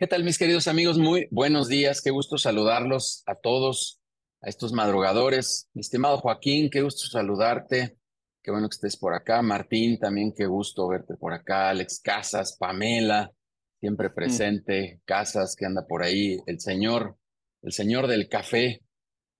¿Qué 0.00 0.06
tal, 0.06 0.22
mis 0.22 0.38
queridos 0.38 0.68
amigos? 0.68 0.96
Muy 0.96 1.26
buenos 1.32 1.66
días. 1.66 2.00
Qué 2.00 2.10
gusto 2.10 2.38
saludarlos 2.38 3.24
a 3.26 3.34
todos, 3.34 4.00
a 4.40 4.48
estos 4.48 4.72
madrugadores. 4.72 5.68
Mi 5.74 5.80
estimado 5.80 6.18
Joaquín, 6.18 6.70
qué 6.70 6.82
gusto 6.82 7.08
saludarte. 7.08 7.98
Qué 8.40 8.52
bueno 8.52 8.68
que 8.68 8.74
estés 8.74 8.96
por 8.96 9.12
acá. 9.12 9.42
Martín, 9.42 9.98
también 9.98 10.32
qué 10.32 10.46
gusto 10.46 10.86
verte 10.86 11.16
por 11.16 11.32
acá. 11.32 11.70
Alex 11.70 11.98
Casas, 11.98 12.56
Pamela, 12.56 13.32
siempre 13.80 14.08
presente. 14.10 15.00
Casas, 15.04 15.56
que 15.56 15.66
anda 15.66 15.84
por 15.84 16.04
ahí. 16.04 16.38
El 16.46 16.60
señor, 16.60 17.18
el 17.62 17.72
señor 17.72 18.06
del 18.06 18.28
café, 18.28 18.84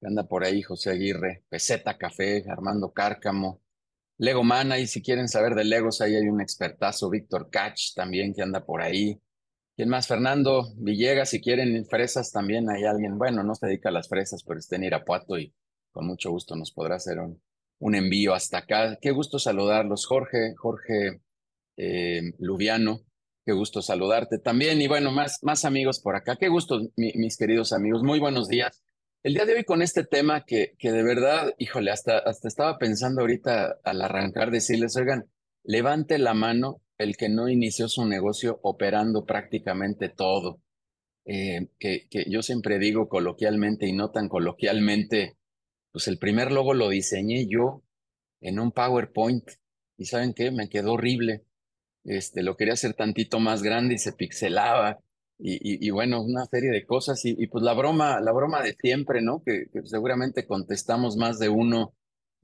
que 0.00 0.06
anda 0.08 0.26
por 0.26 0.44
ahí. 0.44 0.60
José 0.62 0.90
Aguirre, 0.90 1.44
Peseta 1.48 1.96
Café, 1.96 2.44
Armando 2.48 2.92
Cárcamo. 2.92 3.62
Lego 4.16 4.42
Man, 4.42 4.72
ahí 4.72 4.88
si 4.88 5.02
quieren 5.02 5.28
saber 5.28 5.54
de 5.54 5.62
Legos, 5.62 6.00
ahí 6.00 6.16
hay 6.16 6.26
un 6.26 6.40
expertazo, 6.40 7.10
Víctor 7.10 7.48
Catch 7.48 7.94
también 7.94 8.34
que 8.34 8.42
anda 8.42 8.66
por 8.66 8.82
ahí. 8.82 9.22
¿Quién 9.78 9.90
más? 9.90 10.08
Fernando 10.08 10.72
Villegas, 10.74 11.30
si 11.30 11.40
quieren 11.40 11.86
fresas 11.86 12.32
también 12.32 12.68
hay 12.68 12.82
alguien, 12.82 13.16
bueno, 13.16 13.44
no 13.44 13.54
se 13.54 13.68
dedica 13.68 13.90
a 13.90 13.92
las 13.92 14.08
fresas, 14.08 14.42
pero 14.42 14.58
está 14.58 14.74
en 14.74 14.82
Irapuato 14.82 15.38
y 15.38 15.54
con 15.92 16.04
mucho 16.04 16.32
gusto 16.32 16.56
nos 16.56 16.72
podrá 16.72 16.96
hacer 16.96 17.20
un, 17.20 17.94
envío 17.94 18.34
hasta 18.34 18.58
acá. 18.58 18.98
Qué 19.00 19.12
gusto 19.12 19.38
saludarlos, 19.38 20.04
Jorge, 20.04 20.56
Jorge 20.56 21.20
eh, 21.76 22.22
Lubiano, 22.40 23.02
qué 23.46 23.52
gusto 23.52 23.80
saludarte 23.80 24.40
también 24.40 24.82
y 24.82 24.88
bueno, 24.88 25.12
más, 25.12 25.64
amigos 25.64 26.00
por 26.00 26.16
acá. 26.16 26.34
Qué 26.34 26.48
gusto, 26.48 26.80
mis 26.96 27.36
queridos 27.36 27.72
amigos, 27.72 28.02
muy 28.02 28.18
buenos 28.18 28.48
días. 28.48 28.82
El 29.22 29.34
día 29.34 29.44
de 29.44 29.54
hoy 29.54 29.62
con 29.62 29.80
este 29.80 30.02
tema 30.02 30.44
que, 30.44 30.74
que 30.76 30.90
de 30.90 31.04
verdad, 31.04 31.54
híjole, 31.56 31.92
hasta, 31.92 32.18
hasta 32.18 32.48
estaba 32.48 32.78
pensando 32.78 33.20
ahorita 33.20 33.78
al 33.84 34.02
arrancar 34.02 34.50
decirles, 34.50 34.96
oigan, 34.96 35.30
levante 35.62 36.18
la 36.18 36.34
mano 36.34 36.82
el 36.98 37.16
que 37.16 37.28
no 37.28 37.48
inició 37.48 37.88
su 37.88 38.04
negocio 38.04 38.60
operando 38.62 39.24
prácticamente 39.24 40.08
todo. 40.08 40.60
Eh, 41.24 41.68
que, 41.78 42.08
que 42.08 42.24
yo 42.28 42.42
siempre 42.42 42.78
digo 42.78 43.08
coloquialmente 43.08 43.86
y 43.86 43.92
no 43.92 44.10
tan 44.10 44.28
coloquialmente, 44.28 45.36
pues 45.92 46.08
el 46.08 46.18
primer 46.18 46.52
logo 46.52 46.74
lo 46.74 46.88
diseñé 46.88 47.46
yo 47.48 47.82
en 48.40 48.58
un 48.58 48.72
PowerPoint 48.72 49.44
y 49.96 50.06
¿saben 50.06 50.32
qué? 50.32 50.50
Me 50.50 50.68
quedó 50.68 50.94
horrible. 50.94 51.44
Este, 52.04 52.42
lo 52.42 52.56
quería 52.56 52.74
hacer 52.74 52.94
tantito 52.94 53.40
más 53.40 53.62
grande 53.62 53.94
y 53.94 53.98
se 53.98 54.12
pixelaba 54.12 55.00
y, 55.40 55.86
y, 55.86 55.90
bueno, 55.90 56.20
una 56.20 56.46
serie 56.46 56.70
de 56.70 56.84
cosas 56.84 57.24
y, 57.24 57.36
y, 57.38 57.46
pues 57.46 57.62
la 57.62 57.72
broma, 57.72 58.20
la 58.20 58.32
broma 58.32 58.60
de 58.60 58.74
siempre, 58.74 59.22
¿no? 59.22 59.42
Que, 59.44 59.66
seguramente 59.84 60.46
contestamos 60.46 61.16
más 61.16 61.38
de 61.38 61.48
uno. 61.48 61.94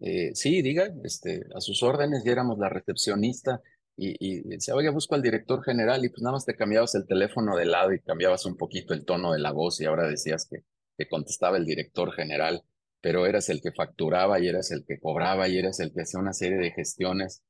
Eh, 0.01 0.31
sí, 0.35 0.63
diga, 0.63 0.93
este, 1.03 1.45
a 1.57 1.61
sus 1.61 1.83
órdenes, 1.83 2.25
y 2.25 2.29
éramos 2.31 2.59
la 2.59 2.69
recepcionista 2.69 3.63
y, 3.97 4.17
y, 4.19 4.43
decía, 4.43 4.75
oye, 4.75 4.91
busco 4.91 5.15
al 5.15 5.23
director 5.23 5.63
general 5.63 6.05
y 6.05 6.09
pues 6.09 6.23
nada 6.23 6.33
más 6.33 6.45
te 6.45 6.57
cambiabas 6.57 6.95
el 6.95 7.07
teléfono 7.07 7.57
de 7.57 7.67
lado 7.67 7.93
y 7.93 8.01
cambiabas 8.01 8.45
un 8.45 8.57
poquito 8.57 8.93
el 8.93 9.05
tono 9.05 9.33
de 9.33 9.39
la 9.39 9.53
voz 9.53 9.81
y 9.81 9.85
ahora 9.85 10.09
decías 10.09 10.47
que, 10.51 10.65
que 10.97 11.09
contestaba 11.09 11.57
el 11.57 11.65
director 11.65 12.13
general, 12.13 12.63
pero 13.01 13.27
eras 13.27 13.49
el 13.51 13.61
que 13.61 13.73
facturaba 13.73 14.41
y 14.41 14.49
eras 14.49 14.71
el 14.73 14.85
que 14.87 14.99
cobraba 14.99 15.49
y 15.49 15.59
eras 15.59 15.79
el 15.81 15.93
que 15.93 16.03
hacía 16.03 16.21
una 16.21 16.33
serie 16.33 16.59
de 16.59 16.73
gestiones 16.73 17.43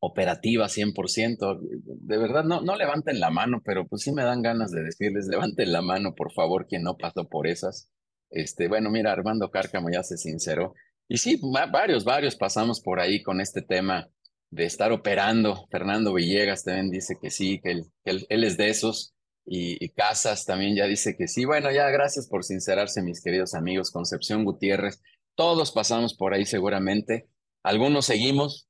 operativas 0.00 0.76
100%. 0.76 1.60
De 1.60 2.18
verdad, 2.18 2.42
no, 2.42 2.60
no 2.60 2.76
levanten 2.76 3.20
la 3.20 3.30
mano, 3.30 3.62
pero 3.64 3.86
pues 3.86 4.02
sí 4.02 4.12
me 4.12 4.24
dan 4.24 4.42
ganas 4.42 4.72
de 4.72 4.82
decirles, 4.82 5.28
levanten 5.28 5.70
la 5.70 5.82
mano, 5.82 6.14
por 6.16 6.32
favor, 6.32 6.66
quien 6.66 6.82
no 6.82 6.96
pasó 6.96 7.28
por 7.28 7.46
esas. 7.46 7.88
Este, 8.30 8.66
bueno, 8.66 8.90
mira, 8.90 9.12
Armando 9.12 9.50
Cárcamo 9.50 9.90
ya 9.90 10.02
se 10.02 10.16
sinceró. 10.16 10.74
Y 11.06 11.18
sí, 11.18 11.40
varios, 11.70 12.04
varios 12.04 12.34
pasamos 12.34 12.80
por 12.80 12.98
ahí 12.98 13.22
con 13.22 13.40
este 13.40 13.62
tema 13.62 14.08
de 14.52 14.66
estar 14.66 14.92
operando. 14.92 15.66
Fernando 15.70 16.12
Villegas 16.12 16.62
también 16.62 16.90
dice 16.90 17.16
que 17.20 17.30
sí, 17.30 17.58
que 17.60 17.70
él, 18.04 18.26
él, 18.28 18.44
es 18.44 18.56
de 18.56 18.68
esos. 18.68 19.14
Y, 19.44 19.88
Casas 19.90 20.44
también 20.44 20.76
ya 20.76 20.86
dice 20.86 21.16
que 21.16 21.26
sí. 21.26 21.46
Bueno, 21.46 21.72
ya 21.72 21.88
gracias 21.88 22.28
por 22.28 22.44
sincerarse, 22.44 23.02
mis 23.02 23.22
queridos 23.22 23.54
amigos. 23.54 23.90
Concepción 23.90 24.44
Gutiérrez, 24.44 25.02
todos 25.34 25.72
pasamos 25.72 26.14
por 26.14 26.34
ahí 26.34 26.44
seguramente. 26.44 27.28
Algunos 27.62 28.04
seguimos, 28.06 28.68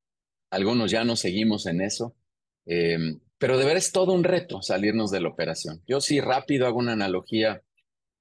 algunos 0.50 0.90
ya 0.90 1.04
no 1.04 1.16
seguimos 1.16 1.66
en 1.66 1.80
eso. 1.80 2.14
Eh, 2.64 3.18
pero 3.38 3.58
de 3.58 3.64
ver 3.64 3.76
es 3.76 3.90
todo 3.90 4.12
un 4.12 4.22
reto 4.22 4.62
salirnos 4.62 5.10
de 5.10 5.20
la 5.20 5.30
operación. 5.30 5.82
Yo 5.88 6.00
sí 6.00 6.20
rápido 6.20 6.68
hago 6.68 6.78
una 6.78 6.92
analogía, 6.92 7.60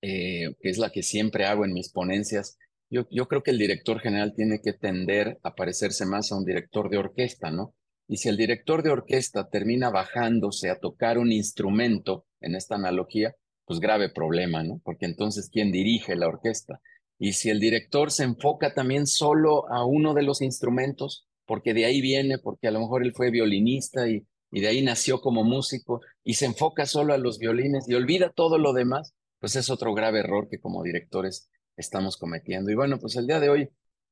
eh, 0.01 0.55
que 0.59 0.69
es 0.69 0.79
la 0.79 0.89
que 0.89 1.03
siempre 1.03 1.45
hago 1.45 1.63
en 1.63 1.73
mis 1.73 1.89
ponencias, 1.89 2.57
yo, 2.91 3.07
yo 3.09 3.27
creo 3.27 3.41
que 3.41 3.51
el 3.51 3.57
director 3.57 3.99
general 3.99 4.33
tiene 4.35 4.61
que 4.61 4.73
tender 4.73 5.39
a 5.43 5.55
parecerse 5.55 6.05
más 6.05 6.31
a 6.31 6.37
un 6.37 6.45
director 6.45 6.89
de 6.89 6.97
orquesta, 6.97 7.49
¿no? 7.49 7.73
Y 8.07 8.17
si 8.17 8.27
el 8.27 8.35
director 8.35 8.83
de 8.83 8.89
orquesta 8.89 9.49
termina 9.49 9.89
bajándose 9.89 10.69
a 10.69 10.77
tocar 10.77 11.17
un 11.17 11.31
instrumento, 11.31 12.25
en 12.41 12.55
esta 12.55 12.75
analogía, 12.75 13.35
pues 13.65 13.79
grave 13.79 14.09
problema, 14.09 14.63
¿no? 14.63 14.81
Porque 14.83 15.05
entonces, 15.05 15.49
¿quién 15.49 15.71
dirige 15.71 16.15
la 16.15 16.27
orquesta? 16.27 16.81
Y 17.17 17.33
si 17.33 17.49
el 17.49 17.59
director 17.59 18.11
se 18.11 18.23
enfoca 18.23 18.73
también 18.73 19.07
solo 19.07 19.71
a 19.71 19.85
uno 19.85 20.13
de 20.13 20.23
los 20.23 20.41
instrumentos, 20.41 21.27
porque 21.45 21.73
de 21.73 21.85
ahí 21.85 22.01
viene, 22.01 22.39
porque 22.39 22.67
a 22.67 22.71
lo 22.71 22.79
mejor 22.79 23.03
él 23.03 23.13
fue 23.13 23.31
violinista 23.31 24.09
y, 24.09 24.25
y 24.51 24.59
de 24.59 24.67
ahí 24.67 24.81
nació 24.81 25.21
como 25.21 25.43
músico, 25.43 26.01
y 26.23 26.33
se 26.33 26.47
enfoca 26.47 26.85
solo 26.85 27.13
a 27.13 27.17
los 27.17 27.39
violines 27.39 27.87
y 27.87 27.93
olvida 27.93 28.33
todo 28.35 28.57
lo 28.57 28.73
demás, 28.73 29.13
pues 29.39 29.55
es 29.55 29.69
otro 29.69 29.93
grave 29.93 30.19
error 30.19 30.49
que 30.49 30.59
como 30.59 30.83
directores 30.83 31.49
estamos 31.81 32.17
cometiendo. 32.17 32.71
Y 32.71 32.75
bueno, 32.75 32.99
pues 32.99 33.15
el 33.17 33.27
día 33.27 33.39
de 33.39 33.49
hoy, 33.49 33.69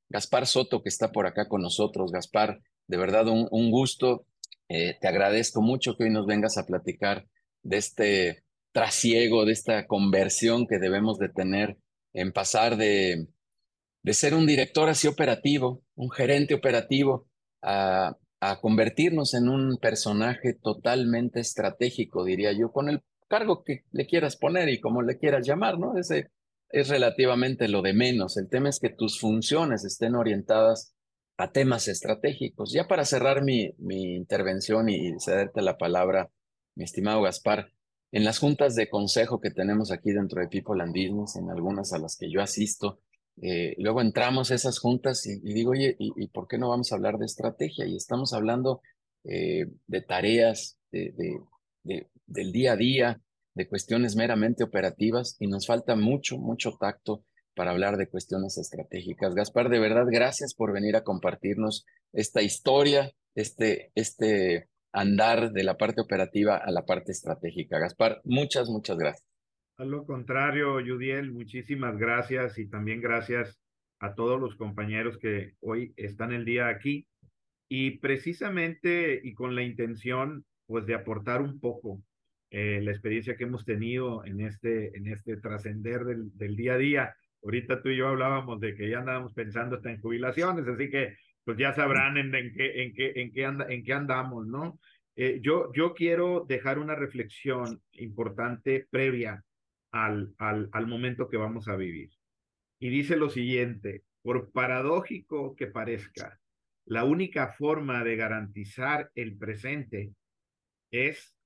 Gaspar 0.09 0.45
Soto, 0.45 0.81
que 0.81 0.89
está 0.89 1.11
por 1.11 1.27
acá 1.27 1.47
con 1.47 1.61
nosotros. 1.61 2.11
Gaspar, 2.11 2.61
de 2.87 2.97
verdad 2.97 3.27
un, 3.27 3.47
un 3.51 3.71
gusto. 3.71 4.25
Eh, 4.67 4.97
te 4.99 5.07
agradezco 5.07 5.61
mucho 5.61 5.95
que 5.95 6.03
hoy 6.03 6.09
nos 6.11 6.27
vengas 6.27 6.57
a 6.57 6.65
platicar 6.65 7.27
de 7.63 7.77
este 7.77 8.43
trasiego, 8.71 9.45
de 9.45 9.53
esta 9.53 9.87
conversión 9.87 10.67
que 10.67 10.77
debemos 10.79 11.17
de 11.17 11.29
tener 11.29 11.77
en 12.13 12.31
pasar 12.31 12.77
de, 12.77 13.27
de 14.03 14.13
ser 14.13 14.33
un 14.33 14.45
director 14.45 14.89
así 14.89 15.07
operativo, 15.07 15.83
un 15.95 16.11
gerente 16.11 16.53
operativo, 16.53 17.27
a, 17.61 18.15
a 18.39 18.61
convertirnos 18.61 19.33
en 19.33 19.49
un 19.49 19.77
personaje 19.77 20.53
totalmente 20.53 21.39
estratégico, 21.39 22.23
diría 22.23 22.51
yo, 22.53 22.71
con 22.71 22.89
el 22.89 23.03
cargo 23.27 23.63
que 23.63 23.83
le 23.91 24.07
quieras 24.07 24.37
poner 24.37 24.69
y 24.69 24.79
como 24.79 25.01
le 25.01 25.17
quieras 25.17 25.45
llamar, 25.45 25.77
¿no? 25.77 25.97
Ese 25.97 26.31
es 26.69 26.89
relativamente 26.89 27.67
lo 27.67 27.81
de 27.81 27.93
menos. 27.93 28.37
El 28.37 28.49
tema 28.49 28.69
es 28.69 28.79
que 28.79 28.89
tus 28.89 29.19
funciones 29.19 29.83
estén 29.85 30.15
orientadas 30.15 30.93
a 31.37 31.51
temas 31.51 31.87
estratégicos. 31.87 32.71
Ya 32.73 32.87
para 32.87 33.05
cerrar 33.05 33.43
mi, 33.43 33.73
mi 33.77 34.15
intervención 34.15 34.89
y 34.89 35.19
cederte 35.19 35.61
la 35.61 35.77
palabra, 35.77 36.31
mi 36.75 36.83
estimado 36.83 37.21
Gaspar, 37.21 37.71
en 38.11 38.23
las 38.23 38.39
juntas 38.39 38.75
de 38.75 38.89
consejo 38.89 39.39
que 39.39 39.51
tenemos 39.51 39.91
aquí 39.91 40.11
dentro 40.11 40.41
de 40.41 40.47
People 40.47 40.81
and 40.81 40.93
Business, 40.93 41.35
en 41.35 41.49
algunas 41.49 41.93
a 41.93 41.99
las 41.99 42.17
que 42.17 42.31
yo 42.31 42.41
asisto, 42.41 42.99
eh, 43.41 43.75
luego 43.77 44.01
entramos 44.01 44.51
a 44.51 44.55
esas 44.55 44.79
juntas 44.79 45.25
y, 45.25 45.39
digo, 45.39 45.71
oye, 45.71 45.95
¿y, 45.97 46.27
por 46.27 46.47
qué 46.47 46.57
no 46.57 46.69
vamos 46.69 46.91
a 46.91 46.95
hablar 46.95 47.17
de 47.17 47.25
estrategia? 47.25 47.85
Y 47.85 47.95
estamos 47.95 48.33
hablando 48.33 48.81
eh, 49.23 49.67
de 49.87 50.01
tareas, 50.01 50.77
de, 50.91 51.13
de, 51.83 52.07
del 52.25 52.51
día 52.51 52.73
a 52.73 52.75
día, 52.75 53.21
de 53.59 53.67
cuestiones 53.67 54.15
meramente 54.15 54.63
operativas 54.63 55.35
y 55.37 55.47
nos 55.47 55.67
falta 55.67 55.97
mucho, 55.97 56.37
mucho 56.37 56.77
tacto 56.79 57.25
para 57.55 57.71
hablar 57.71 57.97
de 57.97 58.07
cuestiones 58.07 58.57
estratégicas. 58.57 59.35
Gaspar, 59.35 59.67
de 59.67 59.79
verdad, 59.79 60.05
gracias 60.09 60.55
por 60.55 60.71
venir 60.71 60.95
a 60.95 61.03
compartirnos 61.03 61.85
esta 62.13 62.41
historia, 62.41 63.11
este, 63.35 63.91
este 63.95 64.69
andar 64.93 65.51
de 65.51 65.63
la 65.65 65.75
parte 65.75 65.99
operativa 65.99 66.55
a 66.55 66.71
la 66.71 66.85
parte 66.85 67.11
estratégica. 67.11 67.79
Gaspar, 67.79 68.21
muchas, 68.23 68.69
muchas 68.69 68.97
gracias. 68.97 69.27
A 69.77 69.83
lo 69.83 70.05
contrario, 70.05 70.79
Yudiel, 70.79 71.33
muchísimas 71.33 71.97
gracias 71.97 72.57
y 72.59 72.69
también 72.69 73.01
gracias 73.01 73.59
a 73.99 74.15
todos 74.15 74.39
los 74.39 74.55
compañeros 74.55 75.17
que 75.17 75.55
hoy 75.59 75.93
están 75.97 76.31
el 76.31 76.45
día 76.45 76.69
aquí 76.69 77.07
y 77.67 77.97
precisamente 77.99 79.19
y 79.21 79.33
con 79.33 79.53
la 79.53 79.63
intención 79.63 80.45
pues 80.65 80.85
de 80.85 80.95
aportar 80.95 81.41
un 81.41 81.59
poco 81.59 82.01
eh, 82.51 82.81
la 82.81 82.91
experiencia 82.91 83.35
que 83.35 83.43
hemos 83.43 83.63
tenido 83.63 84.25
en 84.25 84.41
este, 84.41 84.95
en 84.97 85.07
este 85.07 85.37
trascender 85.37 86.03
del, 86.03 86.35
del, 86.35 86.55
día 86.55 86.73
a 86.73 86.77
día. 86.77 87.15
Ahorita 87.43 87.81
tú 87.81 87.89
y 87.89 87.97
yo 87.97 88.07
hablábamos 88.07 88.59
de 88.59 88.75
que 88.75 88.89
ya 88.89 88.99
andábamos 88.99 89.33
pensando 89.33 89.75
hasta 89.75 89.91
en 89.91 90.01
jubilaciones, 90.01 90.67
así 90.67 90.89
que 90.89 91.15
pues 91.43 91.57
ya 91.57 91.73
sabrán 91.73 92.17
en, 92.17 92.33
en, 92.33 92.53
qué, 92.53 92.83
en, 92.83 92.93
qué, 92.93 93.13
en, 93.15 93.31
qué, 93.31 93.45
anda, 93.45 93.65
en 93.69 93.83
qué 93.83 93.93
andamos, 93.93 94.47
¿no? 94.47 94.79
Eh, 95.15 95.39
yo, 95.41 95.71
yo 95.73 95.93
quiero 95.93 96.45
dejar 96.47 96.79
una 96.79 96.95
reflexión 96.95 97.81
importante 97.93 98.87
previa 98.89 99.43
al, 99.91 100.33
al, 100.37 100.69
al 100.71 100.87
momento 100.87 101.29
que 101.29 101.37
vamos 101.37 101.67
a 101.67 101.75
vivir. 101.75 102.11
Y 102.79 102.89
dice 102.89 103.15
lo 103.15 103.29
siguiente, 103.29 104.03
por 104.21 104.51
paradójico 104.51 105.55
que 105.55 105.67
parezca, 105.67 106.39
la 106.85 107.03
única 107.03 107.49
forma 107.53 108.03
de 108.03 108.15
garantizar 108.15 109.11
el 109.13 109.37
presente 109.37 110.13
es 110.91 111.38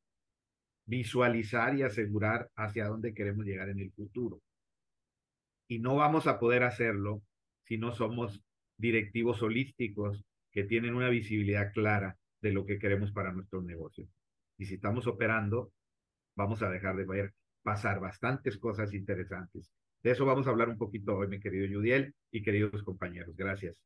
visualizar 0.86 1.76
y 1.78 1.84
asegurar 1.84 2.50
hacia 2.56 2.88
dónde 2.88 3.14
queremos 3.14 3.46
llegar 3.46 3.70
en 3.70 3.80
el 3.80 3.92
futuro. 3.92 4.42
Y 5.68 5.80
no 5.80 5.96
vamos 5.96 6.28
a 6.28 6.40
poder 6.40 6.64
hacerlo 6.64 7.22
si 7.66 7.78
no 7.78 7.92
somos 7.94 8.44
directivos 8.78 9.42
holísticos 9.42 10.24
que 10.52 10.64
tienen 10.64 10.96
una 10.96 11.10
visibilidad 11.10 11.72
clara 11.74 12.18
de 12.42 12.52
lo 12.52 12.66
que 12.66 12.78
queremos 12.78 13.12
para 13.12 13.32
nuestro 13.32 13.62
negocio. 13.62 14.08
Y 14.58 14.66
si 14.66 14.76
estamos 14.76 15.08
operando, 15.08 15.72
vamos 16.36 16.62
a 16.62 16.70
dejar 16.70 16.96
de 16.96 17.06
ver 17.06 17.34
pasar 17.64 18.00
bastantes 18.00 18.58
cosas 18.58 18.94
interesantes. 18.94 19.72
De 20.04 20.12
eso 20.12 20.26
vamos 20.26 20.48
a 20.48 20.50
hablar 20.50 20.68
un 20.68 20.78
poquito 20.78 21.16
hoy, 21.16 21.28
mi 21.28 21.40
querido 21.40 21.66
Yudiel 21.66 22.14
y 22.30 22.44
queridos 22.44 22.84
compañeros. 22.84 23.36
Gracias. 23.38 23.80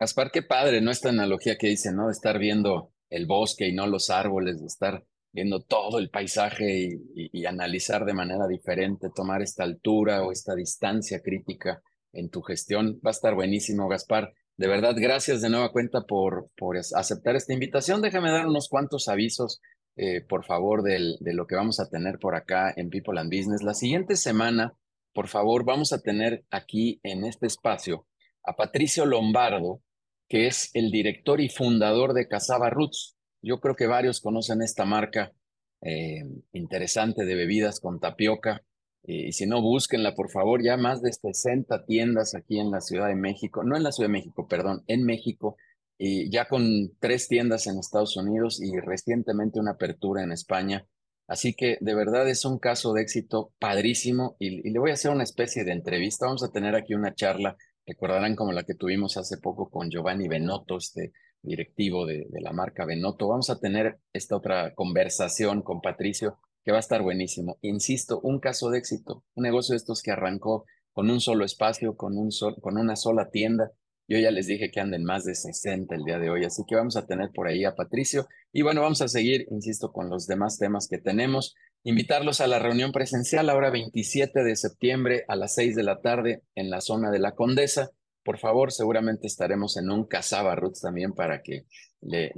Gaspar, 0.00 0.30
qué 0.32 0.42
padre, 0.42 0.80
¿no? 0.80 0.90
Esta 0.90 1.10
analogía 1.10 1.56
que 1.58 1.68
dice, 1.68 1.92
¿no? 1.92 2.06
De 2.06 2.12
estar 2.12 2.38
viendo 2.38 2.92
el 3.10 3.26
bosque 3.26 3.68
y 3.68 3.74
no 3.74 3.86
los 3.86 4.10
árboles, 4.10 4.60
de 4.60 4.66
estar 4.66 5.04
viendo 5.32 5.60
todo 5.60 5.98
el 5.98 6.10
paisaje 6.10 6.98
y, 7.14 7.46
analizar 7.46 8.04
de 8.04 8.14
manera 8.14 8.46
diferente, 8.46 9.10
tomar 9.14 9.42
esta 9.42 9.64
altura 9.64 10.22
o 10.22 10.32
esta 10.32 10.54
distancia 10.54 11.20
crítica 11.20 11.82
en 12.12 12.30
tu 12.30 12.42
gestión. 12.42 13.00
Va 13.04 13.10
a 13.10 13.12
estar 13.12 13.34
buenísimo, 13.34 13.88
Gaspar. 13.88 14.32
De 14.56 14.66
verdad, 14.66 14.94
gracias 14.96 15.40
de 15.40 15.50
nueva 15.50 15.70
cuenta 15.70 16.02
por, 16.02 16.50
por 16.56 16.76
aceptar 16.76 17.36
esta 17.36 17.52
invitación. 17.52 18.02
Déjame 18.02 18.30
dar 18.30 18.46
unos 18.46 18.68
cuantos 18.68 19.08
avisos, 19.08 19.60
eh, 19.96 20.20
por 20.22 20.44
favor, 20.44 20.82
de 20.82 21.16
lo 21.32 21.46
que 21.46 21.54
vamos 21.54 21.78
a 21.78 21.88
tener 21.88 22.18
por 22.18 22.34
acá 22.34 22.72
en 22.76 22.90
People 22.90 23.20
and 23.20 23.32
Business. 23.32 23.62
La 23.62 23.74
siguiente 23.74 24.16
semana, 24.16 24.74
por 25.12 25.28
favor, 25.28 25.64
vamos 25.64 25.92
a 25.92 26.00
tener 26.00 26.44
aquí 26.50 27.00
en 27.02 27.24
este 27.24 27.46
espacio 27.46 28.06
a 28.42 28.56
Patricio 28.56 29.04
Lombardo, 29.04 29.82
que 30.28 30.46
es 30.46 30.70
el 30.74 30.90
director 30.90 31.40
y 31.40 31.48
fundador 31.48 32.14
de 32.14 32.28
Casaba 32.28 32.70
Roots. 32.70 33.17
Yo 33.42 33.60
creo 33.60 33.76
que 33.76 33.86
varios 33.86 34.20
conocen 34.20 34.62
esta 34.62 34.84
marca 34.84 35.32
eh, 35.80 36.24
interesante 36.52 37.24
de 37.24 37.34
bebidas 37.34 37.80
con 37.80 38.00
tapioca. 38.00 38.64
y 39.04 39.32
si 39.32 39.46
no, 39.46 39.62
búsquenla, 39.62 40.14
por 40.14 40.30
favor. 40.30 40.62
Ya 40.62 40.76
más 40.76 41.02
de 41.02 41.12
60 41.12 41.86
tiendas 41.86 42.34
aquí 42.34 42.58
en 42.58 42.70
la 42.70 42.80
Ciudad 42.80 43.08
de 43.08 43.14
México, 43.14 43.62
no 43.64 43.76
en 43.76 43.82
la 43.82 43.92
Ciudad 43.92 44.08
de 44.08 44.12
México, 44.12 44.46
perdón, 44.48 44.84
en 44.86 45.04
México, 45.04 45.56
y 45.96 46.30
ya 46.30 46.46
con 46.46 46.92
tres 47.00 47.28
tiendas 47.28 47.66
en 47.66 47.78
Estados 47.78 48.16
Unidos 48.16 48.60
y 48.60 48.78
recientemente 48.80 49.60
una 49.60 49.72
apertura 49.72 50.22
en 50.22 50.32
España. 50.32 50.86
Así 51.26 51.54
que 51.54 51.78
de 51.80 51.94
verdad 51.94 52.28
es 52.28 52.44
un 52.44 52.58
caso 52.58 52.92
de 52.92 53.02
éxito 53.02 53.52
padrísimo 53.58 54.36
y, 54.38 54.66
y 54.68 54.70
le 54.72 54.78
voy 54.78 54.90
a 54.90 54.94
hacer 54.94 55.10
una 55.10 55.24
especie 55.24 55.64
de 55.64 55.72
entrevista. 55.72 56.26
Vamos 56.26 56.42
a 56.42 56.52
tener 56.52 56.74
aquí 56.74 56.94
una 56.94 57.14
charla 57.14 57.56
Recordarán 57.88 58.36
como 58.36 58.52
la 58.52 58.64
que 58.64 58.74
tuvimos 58.74 59.16
hace 59.16 59.38
poco 59.38 59.70
con 59.70 59.88
Giovanni 59.88 60.28
Benotto, 60.28 60.76
este 60.76 61.12
directivo 61.42 62.06
de, 62.06 62.26
la 62.40 62.52
marca 62.52 62.84
Benotto. 62.84 63.28
Vamos 63.28 63.50
a 63.50 63.58
tener 63.58 63.98
esta 64.12 64.36
otra 64.36 64.74
conversación 64.74 65.62
con 65.62 65.80
Patricio 65.80 66.38
que 66.64 66.72
va 66.72 66.78
a 66.78 66.80
estar 66.80 67.02
buenísimo. 67.02 67.58
Insisto, 67.62 68.20
un 68.20 68.40
caso 68.40 68.70
de 68.70 68.78
éxito, 68.78 69.24
un 69.34 69.44
negocio 69.44 69.72
de 69.72 69.78
estos 69.78 70.02
que 70.02 70.10
arrancó 70.10 70.66
con 70.92 71.10
un 71.10 71.20
solo 71.20 71.44
espacio, 71.44 71.96
con, 71.96 72.18
un 72.18 72.30
con 72.60 72.76
una 72.76 72.96
sola 72.96 73.30
tienda. 73.30 73.72
Yo 74.08 74.18
ya 74.18 74.30
les 74.30 74.46
dije 74.46 74.70
que 74.70 74.80
anden 74.80 75.04
más 75.04 75.24
de 75.24 75.34
60 75.34 75.94
el 75.94 76.04
día 76.04 76.18
de 76.18 76.30
hoy, 76.30 76.44
así 76.44 76.62
que 76.66 76.74
vamos 76.74 76.96
a 76.96 77.06
tener 77.06 77.30
por 77.30 77.46
ahí 77.46 77.64
a 77.64 77.74
Patricio. 77.74 78.26
Y 78.52 78.62
bueno, 78.62 78.80
vamos 78.80 79.02
a 79.02 79.08
seguir, 79.08 79.46
insisto, 79.50 79.92
con 79.92 80.08
los 80.08 80.26
demás 80.26 80.58
temas 80.58 80.88
que 80.88 80.98
tenemos. 80.98 81.54
Invitarlos 81.84 82.40
a 82.40 82.46
la 82.46 82.58
reunión 82.58 82.90
presencial 82.92 83.50
ahora 83.50 83.70
27 83.70 84.42
de 84.42 84.56
septiembre 84.56 85.24
a 85.28 85.36
las 85.36 85.54
6 85.54 85.76
de 85.76 85.82
la 85.82 86.00
tarde 86.00 86.42
en 86.54 86.70
la 86.70 86.80
zona 86.80 87.10
de 87.10 87.18
la 87.18 87.32
Condesa. 87.34 87.90
Por 88.28 88.36
favor, 88.36 88.72
seguramente 88.72 89.26
estaremos 89.26 89.78
en 89.78 89.90
un 89.90 90.04
Casaba 90.04 90.54
Roots 90.54 90.82
también 90.82 91.14
para 91.14 91.40
que 91.40 91.64
le, 92.02 92.30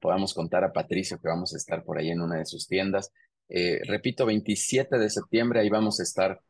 podamos 0.00 0.32
contar 0.32 0.64
a 0.64 0.72
Patricio 0.72 1.20
que 1.20 1.28
vamos 1.28 1.52
a 1.52 1.58
estar 1.58 1.84
por 1.84 1.98
ahí 1.98 2.08
en 2.08 2.22
una 2.22 2.38
de 2.38 2.46
sus 2.46 2.66
tiendas. 2.66 3.12
Eh, 3.50 3.80
repito, 3.84 4.24
27 4.24 4.96
de 4.96 5.10
septiembre 5.10 5.60
ahí 5.60 5.68
vamos 5.68 6.00
a 6.00 6.04
estar 6.04 6.40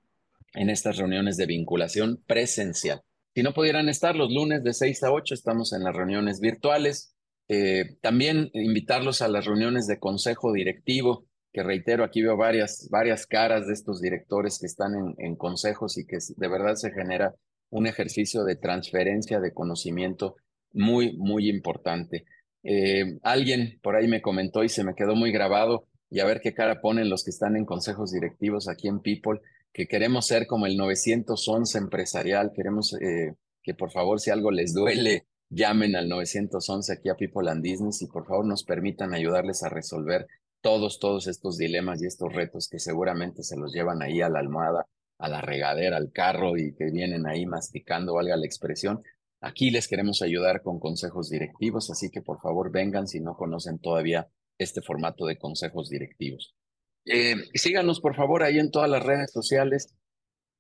en 0.55 0.71
estas 0.71 0.97
reuniones 0.97 1.37
de 1.37 1.47
vinculación 1.47 2.23
presencial. 2.25 3.03
Si 3.35 3.43
no 3.43 3.53
pudieran 3.53 3.89
estar 3.89 4.15
los 4.15 4.31
lunes 4.31 4.63
de 4.63 4.75
6 4.75 5.03
a 5.03 5.11
8, 5.11 5.35
estamos 5.35 5.73
en 5.73 5.83
las 5.83 5.97
reuniones 5.97 6.39
virtuales. 6.39 7.17
Eh, 7.49 7.97
también 8.01 8.49
invitarlos 8.53 9.23
a 9.23 9.29
las 9.29 9.45
reuniones 9.45 9.89
de 9.89 9.99
consejo 9.99 10.53
directivo 10.53 11.27
que 11.53 11.65
reitero, 11.65 12.05
aquí 12.05 12.23
veo 12.23 12.37
varias, 12.37 12.89
varias 12.93 13.27
caras 13.27 13.67
de 13.67 13.73
estos 13.73 14.01
directores 14.01 14.61
que 14.61 14.67
están 14.67 14.95
en, 14.95 15.15
en 15.19 15.35
consejos 15.35 15.99
y 15.99 16.07
que 16.07 16.19
de 16.37 16.49
verdad 16.49 16.77
se 16.77 16.93
genera 16.93 17.35
un 17.73 17.87
ejercicio 17.87 18.45
de 18.45 18.57
transferencia 18.57 19.41
de 19.41 19.53
conocimiento 19.53 20.37
muy, 20.73 21.17
muy 21.17 21.49
importante. 21.49 22.27
Eh, 22.63 23.19
alguien 23.23 23.81
por 23.83 23.97
ahí 23.97 24.07
me 24.07 24.23
comentó 24.23 24.63
y 24.63 24.69
se 24.69 24.85
me 24.85 24.95
quedó 24.95 25.17
muy 25.17 25.33
grabado, 25.33 25.89
y 26.11 26.21
a 26.21 26.27
ver 26.27 26.43
qué 26.43 26.53
cara 26.53 26.83
ponen 26.83 27.09
los 27.09 27.25
que 27.25 27.31
están 27.31 27.57
en 27.57 27.65
consejos 27.65 28.13
directivos 28.13 28.69
aquí 28.69 28.89
en 28.89 29.01
People, 29.01 29.41
que 29.73 29.87
queremos 29.87 30.27
ser 30.27 30.47
como 30.47 30.67
el 30.67 30.77
911 30.77 31.79
empresarial, 31.79 32.53
queremos 32.55 32.93
eh, 33.01 33.35
que 33.63 33.73
por 33.73 33.91
favor 33.91 34.21
si 34.21 34.31
algo 34.31 34.51
les 34.51 34.75
duele, 34.75 35.27
llamen 35.49 35.97
al 35.97 36.11
911 36.11 36.93
aquí 36.93 37.09
a 37.09 37.15
People 37.15 37.51
and 37.51 37.67
Business 37.67 38.03
y 38.03 38.07
por 38.07 38.27
favor 38.27 38.45
nos 38.45 38.65
permitan 38.65 39.15
ayudarles 39.15 39.63
a 39.63 39.71
resolver 39.71 40.27
todos, 40.61 40.99
todos 40.99 41.27
estos 41.27 41.57
dilemas 41.57 42.03
y 42.03 42.07
estos 42.07 42.31
retos 42.31 42.69
que 42.69 42.79
seguramente 42.79 43.43
se 43.43 43.57
los 43.57 43.73
llevan 43.73 44.03
ahí 44.03 44.21
a 44.21 44.29
la 44.29 44.41
almohada, 44.41 44.87
a 45.23 45.29
la 45.29 45.41
regadera, 45.41 45.97
al 45.97 46.11
carro 46.11 46.59
y 46.59 46.75
que 46.75 46.91
vienen 46.91 47.29
ahí 47.29 47.47
masticando, 47.47 48.15
valga 48.15 48.37
la 48.37 48.45
expresión. 48.45 49.03
Aquí 49.41 49.71
les 49.71 49.87
queremos 49.87 50.21
ayudar 50.21 50.63
con 50.63 50.81
consejos 50.81 51.31
directivos, 51.31 51.91
así 51.91 52.11
que 52.11 52.23
por 52.23 52.41
favor 52.41 52.73
vengan 52.73 53.07
si 53.07 53.21
no 53.21 53.37
conocen 53.37 53.79
todavía 53.79 54.29
este 54.59 54.83
formato 54.83 55.25
de 55.27 55.39
consejos 55.39 55.89
directivos. 55.89 56.57
Eh, 57.05 57.37
síganos 57.55 58.01
por 58.01 58.17
favor 58.17 58.43
ahí 58.43 58.59
en 58.59 58.73
todas 58.73 58.91
las 58.91 59.05
redes 59.05 59.31
sociales. 59.31 59.95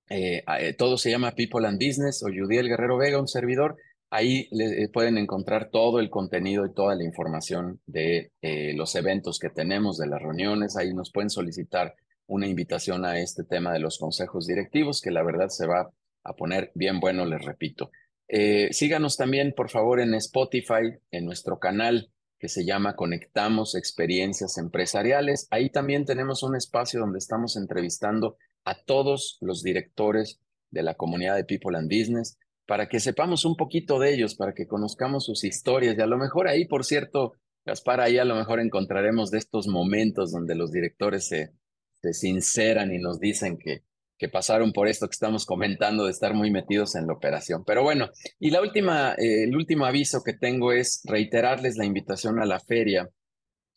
Eh, 0.09 0.44
eh, 0.61 0.75
todo 0.75 0.97
se 0.97 1.11
llama 1.11 1.35
People 1.35 1.67
and 1.67 1.85
Business 1.85 2.23
o 2.23 2.26
Judiel 2.26 2.69
Guerrero 2.69 2.97
Vega, 2.99 3.19
un 3.20 3.29
servidor. 3.29 3.76
Ahí 4.11 4.49
pueden 4.93 5.19
encontrar 5.19 5.70
todo 5.70 5.99
el 5.99 6.11
contenido 6.11 6.67
y 6.67 6.75
toda 6.75 6.94
la 6.94 7.03
información 7.03 7.81
de 7.87 8.31
los 8.75 8.94
eventos 8.94 9.38
que 9.38 9.49
tenemos, 9.49 9.97
de 9.97 10.06
las 10.06 10.20
reuniones. 10.20 10.76
Ahí 10.76 10.93
nos 10.93 11.11
pueden 11.11 11.31
solicitar 11.31 11.94
una 12.32 12.46
invitación 12.46 13.05
a 13.05 13.19
este 13.19 13.44
tema 13.44 13.75
de 13.75 13.79
los 13.79 13.99
consejos 13.99 14.46
directivos, 14.46 15.02
que 15.02 15.11
la 15.11 15.23
verdad 15.23 15.49
se 15.49 15.67
va 15.67 15.93
a 16.25 16.34
poner 16.34 16.73
bien 16.75 16.99
bueno, 16.99 17.26
les 17.26 17.44
repito. 17.44 17.90
Eh, 18.26 18.73
síganos 18.73 19.19
también, 19.19 19.52
por 19.55 19.69
favor, 19.69 20.00
en 20.00 20.14
Spotify, 20.14 20.96
en 21.11 21.26
nuestro 21.26 21.58
canal 21.58 22.11
que 22.38 22.49
se 22.49 22.64
llama 22.64 22.96
Conectamos 22.96 23.75
Experiencias 23.75 24.56
Empresariales. 24.56 25.46
Ahí 25.50 25.69
también 25.69 26.06
tenemos 26.06 26.43
un 26.43 26.56
espacio 26.56 27.00
donde 27.00 27.19
estamos 27.19 27.56
entrevistando 27.56 28.38
a 28.64 28.82
todos 28.82 29.37
los 29.43 29.62
directores 29.62 30.40
de 30.70 30.82
la 30.82 30.94
comunidad 30.94 31.37
de 31.37 31.44
People 31.44 31.76
and 31.76 31.90
Business 31.90 32.38
para 32.66 32.88
que 32.88 32.99
sepamos 32.99 33.45
un 33.45 33.56
poquito 33.56 33.99
de 33.99 34.14
ellos, 34.14 34.35
para 34.37 34.54
que 34.54 34.66
conozcamos 34.66 35.26
sus 35.26 35.45
historias. 35.45 35.99
Y 35.99 36.00
a 36.00 36.06
lo 36.06 36.16
mejor 36.16 36.49
ahí, 36.49 36.64
por 36.64 36.87
cierto, 36.87 37.35
Gaspar, 37.66 38.00
ahí 38.00 38.16
a 38.16 38.25
lo 38.25 38.35
mejor 38.35 38.59
encontraremos 38.59 39.30
de 39.30 39.38
estos 39.38 39.68
momentos 39.68 40.33
donde 40.33 40.54
los 40.54 40.73
directores 40.73 41.28
se, 41.28 41.52
se 42.02 42.12
sinceran 42.12 42.92
y 42.92 42.99
nos 42.99 43.21
dicen 43.21 43.56
que, 43.56 43.82
que 44.18 44.28
pasaron 44.28 44.73
por 44.73 44.88
esto 44.88 45.06
que 45.06 45.14
estamos 45.14 45.47
comentando 45.47 46.04
de 46.04 46.11
estar 46.11 46.35
muy 46.35 46.50
metidos 46.50 46.94
en 46.94 47.06
la 47.06 47.14
operación. 47.14 47.64
Pero 47.64 47.82
bueno, 47.82 48.11
y 48.38 48.50
la 48.50 48.61
última, 48.61 49.14
eh, 49.14 49.44
el 49.44 49.56
último 49.56 49.87
aviso 49.87 50.23
que 50.23 50.35
tengo 50.35 50.73
es 50.73 51.02
reiterarles 51.04 51.76
la 51.76 51.87
invitación 51.87 52.40
a 52.40 52.47
la 52.47 52.61
feria 52.61 53.09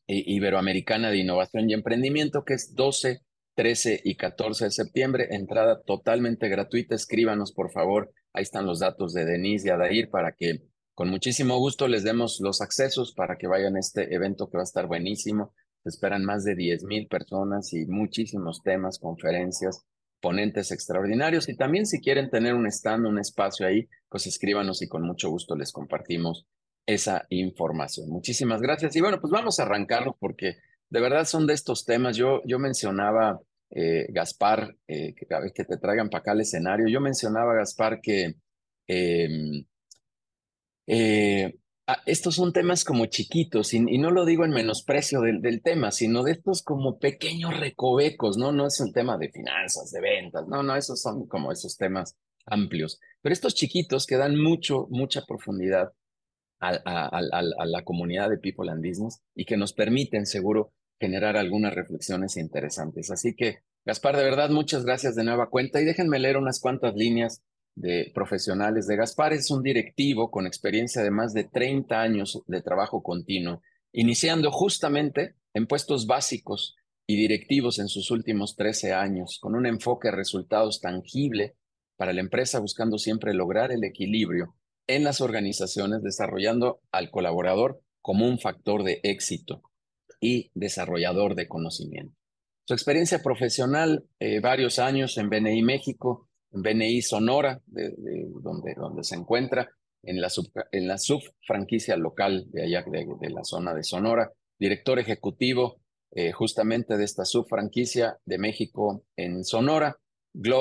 eh, 0.07 0.23
iberoamericana 0.25 1.11
de 1.11 1.17
innovación 1.17 1.69
y 1.69 1.73
emprendimiento, 1.73 2.43
que 2.43 2.55
es 2.55 2.75
12, 2.75 3.21
13 3.55 4.01
y 4.03 4.15
14 4.15 4.65
de 4.65 4.71
septiembre, 4.71 5.27
entrada 5.31 5.81
totalmente 5.81 6.49
gratuita. 6.49 6.95
Escríbanos, 6.95 7.53
por 7.53 7.71
favor, 7.71 8.11
Ahí 8.35 8.43
están 8.43 8.65
los 8.65 8.79
datos 8.79 9.13
de 9.13 9.23
Denise 9.23 9.69
y 9.69 9.71
Adair 9.71 10.09
para 10.09 10.33
que 10.33 10.61
con 10.93 11.09
muchísimo 11.09 11.57
gusto 11.57 11.87
les 11.87 12.03
demos 12.03 12.41
los 12.41 12.59
accesos 12.59 13.13
para 13.13 13.37
que 13.37 13.47
vayan 13.47 13.77
a 13.77 13.79
este 13.79 14.13
evento 14.13 14.49
que 14.49 14.57
va 14.57 14.63
a 14.63 14.65
estar 14.65 14.87
buenísimo. 14.87 15.53
Se 15.85 15.89
esperan 15.89 16.25
más 16.25 16.43
de 16.43 16.55
10 16.55 16.83
mil 16.85 17.07
personas 17.07 17.71
y 17.73 17.85
muchísimos 17.85 18.63
temas, 18.63 18.97
conferencias, 18.97 19.85
ponentes 20.19 20.71
extraordinarios. 20.71 21.47
Y 21.47 21.55
también 21.55 21.85
si 21.85 22.01
quieren 22.01 22.31
tener 22.31 22.55
un 22.55 22.65
stand, 22.65 23.05
un 23.05 23.19
espacio 23.19 23.67
ahí, 23.67 23.87
pues 24.09 24.25
escríbanos 24.25 24.81
y 24.81 24.87
con 24.87 25.03
mucho 25.03 25.29
gusto 25.29 25.55
les 25.55 25.71
compartimos 25.71 26.47
esa 26.87 27.27
información. 27.29 28.09
Muchísimas 28.09 28.63
gracias. 28.63 28.95
Y 28.95 29.01
bueno, 29.01 29.21
pues 29.21 29.29
vamos 29.29 29.59
a 29.59 29.63
arrancarlo 29.63 30.17
porque 30.19 30.57
de 30.89 30.99
verdad 30.99 31.25
son 31.25 31.45
de 31.45 31.53
estos 31.53 31.85
temas. 31.85 32.17
Yo, 32.17 32.41
yo 32.45 32.57
mencionaba 32.57 33.39
eh, 33.69 34.07
Gaspar, 34.09 34.75
eh, 34.87 35.13
que 35.13 35.27
cada 35.27 35.41
vez 35.41 35.53
que 35.53 35.65
te 35.65 35.77
traigan 35.77 36.09
para 36.09 36.21
acá 36.21 36.31
al 36.31 36.41
escenario, 36.41 36.87
yo 36.87 36.99
mencionaba, 36.99 37.53
Gaspar, 37.53 38.01
que 38.01 38.33
em, 38.87 39.63
eh, 40.87 41.55
estos 42.05 42.35
son 42.35 42.51
temas 42.51 42.83
como 42.83 43.05
chiquitos, 43.05 43.73
y, 43.73 43.79
no 43.79 44.11
lo 44.11 44.25
digo 44.25 44.43
en 44.43 44.51
menosprecio 44.51 45.21
del, 45.21 45.41
del, 45.41 45.61
tema, 45.61 45.91
sino 45.91 46.23
de 46.23 46.31
estos 46.31 46.63
como 46.63 46.97
pequeños 46.97 47.59
recovecos, 47.59 48.37
¿no? 48.37 48.51
No 48.51 48.67
es 48.67 48.79
un 48.79 48.91
tema 48.91 49.17
de 49.17 49.29
finanzas, 49.29 49.91
de 49.91 50.01
ventas, 50.01 50.47
no, 50.47 50.63
no, 50.63 50.75
esos 50.75 51.01
son 51.01 51.27
como 51.27 51.51
esos 51.51 51.77
temas 51.77 52.17
amplios, 52.45 52.99
pero 53.21 53.33
estos 53.33 53.55
chiquitos 53.55 54.05
que 54.05 54.17
dan 54.17 54.37
mucho, 54.37 54.87
mucha 54.89 55.23
profundidad 55.25 55.93
a, 56.59 56.69
a 56.69 57.65
la 57.65 57.83
comunidad 57.83 58.29
de 58.29 58.37
People 58.37 58.71
and 58.71 58.83
Business 58.83 59.21
y 59.35 59.45
que 59.45 59.57
nos 59.57 59.73
permiten, 59.73 60.25
seguro, 60.25 60.73
generar 60.99 61.37
algunas 61.37 61.73
reflexiones 61.73 62.37
interesantes. 62.37 63.11
Así 63.11 63.35
que, 63.35 63.59
Gaspar, 63.83 64.17
de 64.17 64.23
verdad, 64.23 64.49
muchas 64.49 64.85
gracias 64.85 65.15
de 65.15 65.23
nueva 65.23 65.49
cuenta 65.49 65.81
y 65.81 65.85
déjenme 65.85 66.17
leer 66.17 66.37
unas 66.37 66.59
cuantas 66.59 66.95
líneas 66.95 67.43
de 67.75 68.11
profesionales 68.13 68.87
de 68.87 68.95
Gaspar. 68.95 69.33
Es 69.33 69.51
un 69.51 69.61
directivo 69.61 70.31
con 70.31 70.47
experiencia 70.47 71.03
de 71.03 71.11
más 71.11 71.33
de 71.33 71.43
30 71.43 72.01
años 72.01 72.41
de 72.47 72.61
trabajo 72.61 73.03
continuo, 73.03 73.61
iniciando 73.91 74.51
justamente 74.51 75.35
en 75.53 75.67
puestos 75.67 76.07
básicos 76.07 76.75
y 77.07 77.17
directivos 77.17 77.79
en 77.79 77.87
sus 77.87 78.09
últimos 78.11 78.55
13 78.55 78.93
años, 78.93 79.37
con 79.39 79.55
un 79.55 79.65
enfoque 79.65 80.07
de 80.07 80.15
resultados 80.15 80.81
tangible 80.81 81.55
para 81.97 82.13
la 82.13 82.21
empresa, 82.21 82.59
buscando 82.59 82.97
siempre 82.97 83.33
lograr 83.33 83.71
el 83.71 83.83
equilibrio 83.83 84.55
en 84.87 85.03
las 85.03 85.21
organizaciones, 85.21 86.01
desarrollando 86.03 86.81
al 86.91 87.11
colaborador 87.11 87.81
como 88.01 88.27
un 88.27 88.39
factor 88.39 88.83
de 88.83 88.99
éxito 89.03 89.63
y 90.19 90.51
desarrollador 90.53 91.35
de 91.35 91.47
conocimiento. 91.47 92.15
Su 92.67 92.73
experiencia 92.73 93.21
profesional, 93.21 94.05
eh, 94.19 94.39
varios 94.39 94.79
años 94.79 95.17
en 95.17 95.29
BNI 95.29 95.61
México, 95.61 96.24
BNI 96.55 97.01
Sonora, 97.01 97.61
de, 97.67 97.93
donde, 98.41 99.03
se 99.03 99.15
encuentra, 99.15 99.69
en 100.03 100.21
la, 100.21 100.29
sub, 100.29 100.51
subfranquicia 100.97 101.97
local 101.97 102.45
de 102.51 102.63
allá, 102.63 102.85
de, 102.87 103.29
la 103.29 103.43
zona 103.43 103.73
de 103.73 103.83
Sonora, 103.83 104.31
director 104.59 104.99
ejecutivo 104.99 105.81
eh, 106.11 106.31
justamente 106.31 106.95
de 106.95 107.03
esta 107.03 107.25
subfranquicia 107.25 108.17
de 108.25 108.37
México 108.37 109.03
en 109.15 109.43
Sonora. 109.43 109.97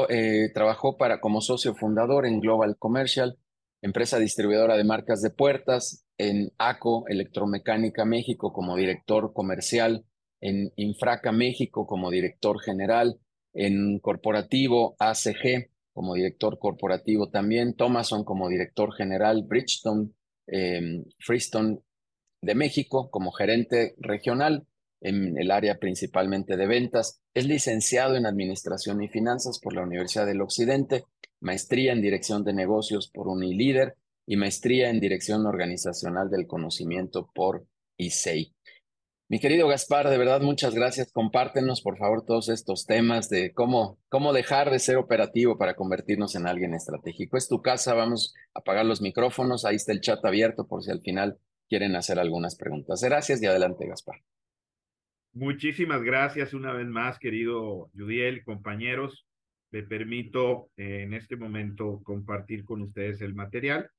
Eh, 0.08 0.50
trabajó 0.54 0.96
para, 0.96 1.20
como 1.20 1.40
socio 1.40 1.74
fundador 1.74 2.26
en 2.26 2.40
Global 2.40 2.76
Commercial, 2.78 3.38
empresa 3.82 4.18
distribuidora 4.18 4.76
de 4.76 4.84
marcas 4.84 5.20
de 5.20 5.30
puertas, 5.30 6.04
en 6.16 6.52
ACO 6.58 7.04
Electromecánica 7.08 8.04
México 8.04 8.52
como 8.52 8.76
director 8.76 9.32
comercial, 9.32 10.04
en 10.40 10.72
Infraca 10.76 11.32
México 11.32 11.86
como 11.86 12.10
director 12.10 12.60
general, 12.60 13.18
en 13.52 13.98
Corporativo 13.98 14.96
ACG 14.98 15.70
como 15.94 16.14
director 16.14 16.58
corporativo 16.58 17.30
también, 17.30 17.74
Thomason 17.74 18.24
como 18.24 18.48
director 18.48 18.92
general, 18.94 19.44
Bridgestone, 19.48 20.10
eh, 20.48 21.02
Freestone 21.20 21.78
de 22.42 22.54
México 22.54 23.10
como 23.10 23.32
gerente 23.32 23.94
regional 23.98 24.66
en 25.00 25.38
el 25.38 25.50
área 25.50 25.78
principalmente 25.78 26.56
de 26.56 26.66
ventas. 26.66 27.20
Es 27.32 27.46
licenciado 27.46 28.16
en 28.16 28.26
Administración 28.26 29.02
y 29.02 29.08
Finanzas 29.08 29.60
por 29.60 29.74
la 29.74 29.82
Universidad 29.82 30.26
del 30.26 30.42
Occidente, 30.42 31.04
maestría 31.40 31.92
en 31.92 32.02
Dirección 32.02 32.42
de 32.42 32.54
Negocios 32.54 33.10
por 33.12 33.28
Unilíder 33.28 33.96
y 34.26 34.36
maestría 34.36 34.90
en 34.90 35.00
Dirección 35.00 35.46
Organizacional 35.46 36.30
del 36.30 36.46
Conocimiento 36.46 37.30
por 37.34 37.66
ISEI. 37.98 38.53
Mi 39.26 39.40
querido 39.40 39.66
Gaspar, 39.68 40.10
de 40.10 40.18
verdad, 40.18 40.42
muchas 40.42 40.74
gracias. 40.74 41.10
Compártenos, 41.10 41.80
por 41.80 41.96
favor, 41.96 42.26
todos 42.26 42.50
estos 42.50 42.84
temas 42.84 43.30
de 43.30 43.54
cómo, 43.54 43.98
cómo 44.10 44.34
dejar 44.34 44.70
de 44.70 44.78
ser 44.78 44.96
operativo 44.98 45.56
para 45.56 45.74
convertirnos 45.74 46.34
en 46.34 46.46
alguien 46.46 46.74
estratégico. 46.74 47.38
Es 47.38 47.48
tu 47.48 47.62
casa, 47.62 47.94
vamos 47.94 48.34
a 48.54 48.58
apagar 48.58 48.84
los 48.84 49.00
micrófonos, 49.00 49.64
ahí 49.64 49.76
está 49.76 49.92
el 49.92 50.02
chat 50.02 50.22
abierto 50.26 50.66
por 50.66 50.82
si 50.82 50.90
al 50.90 51.00
final 51.00 51.38
quieren 51.70 51.96
hacer 51.96 52.18
algunas 52.18 52.54
preguntas. 52.56 53.02
Gracias 53.02 53.42
y 53.42 53.46
adelante, 53.46 53.86
Gaspar. 53.86 54.16
Muchísimas 55.32 56.02
gracias 56.02 56.52
una 56.52 56.74
vez 56.74 56.86
más, 56.86 57.18
querido 57.18 57.90
Judiel, 57.96 58.44
compañeros. 58.44 59.26
Me 59.72 59.82
permito 59.82 60.68
eh, 60.76 61.02
en 61.02 61.14
este 61.14 61.36
momento 61.36 62.02
compartir 62.04 62.64
con 62.64 62.82
ustedes 62.82 63.22
el 63.22 63.34
material. 63.34 63.90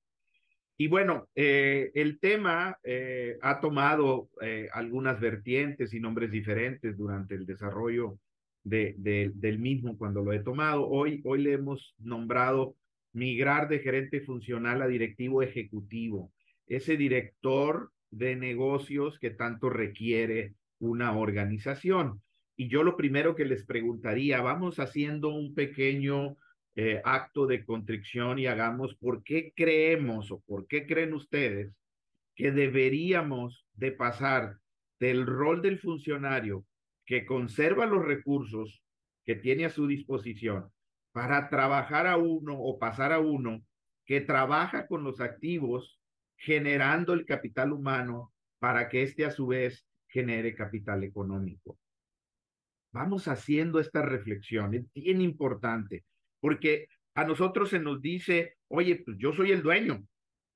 Y 0.78 0.88
bueno, 0.88 1.30
eh, 1.36 1.92
el 1.96 2.20
tema 2.20 2.78
eh, 2.84 3.38
ha 3.42 3.60
tomado 3.62 4.30
algunas 4.74 5.20
vertientes 5.20 5.94
y 5.94 6.00
nombres 6.00 6.32
diferentes 6.32 6.98
durante 6.98 7.36
el 7.36 7.46
desarrollo 7.46 8.20
de, 8.64 8.96
del 8.98 9.60
mismo 9.60 9.98
cuando 9.98 10.22
lo 10.22 10.34
he 10.34 10.40
tomado. 10.40 10.88
Hoy, 10.88 11.22
hoy 11.24 11.44
le 11.44 11.54
hemos 11.54 11.96
nombrado 12.00 12.76
migrar 13.14 13.70
de 13.70 13.80
gerente 13.80 14.20
funcional 14.20 14.82
a 14.82 14.88
directivo 14.88 15.42
ejecutivo, 15.42 16.34
ese 16.68 16.98
director 16.98 17.92
de 18.12 18.36
negocios 18.36 19.20
que 19.20 19.30
tanto 19.30 19.70
requiere 19.70 20.54
una 20.80 21.18
organización. 21.18 22.22
Y 22.58 22.68
yo 22.68 22.84
lo 22.84 22.98
primero 22.98 23.36
que 23.36 23.46
les 23.46 23.66
preguntaría, 23.66 24.42
vamos 24.42 24.80
haciendo 24.80 25.30
un 25.30 25.54
pequeño 25.54 26.36
eh, 26.76 27.02
acto 27.04 27.48
de 27.48 27.64
contrición 27.64 28.38
y 28.38 28.48
hagamos 28.48 28.96
por 28.96 29.24
qué 29.24 29.54
creemos 29.56 30.32
o 30.32 30.42
por 30.42 30.68
qué 30.68 30.86
creen 30.86 31.14
ustedes 31.14 31.74
que 32.36 32.52
deberíamos 32.52 33.66
de 33.74 33.94
pasar 33.94 34.58
del 35.00 35.26
rol 35.26 35.62
del 35.62 35.80
funcionario 35.80 36.66
que 37.06 37.26
conserva 37.26 37.86
los 37.86 38.04
recursos 38.04 38.84
que 39.24 39.36
tiene 39.36 39.66
a 39.66 39.70
su 39.70 39.88
disposición 39.88 40.70
para 41.12 41.50
trabajar 41.50 42.08
a 42.08 42.18
uno 42.18 42.60
o 42.60 42.78
pasar 42.78 43.14
a 43.14 43.20
uno 43.20 43.64
que 44.06 44.22
trabaja 44.22 44.88
con 44.88 45.04
los 45.04 45.22
activos 45.22 46.00
generando 46.38 47.14
el 47.14 47.26
capital 47.26 47.72
humano 47.72 48.34
para 48.60 48.90
que 48.90 49.04
éste 49.04 49.24
a 49.24 49.32
su 49.32 49.48
vez 49.48 49.88
genere 50.08 50.56
capital 50.56 51.04
económico. 51.04 51.78
Vamos 52.92 53.28
haciendo 53.28 53.80
esta 53.80 54.02
reflexión, 54.02 54.74
es 54.74 54.86
bien 54.94 55.22
importante, 55.22 56.04
porque 56.46 56.90
a 57.16 57.24
nosotros 57.24 57.72
se 57.72 57.80
nos 57.80 58.04
dice, 58.04 58.58
oye, 58.68 59.02
pues 59.04 59.18
yo 59.18 59.34
soy 59.34 59.52
el 59.52 59.64
dueño, 59.64 60.06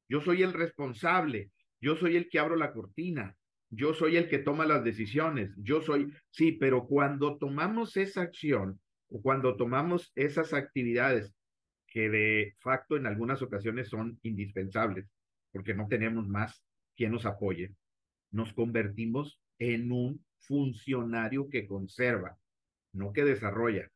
yo 0.08 0.22
soy 0.22 0.44
el 0.44 0.54
responsable, 0.54 1.50
yo 1.82 1.96
soy 1.96 2.16
el 2.16 2.30
que 2.30 2.38
abro 2.38 2.56
la 2.56 2.74
cortina, 2.74 3.36
yo 3.72 3.96
soy 3.96 4.16
el 4.16 4.30
que 4.30 4.38
toma 4.38 4.68
las 4.68 4.84
decisiones, 4.84 5.52
yo 5.58 5.82
soy, 5.82 6.14
sí, 6.30 6.52
pero 6.52 6.86
cuando 6.86 7.40
tomamos 7.40 7.98
esa 7.98 8.22
acción 8.22 8.80
o 9.08 9.20
cuando 9.20 9.58
tomamos 9.58 10.12
esas 10.14 10.54
actividades 10.54 11.34
que 11.88 12.08
de 12.08 12.56
facto 12.60 12.96
en 12.96 13.08
algunas 13.08 13.42
ocasiones 13.42 13.90
son 13.90 14.20
indispensables, 14.22 15.10
porque 15.52 15.74
no 15.74 15.88
tenemos 15.88 16.28
más 16.28 16.64
quien 16.96 17.14
nos 17.14 17.26
apoye, 17.26 17.74
nos 18.30 18.54
convertimos 18.54 19.42
en 19.58 19.92
un 19.92 20.24
funcionario 20.38 21.50
que 21.50 21.66
conserva, 21.66 22.38
no 22.94 23.12
que 23.12 23.24
desarrolla. 23.24 23.90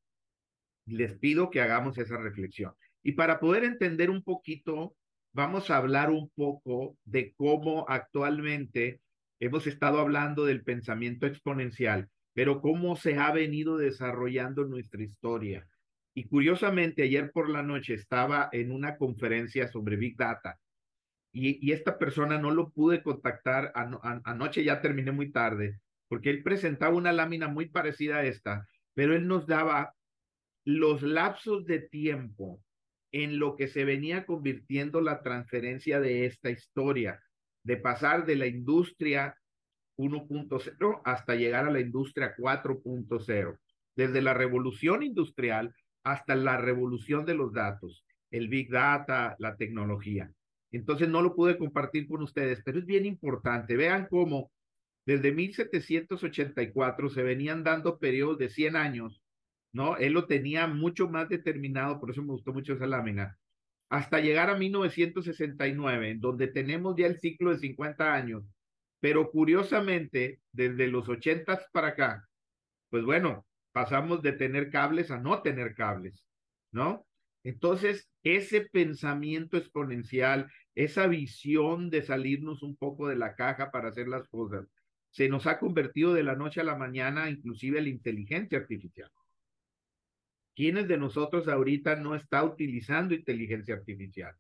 Les 0.86 1.18
pido 1.18 1.50
que 1.50 1.62
hagamos 1.62 1.98
esa 1.98 2.18
reflexión. 2.18 2.74
Y 3.04 3.13
para 3.13 3.40
poder 3.40 3.63
entender 3.63 4.10
un 4.10 4.24
poquito, 4.24 4.96
vamos 5.34 5.70
a 5.70 5.78
hablar 5.78 6.10
un 6.12 6.30
poco 6.36 6.98
de 7.04 7.34
cómo 7.36 7.86
actualmente 7.90 9.02
hemos 9.40 9.68
estado 9.68 10.00
hablando 10.00 10.46
del 10.46 10.63
pensamiento 10.63 11.25
exponencial, 11.25 12.10
pero 12.34 12.62
cómo 12.62 12.96
se 12.96 13.18
ha 13.18 13.32
venido 13.32 13.78
desarrollando 13.78 14.66
nuestra 14.66 15.04
historia. 15.04 15.68
Y 16.13 16.25
curiosamente, 16.25 17.04
ayer 17.04 17.32
por 17.32 17.50
la 17.50 17.63
noche 17.63 17.96
estaba 17.96 18.50
en 18.52 18.72
una 18.72 18.98
conferencia 18.98 19.68
sobre 19.68 19.96
Big 19.96 20.16
Data 20.16 20.60
y, 21.34 21.72
esta 21.72 21.98
persona 21.98 22.38
no 22.38 22.52
lo 22.52 22.70
pude 22.70 23.02
contactar, 23.02 23.74
anoche 24.24 24.63
ya 24.63 24.82
terminé 24.82 25.12
muy 25.12 25.32
tarde, 25.32 25.80
porque 26.08 26.30
él 26.30 26.44
presentaba 26.44 26.96
una 26.96 27.12
lámina 27.12 27.48
muy 27.48 27.70
parecida 27.70 28.18
a 28.18 28.24
esta, 28.24 28.68
pero 28.94 29.16
él 29.16 29.28
nos 29.28 29.48
daba 29.48 29.96
los 30.65 31.01
lapsos 31.01 31.65
de 31.65 31.79
tiempo 31.79 32.62
en 33.12 33.38
lo 33.39 33.55
que 33.55 33.67
se 33.67 33.86
venía 33.86 34.25
convirtiendo 34.25 35.01
la 35.01 35.22
transferencia 35.22 36.00
de 36.00 36.25
esta 36.25 36.50
historia, 36.50 37.22
de 37.63 37.77
pasar 37.77 38.25
de 38.25 38.36
la 38.36 38.48
industria 38.48 39.38
1.0 39.98 41.01
hasta 41.05 41.36
llegar 41.36 41.67
a 41.67 41.72
la 41.72 41.79
industria 41.79 42.36
4.0, 42.36 43.58
desde 43.96 44.22
la 44.22 44.34
revolución 44.34 45.03
industrial 45.03 45.74
hasta 46.03 46.36
la 46.36 46.58
revolución 46.58 47.25
de 47.25 47.36
los 47.36 47.53
datos, 47.53 48.03
el 48.32 48.48
big 48.48 48.70
data, 48.70 49.36
la 49.39 49.55
tecnología. 49.55 50.32
Entonces 50.72 51.08
no 51.08 51.22
lo 51.22 51.36
pude 51.36 51.58
compartir 51.58 52.08
con 52.08 52.24
ustedes, 52.24 52.62
pero 52.65 52.79
es 52.79 52.86
bien 52.86 53.05
importante. 53.05 53.77
Vean 53.77 54.08
cómo 54.10 54.51
desde 55.05 55.32
1784 55.32 57.10
se 57.10 57.24
venían 57.24 57.63
dando 57.63 58.00
periodos 58.00 58.39
de 58.39 58.50
100 58.50 58.75
años, 58.75 59.22
¿no? 59.74 59.98
Él 59.98 60.13
lo 60.13 60.27
tenía 60.27 60.68
mucho 60.68 61.10
más 61.10 61.27
determinado, 61.30 62.00
por 62.00 62.12
eso 62.12 62.22
me 62.22 62.32
gustó 62.32 62.53
mucho 62.53 62.74
esa 62.74 62.88
lámina, 62.88 63.38
hasta 63.89 64.20
llegar 64.20 64.50
a 64.50 64.58
1969, 64.58 66.12
en 66.12 66.20
donde 66.22 66.48
tenemos 66.48 66.96
ya 66.98 67.08
el 67.08 67.20
ciclo 67.20 67.51
de 67.51 67.60
50 67.60 68.13
años. 68.13 68.44
Pero 69.00 69.30
curiosamente, 69.32 70.39
desde 70.51 70.88
los 70.88 71.10
80 71.10 71.68
para 71.74 71.89
acá, 71.89 72.27
pues 72.89 73.03
bueno, 73.03 73.46
pasamos 73.74 74.22
de 74.22 74.34
tener 74.34 74.70
cables 74.72 75.12
a 75.12 75.20
no 75.20 75.42
tener 75.42 75.75
cables, 75.75 76.24
¿no? 76.72 77.06
Entonces, 77.44 78.10
ese 78.24 78.62
pensamiento 78.62 79.58
exponencial, 79.58 80.50
esa 80.75 81.08
visión 81.08 81.89
de 81.89 82.01
salirnos 82.03 82.63
un 82.63 82.77
poco 82.77 83.08
de 83.10 83.18
la 83.18 83.36
caja 83.36 83.72
para 83.72 83.89
hacer 83.89 84.08
las 84.08 84.27
cosas, 84.30 84.68
se 85.12 85.30
nos 85.30 85.46
ha 85.46 85.60
convertido 85.60 86.13
de 86.13 86.24
la 86.24 86.36
noche 86.36 86.62
a 86.62 86.63
la 86.63 86.75
mañana 86.75 87.30
inclusive 87.30 87.82
la 87.82 87.89
inteligencia 87.89 88.58
artificial. 88.58 89.12
¿Quiénes 90.55 90.88
de 90.88 90.98
nosotros 90.98 91.48
ahorita 91.48 91.95
no 91.95 92.15
está 92.15 92.43
utilizando 92.43 93.13
inteligencia 93.13 93.75
artificial? 93.75 94.36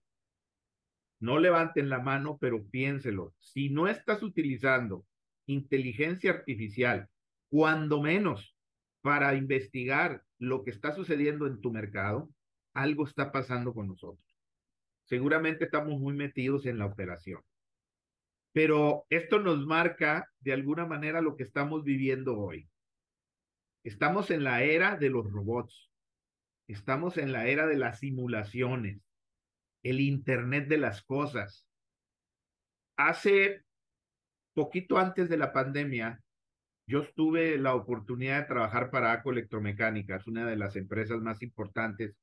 No 1.19 1.39
levanten 1.39 1.89
la 1.89 1.99
mano, 1.99 2.37
pero 2.39 2.67
piénselo. 2.67 3.33
Si 3.39 3.69
no 3.69 3.87
estás 3.87 4.21
utilizando 4.21 5.05
inteligencia 5.47 6.31
artificial, 6.31 7.09
cuando 7.49 8.01
menos 8.01 8.55
para 9.01 9.35
investigar 9.35 10.23
lo 10.39 10.63
que 10.63 10.71
está 10.71 10.93
sucediendo 10.93 11.47
en 11.47 11.61
tu 11.61 11.71
mercado, 11.71 12.29
algo 12.73 13.05
está 13.05 13.31
pasando 13.31 13.73
con 13.73 13.87
nosotros. 13.87 14.25
Seguramente 15.05 15.65
estamos 15.65 15.99
muy 15.99 16.13
metidos 16.13 16.65
en 16.65 16.77
la 16.77 16.85
operación. 16.85 17.41
Pero 18.53 19.05
esto 19.09 19.39
nos 19.39 19.65
marca 19.65 20.29
de 20.39 20.53
alguna 20.53 20.85
manera 20.85 21.21
lo 21.21 21.35
que 21.35 21.43
estamos 21.43 21.83
viviendo 21.83 22.39
hoy. 22.39 22.69
Estamos 23.83 24.31
en 24.31 24.43
la 24.43 24.63
era 24.63 24.95
de 24.95 25.09
los 25.09 25.29
robots. 25.29 25.92
Estamos 26.73 27.19
en 27.19 27.31
la 27.31 27.45
era 27.45 27.67
de 27.67 27.77
las 27.77 27.99
simulaciones, 27.99 28.99
el 29.83 29.99
Internet 29.99 30.67
de 30.67 30.79
las 30.79 31.03
cosas. 31.03 31.67
Hace 32.97 33.61
poquito 34.55 34.97
antes 34.97 35.29
de 35.29 35.37
la 35.37 35.53
pandemia, 35.53 36.23
yo 36.87 37.03
tuve 37.13 37.59
la 37.59 37.75
oportunidad 37.75 38.41
de 38.41 38.47
trabajar 38.47 38.89
para 38.89 39.11
ACO 39.11 39.31
Electromecánicas, 39.31 40.25
una 40.25 40.47
de 40.47 40.55
las 40.55 40.75
empresas 40.75 41.21
más 41.21 41.43
importantes 41.43 42.15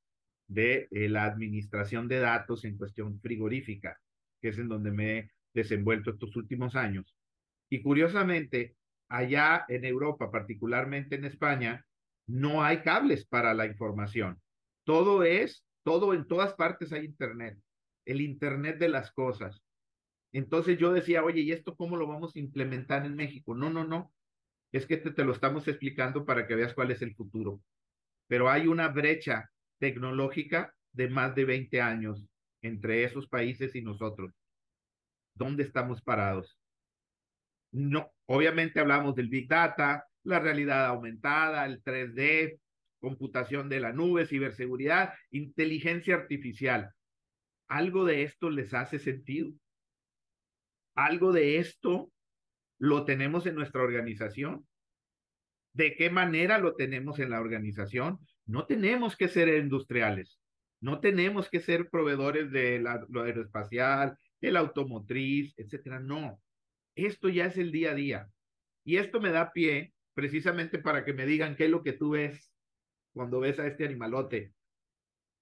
de 0.49 0.89
eh, 0.91 1.09
la 1.09 1.27
administración 1.27 2.09
de 2.09 2.19
datos 2.19 2.65
en 2.65 2.77
cuestión 2.77 3.21
frigorífica, 3.21 4.01
que 4.43 4.49
es 4.49 4.59
en 4.59 4.69
donde 4.69 4.91
me 4.91 5.19
he 5.19 5.31
desenvuelto 5.55 6.11
estos 6.11 6.35
últimos 6.35 6.75
años. 6.75 7.15
Y 7.69 7.83
curiosamente, 7.83 8.75
allá 9.09 9.65
en 9.69 9.85
Europa, 9.85 10.29
particularmente 10.33 11.15
en 11.15 11.25
España, 11.25 11.87
no 12.31 12.63
hay 12.63 12.83
cables 12.83 13.27
para 13.27 13.55
la 13.55 13.67
información. 13.67 14.41
Todo 14.85 15.25
es, 15.25 15.65
todo 15.83 16.15
en 16.15 16.27
todas 16.27 16.55
partes 16.55 16.93
hay 16.93 17.05
Internet, 17.05 17.59
el 18.05 18.21
Internet 18.21 18.79
de 18.79 18.89
las 18.89 19.11
cosas. 19.13 19.63
Entonces 20.33 20.79
yo 20.79 20.93
decía, 20.93 21.25
oye, 21.25 21.41
¿y 21.41 21.51
esto 21.51 21.75
cómo 21.75 21.97
lo 21.97 22.07
vamos 22.07 22.37
a 22.37 22.39
implementar 22.39 23.05
en 23.05 23.17
México? 23.17 23.55
No, 23.55 23.69
no, 23.69 23.85
no. 23.85 24.13
Es 24.71 24.87
que 24.87 24.97
te, 24.97 25.11
te 25.11 25.25
lo 25.25 25.33
estamos 25.33 25.67
explicando 25.67 26.25
para 26.25 26.47
que 26.47 26.55
veas 26.55 26.73
cuál 26.73 26.93
es 26.93 27.03
el 27.03 27.17
futuro. 27.17 27.61
Pero 28.29 28.49
hay 28.49 28.69
una 28.69 28.89
brecha 28.89 29.51
tecnológica 29.79 30.73
de 30.93 31.09
más 31.09 31.35
de 31.35 31.45
20 31.45 31.81
años 31.81 32.25
entre 32.63 33.03
esos 33.03 33.27
países 33.27 33.75
y 33.75 33.83
nosotros. 33.83 34.33
¿Dónde 35.35 35.65
estamos 35.65 36.01
parados? 36.01 36.57
No, 37.73 38.13
obviamente 38.27 38.79
hablamos 38.79 39.17
del 39.17 39.29
Big 39.29 39.49
Data, 39.49 40.07
la 40.25 40.39
realidad 40.39 40.87
aumentada, 40.87 41.67
el 41.67 41.83
3D, 41.83 42.59
computación 43.01 43.69
de 43.69 43.81
la 43.81 43.93
nube, 43.93 44.27
ciberseguridad, 44.27 45.15
inteligencia 45.31 46.15
artificial. 46.15 46.93
¿Algo 47.69 48.05
de 48.05 48.23
esto 48.23 48.51
les 48.51 48.75
hace 48.75 48.99
sentido? 48.99 49.53
¿Algo 50.95 51.33
de 51.33 51.59
esto 51.59 52.13
lo 52.79 53.05
tenemos 53.05 53.47
en 53.47 53.55
nuestra 53.55 53.83
organización? 53.83 54.67
¿De 55.73 55.95
qué 55.95 56.11
manera 56.11 56.59
lo 56.59 56.75
tenemos 56.75 57.19
en 57.21 57.31
la 57.31 57.41
organización? 57.41 58.19
No 58.45 58.67
tenemos 58.67 59.17
que 59.17 59.29
ser 59.29 59.49
industriales, 59.49 60.41
no 60.81 61.01
tenemos 61.01 61.49
que 61.49 61.61
ser 61.61 61.89
proveedores 61.89 62.51
de 62.51 62.81
la, 62.81 63.07
lo 63.09 63.23
aeroespacial, 63.23 64.19
el 64.41 64.57
automotriz, 64.57 65.55
etcétera. 65.57 66.01
No, 66.01 66.43
esto 66.97 67.29
ya 67.29 67.47
es 67.47 67.57
el 67.57 67.71
día 67.71 67.93
a 67.93 67.95
día. 67.95 68.29
Y 68.85 68.97
esto 68.97 69.21
me 69.21 69.31
da 69.31 69.53
pie 69.53 69.93
precisamente 70.15 70.79
para 70.79 71.05
que 71.05 71.13
me 71.13 71.27
digan 71.27 71.57
qué 71.57 71.65
es 71.65 71.71
lo 71.71 71.83
que 71.83 71.93
tú 71.93 72.11
ves 72.11 72.53
cuando 73.13 73.41
ves 73.41 73.59
a 73.59 73.67
este 73.67 73.85
animalote. 73.85 74.55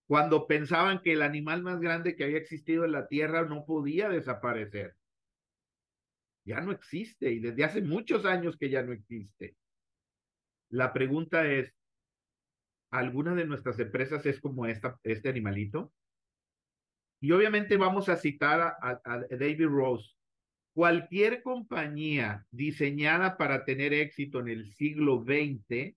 Cuando 0.06 0.46
pensaban 0.46 1.02
que 1.02 1.12
el 1.12 1.22
animal 1.22 1.62
más 1.62 1.80
grande 1.80 2.16
que 2.16 2.24
había 2.24 2.38
existido 2.38 2.84
en 2.84 2.92
la 2.92 3.08
Tierra 3.08 3.44
no 3.44 3.66
podía 3.66 4.08
desaparecer. 4.08 4.96
Ya 6.44 6.60
no 6.62 6.72
existe 6.72 7.30
y 7.30 7.40
desde 7.40 7.64
hace 7.64 7.82
muchos 7.82 8.24
años 8.24 8.56
que 8.56 8.70
ya 8.70 8.82
no 8.82 8.92
existe. 8.92 9.56
La 10.70 10.92
pregunta 10.92 11.46
es, 11.46 11.74
¿alguna 12.90 13.34
de 13.34 13.44
nuestras 13.44 13.78
empresas 13.80 14.24
es 14.24 14.40
como 14.40 14.64
esta, 14.64 14.98
este 15.02 15.28
animalito? 15.28 15.92
Y 17.20 17.32
obviamente 17.32 17.76
vamos 17.76 18.08
a 18.08 18.16
citar 18.16 18.60
a, 18.60 19.00
a 19.04 19.18
David 19.30 19.66
Rose, 19.66 20.17
Cualquier 20.78 21.42
compañía 21.42 22.46
diseñada 22.52 23.36
para 23.36 23.64
tener 23.64 23.92
éxito 23.92 24.38
en 24.38 24.46
el 24.46 24.64
siglo 24.64 25.24
XX 25.26 25.96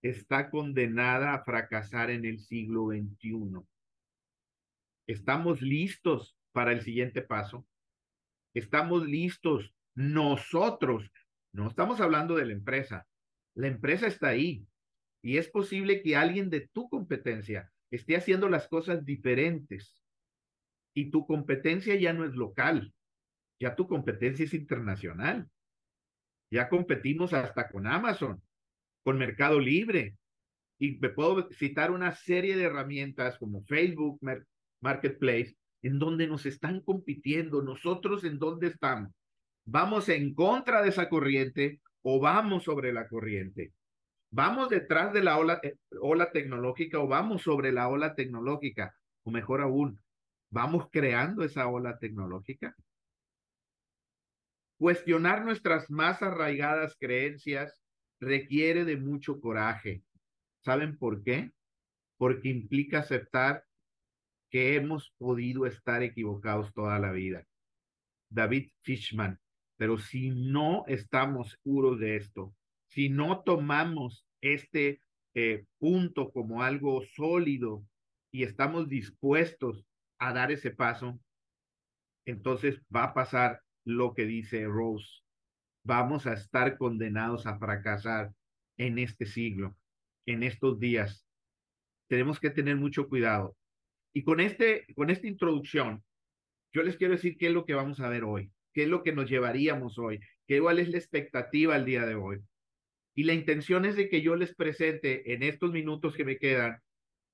está 0.00 0.48
condenada 0.48 1.34
a 1.34 1.44
fracasar 1.44 2.08
en 2.08 2.24
el 2.24 2.38
siglo 2.38 2.86
XXI. 2.86 3.60
Estamos 5.06 5.60
listos 5.60 6.34
para 6.52 6.72
el 6.72 6.80
siguiente 6.80 7.20
paso. 7.20 7.66
Estamos 8.54 9.06
listos 9.06 9.74
nosotros. 9.94 11.12
No 11.52 11.68
estamos 11.68 12.00
hablando 12.00 12.36
de 12.36 12.46
la 12.46 12.54
empresa. 12.54 13.06
La 13.54 13.66
empresa 13.66 14.06
está 14.06 14.28
ahí. 14.28 14.66
Y 15.22 15.36
es 15.36 15.50
posible 15.50 16.00
que 16.00 16.16
alguien 16.16 16.48
de 16.48 16.68
tu 16.68 16.88
competencia 16.88 17.70
esté 17.90 18.16
haciendo 18.16 18.48
las 18.48 18.66
cosas 18.66 19.04
diferentes. 19.04 20.02
Y 20.94 21.10
tu 21.10 21.26
competencia 21.26 21.94
ya 21.96 22.14
no 22.14 22.24
es 22.24 22.32
local 22.34 22.94
ya 23.60 23.74
tu 23.74 23.86
competencia 23.86 24.44
es 24.44 24.54
internacional. 24.54 25.48
Ya 26.50 26.68
competimos 26.68 27.32
hasta 27.32 27.68
con 27.68 27.86
Amazon, 27.86 28.42
con 29.02 29.18
Mercado 29.18 29.58
Libre. 29.58 30.16
Y 30.78 30.98
me 30.98 31.08
puedo 31.08 31.48
citar 31.52 31.90
una 31.90 32.12
serie 32.12 32.56
de 32.56 32.64
herramientas 32.64 33.38
como 33.38 33.64
Facebook 33.64 34.20
Marketplace, 34.80 35.56
en 35.82 35.98
donde 35.98 36.26
nos 36.26 36.46
están 36.46 36.80
compitiendo. 36.80 37.62
Nosotros, 37.62 38.24
¿en 38.24 38.38
dónde 38.38 38.68
estamos? 38.68 39.12
¿Vamos 39.64 40.08
en 40.08 40.34
contra 40.34 40.82
de 40.82 40.90
esa 40.90 41.08
corriente 41.08 41.80
o 42.02 42.20
vamos 42.20 42.64
sobre 42.64 42.92
la 42.92 43.08
corriente? 43.08 43.72
¿Vamos 44.30 44.68
detrás 44.68 45.12
de 45.12 45.22
la 45.22 45.38
ola, 45.38 45.60
eh, 45.62 45.76
ola 46.00 46.32
tecnológica 46.32 46.98
o 46.98 47.06
vamos 47.06 47.42
sobre 47.42 47.72
la 47.72 47.88
ola 47.88 48.14
tecnológica? 48.14 48.94
O 49.22 49.30
mejor 49.30 49.62
aún, 49.62 50.00
¿vamos 50.50 50.88
creando 50.90 51.44
esa 51.44 51.68
ola 51.68 51.98
tecnológica? 51.98 52.76
Cuestionar 54.84 55.46
nuestras 55.46 55.90
más 55.90 56.20
arraigadas 56.20 56.94
creencias 57.00 57.80
requiere 58.20 58.84
de 58.84 58.98
mucho 58.98 59.40
coraje. 59.40 60.02
¿Saben 60.62 60.98
por 60.98 61.22
qué? 61.22 61.52
Porque 62.18 62.50
implica 62.50 62.98
aceptar 62.98 63.64
que 64.50 64.76
hemos 64.76 65.10
podido 65.16 65.64
estar 65.64 66.02
equivocados 66.02 66.70
toda 66.74 66.98
la 66.98 67.12
vida. 67.12 67.46
David 68.28 68.72
Fishman, 68.82 69.40
pero 69.78 69.96
si 69.96 70.28
no 70.28 70.84
estamos 70.86 71.52
seguros 71.52 71.98
de 71.98 72.16
esto, 72.16 72.54
si 72.88 73.08
no 73.08 73.40
tomamos 73.40 74.26
este 74.42 75.00
eh, 75.32 75.64
punto 75.78 76.30
como 76.30 76.62
algo 76.62 77.02
sólido 77.16 77.86
y 78.30 78.42
estamos 78.42 78.90
dispuestos 78.90 79.86
a 80.18 80.34
dar 80.34 80.52
ese 80.52 80.72
paso, 80.72 81.18
entonces 82.26 82.82
va 82.94 83.04
a 83.04 83.14
pasar 83.14 83.63
lo 83.84 84.14
que 84.14 84.24
dice 84.24 84.66
Rose. 84.66 85.22
Vamos 85.84 86.26
a 86.26 86.34
estar 86.34 86.78
condenados 86.78 87.46
a 87.46 87.58
fracasar 87.58 88.32
en 88.78 88.98
este 88.98 89.26
siglo, 89.26 89.76
en 90.26 90.42
estos 90.42 90.78
días. 90.78 91.26
Tenemos 92.08 92.40
que 92.40 92.50
tener 92.50 92.76
mucho 92.76 93.08
cuidado. 93.08 93.56
Y 94.14 94.22
con, 94.22 94.40
este, 94.40 94.86
con 94.94 95.10
esta 95.10 95.26
introducción, 95.26 96.02
yo 96.72 96.82
les 96.82 96.96
quiero 96.96 97.14
decir 97.14 97.36
qué 97.36 97.48
es 97.48 97.52
lo 97.52 97.64
que 97.64 97.74
vamos 97.74 98.00
a 98.00 98.08
ver 98.08 98.24
hoy, 98.24 98.50
qué 98.72 98.84
es 98.84 98.88
lo 98.88 99.02
que 99.02 99.12
nos 99.12 99.28
llevaríamos 99.28 99.98
hoy, 99.98 100.20
qué 100.46 100.60
cuál 100.60 100.78
es 100.78 100.88
la 100.88 100.98
expectativa 100.98 101.76
el 101.76 101.84
día 101.84 102.06
de 102.06 102.14
hoy. 102.14 102.40
Y 103.14 103.24
la 103.24 103.34
intención 103.34 103.84
es 103.84 103.96
de 103.96 104.08
que 104.08 104.22
yo 104.22 104.36
les 104.36 104.54
presente 104.54 105.34
en 105.34 105.42
estos 105.42 105.72
minutos 105.72 106.16
que 106.16 106.24
me 106.24 106.38
quedan 106.38 106.80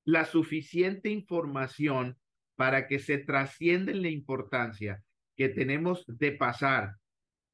la 0.04 0.24
suficiente 0.24 1.08
información 1.10 2.18
para 2.56 2.86
que 2.86 2.98
se 2.98 3.18
trascienda 3.18 3.92
en 3.92 4.02
la 4.02 4.10
importancia 4.10 5.02
que 5.40 5.48
tenemos 5.48 6.04
de 6.06 6.32
pasar 6.32 6.96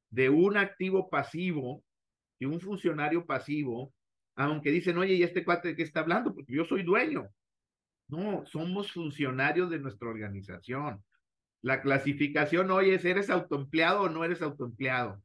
de 0.09 0.29
un 0.29 0.57
activo 0.57 1.09
pasivo, 1.09 1.85
de 2.37 2.45
un 2.45 2.59
funcionario 2.59 3.25
pasivo, 3.25 3.93
aunque 4.35 4.71
dicen, 4.71 4.97
oye, 4.97 5.13
¿y 5.13 5.23
este 5.23 5.45
cuate 5.45 5.69
de 5.69 5.77
qué 5.77 5.83
está 5.83 6.01
hablando? 6.01 6.35
Porque 6.35 6.53
yo 6.53 6.65
soy 6.65 6.83
dueño. 6.83 7.29
No, 8.09 8.45
somos 8.45 8.91
funcionarios 8.91 9.69
de 9.69 9.79
nuestra 9.79 10.09
organización. 10.09 11.01
La 11.61 11.81
clasificación 11.81 12.71
hoy 12.71 12.89
es, 12.89 13.05
¿eres 13.05 13.29
autoempleado 13.29 14.01
o 14.01 14.09
no 14.09 14.25
eres 14.25 14.41
autoempleado? 14.41 15.23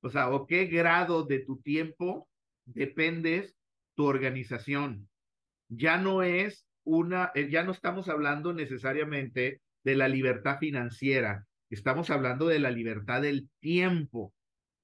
O 0.00 0.10
sea, 0.10 0.30
¿o 0.30 0.48
qué 0.48 0.64
grado 0.64 1.22
de 1.22 1.38
tu 1.38 1.60
tiempo 1.60 2.28
dependes 2.64 3.56
tu 3.94 4.06
organización? 4.06 5.08
Ya 5.68 5.96
no 5.96 6.24
es 6.24 6.66
una, 6.82 7.30
eh, 7.36 7.48
ya 7.48 7.62
no 7.62 7.70
estamos 7.70 8.08
hablando 8.08 8.52
necesariamente 8.52 9.60
de 9.84 9.94
la 9.94 10.08
libertad 10.08 10.58
financiera, 10.58 11.46
Estamos 11.70 12.10
hablando 12.10 12.48
de 12.48 12.58
la 12.58 12.70
libertad 12.72 13.22
del 13.22 13.48
tiempo 13.60 14.34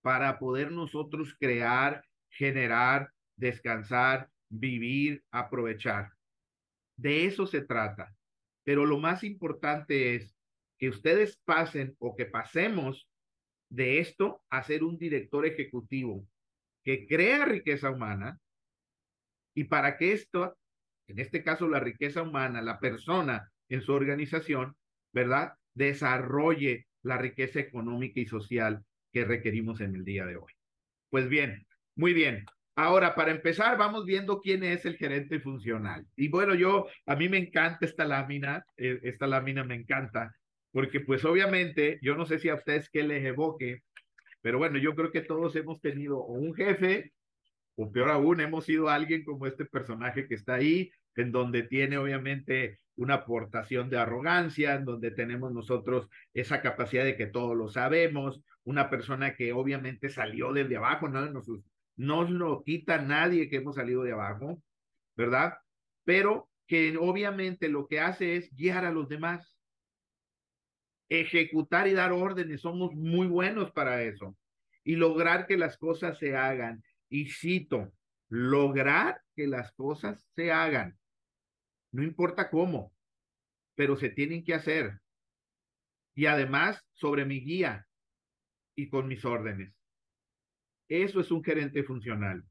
para 0.02 0.38
poder 0.38 0.70
nosotros 0.70 1.36
crear, 1.38 2.04
generar, 2.30 3.12
descansar, 3.36 4.30
vivir, 4.48 5.24
aprovechar. 5.32 6.12
De 6.96 7.26
eso 7.26 7.46
se 7.48 7.62
trata. 7.62 8.14
Pero 8.62 8.86
lo 8.86 8.98
más 8.98 9.24
importante 9.24 10.14
es 10.14 10.36
que 10.78 10.88
ustedes 10.88 11.40
pasen 11.44 11.96
o 11.98 12.14
que 12.14 12.26
pasemos 12.26 13.08
de 13.68 13.98
esto 13.98 14.42
a 14.48 14.62
ser 14.62 14.84
un 14.84 14.96
director 14.96 15.44
ejecutivo 15.44 16.24
que 16.84 17.08
crea 17.08 17.44
riqueza 17.46 17.90
humana 17.90 18.38
y 19.54 19.64
para 19.64 19.96
que 19.96 20.12
esto, 20.12 20.56
en 21.08 21.18
este 21.18 21.42
caso 21.42 21.66
la 21.66 21.80
riqueza 21.80 22.22
humana, 22.22 22.62
la 22.62 22.78
persona 22.78 23.50
en 23.68 23.82
su 23.82 23.92
organización, 23.92 24.76
¿verdad? 25.12 25.54
Desarrolle 25.76 26.86
la 27.02 27.18
riqueza 27.18 27.60
económica 27.60 28.18
y 28.18 28.26
social 28.26 28.82
que 29.12 29.24
requerimos 29.24 29.80
en 29.80 29.94
el 29.94 30.04
día 30.04 30.26
de 30.26 30.36
hoy. 30.36 30.52
Pues 31.10 31.28
bien, 31.28 31.64
muy 31.94 32.12
bien. 32.12 32.44
Ahora, 32.74 33.14
para 33.14 33.30
empezar, 33.30 33.78
vamos 33.78 34.04
viendo 34.04 34.40
quién 34.40 34.64
es 34.64 34.84
el 34.84 34.96
gerente 34.96 35.40
funcional. 35.40 36.04
Y 36.16 36.28
bueno, 36.28 36.54
yo, 36.54 36.88
a 37.06 37.16
mí 37.16 37.28
me 37.28 37.38
encanta 37.38 37.86
esta 37.86 38.04
lámina, 38.04 38.66
eh, 38.76 39.00
esta 39.02 39.26
lámina 39.26 39.64
me 39.64 39.76
encanta, 39.76 40.34
porque 40.72 41.00
pues 41.00 41.24
obviamente, 41.24 41.98
yo 42.02 42.16
no 42.16 42.26
sé 42.26 42.38
si 42.38 42.48
a 42.48 42.56
ustedes 42.56 42.90
qué 42.90 43.02
les 43.02 43.24
evoque, 43.24 43.80
pero 44.42 44.58
bueno, 44.58 44.78
yo 44.78 44.94
creo 44.94 45.10
que 45.10 45.22
todos 45.22 45.56
hemos 45.56 45.80
tenido 45.80 46.22
un 46.24 46.54
jefe, 46.54 47.12
o 47.76 47.90
peor 47.90 48.10
aún, 48.10 48.40
hemos 48.40 48.64
sido 48.64 48.88
alguien 48.88 49.24
como 49.24 49.46
este 49.46 49.64
personaje 49.64 50.26
que 50.26 50.34
está 50.34 50.54
ahí, 50.54 50.90
en 51.16 51.32
donde 51.32 51.62
tiene 51.62 51.96
obviamente 51.96 52.78
una 52.96 53.14
aportación 53.14 53.90
de 53.90 53.98
arrogancia, 53.98 54.74
en 54.74 54.84
donde 54.84 55.10
tenemos 55.10 55.52
nosotros 55.52 56.08
esa 56.34 56.60
capacidad 56.60 57.04
de 57.04 57.16
que 57.16 57.26
todo 57.26 57.54
lo 57.54 57.68
sabemos, 57.68 58.42
una 58.64 58.90
persona 58.90 59.34
que 59.34 59.52
obviamente 59.52 60.08
salió 60.08 60.52
desde 60.52 60.76
abajo, 60.76 61.08
no 61.08 61.30
nos, 61.30 61.46
no 61.96 62.24
lo 62.24 62.62
quita 62.62 63.00
nadie 63.00 63.48
que 63.48 63.56
hemos 63.56 63.76
salido 63.76 64.02
de 64.02 64.12
abajo, 64.12 64.62
¿verdad? 65.14 65.54
Pero 66.04 66.48
que 66.66 66.96
obviamente 66.96 67.68
lo 67.68 67.86
que 67.86 68.00
hace 68.00 68.36
es 68.36 68.54
guiar 68.54 68.84
a 68.84 68.90
los 68.90 69.08
demás, 69.08 69.56
ejecutar 71.08 71.86
y 71.86 71.92
dar 71.92 72.12
órdenes, 72.12 72.62
somos 72.62 72.94
muy 72.94 73.26
buenos 73.26 73.70
para 73.70 74.02
eso, 74.02 74.36
y 74.82 74.96
lograr 74.96 75.46
que 75.46 75.56
las 75.56 75.76
cosas 75.78 76.18
se 76.18 76.36
hagan. 76.36 76.82
Y 77.08 77.30
cito, 77.30 77.92
lograr 78.28 79.20
que 79.34 79.46
las 79.46 79.72
cosas 79.72 80.26
se 80.34 80.50
hagan. 80.50 80.98
No 81.96 82.02
importa 82.02 82.50
cómo, 82.50 82.92
pero 83.74 83.96
se 83.96 84.10
tienen 84.10 84.44
que 84.44 84.52
hacer. 84.52 85.00
Y 86.14 86.26
además 86.26 86.84
sobre 86.92 87.24
mi 87.24 87.40
guía 87.40 87.86
y 88.74 88.90
con 88.90 89.08
mis 89.08 89.24
órdenes. 89.24 89.74
Eso 90.88 91.20
es 91.20 91.30
un 91.30 91.42
gerente 91.42 91.82
funcional. 91.84 92.44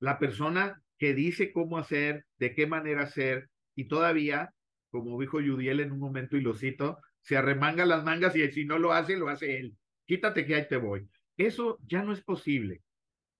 La 0.00 0.18
persona 0.18 0.82
que 0.96 1.12
dice 1.12 1.52
cómo 1.52 1.76
hacer, 1.76 2.24
de 2.38 2.54
qué 2.54 2.66
manera 2.66 3.02
hacer, 3.02 3.50
y 3.74 3.86
todavía, 3.86 4.54
como 4.90 5.20
dijo 5.20 5.42
Yudiel 5.42 5.80
en 5.80 5.92
un 5.92 5.98
momento 5.98 6.38
y 6.38 6.40
lo 6.40 6.54
cito, 6.54 7.00
se 7.20 7.36
arremanga 7.36 7.84
las 7.84 8.02
mangas 8.02 8.34
y 8.34 8.50
si 8.50 8.64
no 8.64 8.78
lo 8.78 8.94
hace, 8.94 9.18
lo 9.18 9.28
hace 9.28 9.58
él. 9.58 9.76
Quítate 10.06 10.46
que 10.46 10.54
ahí 10.54 10.66
te 10.66 10.78
voy. 10.78 11.06
Eso 11.36 11.78
ya 11.82 12.02
no 12.02 12.14
es 12.14 12.22
posible. 12.22 12.80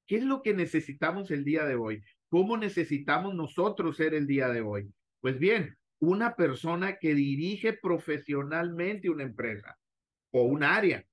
¿Qué 0.06 0.16
es 0.16 0.24
lo 0.24 0.42
que 0.42 0.52
necesitamos 0.52 1.30
el 1.30 1.44
día 1.44 1.64
de 1.64 1.76
hoy? 1.76 2.04
¿Cómo 2.32 2.56
necesitamos 2.56 3.34
nosotros 3.34 3.98
ser 3.98 4.14
el 4.14 4.26
día 4.26 4.48
de 4.48 4.62
hoy? 4.62 4.90
Pues 5.20 5.38
bien, 5.38 5.76
una 6.00 6.34
persona 6.34 6.96
que 6.96 7.14
dirige 7.14 7.74
profesionalmente 7.74 9.10
una 9.10 9.24
empresa 9.24 9.76
o 10.32 10.44
un 10.44 10.62
área, 10.62 11.04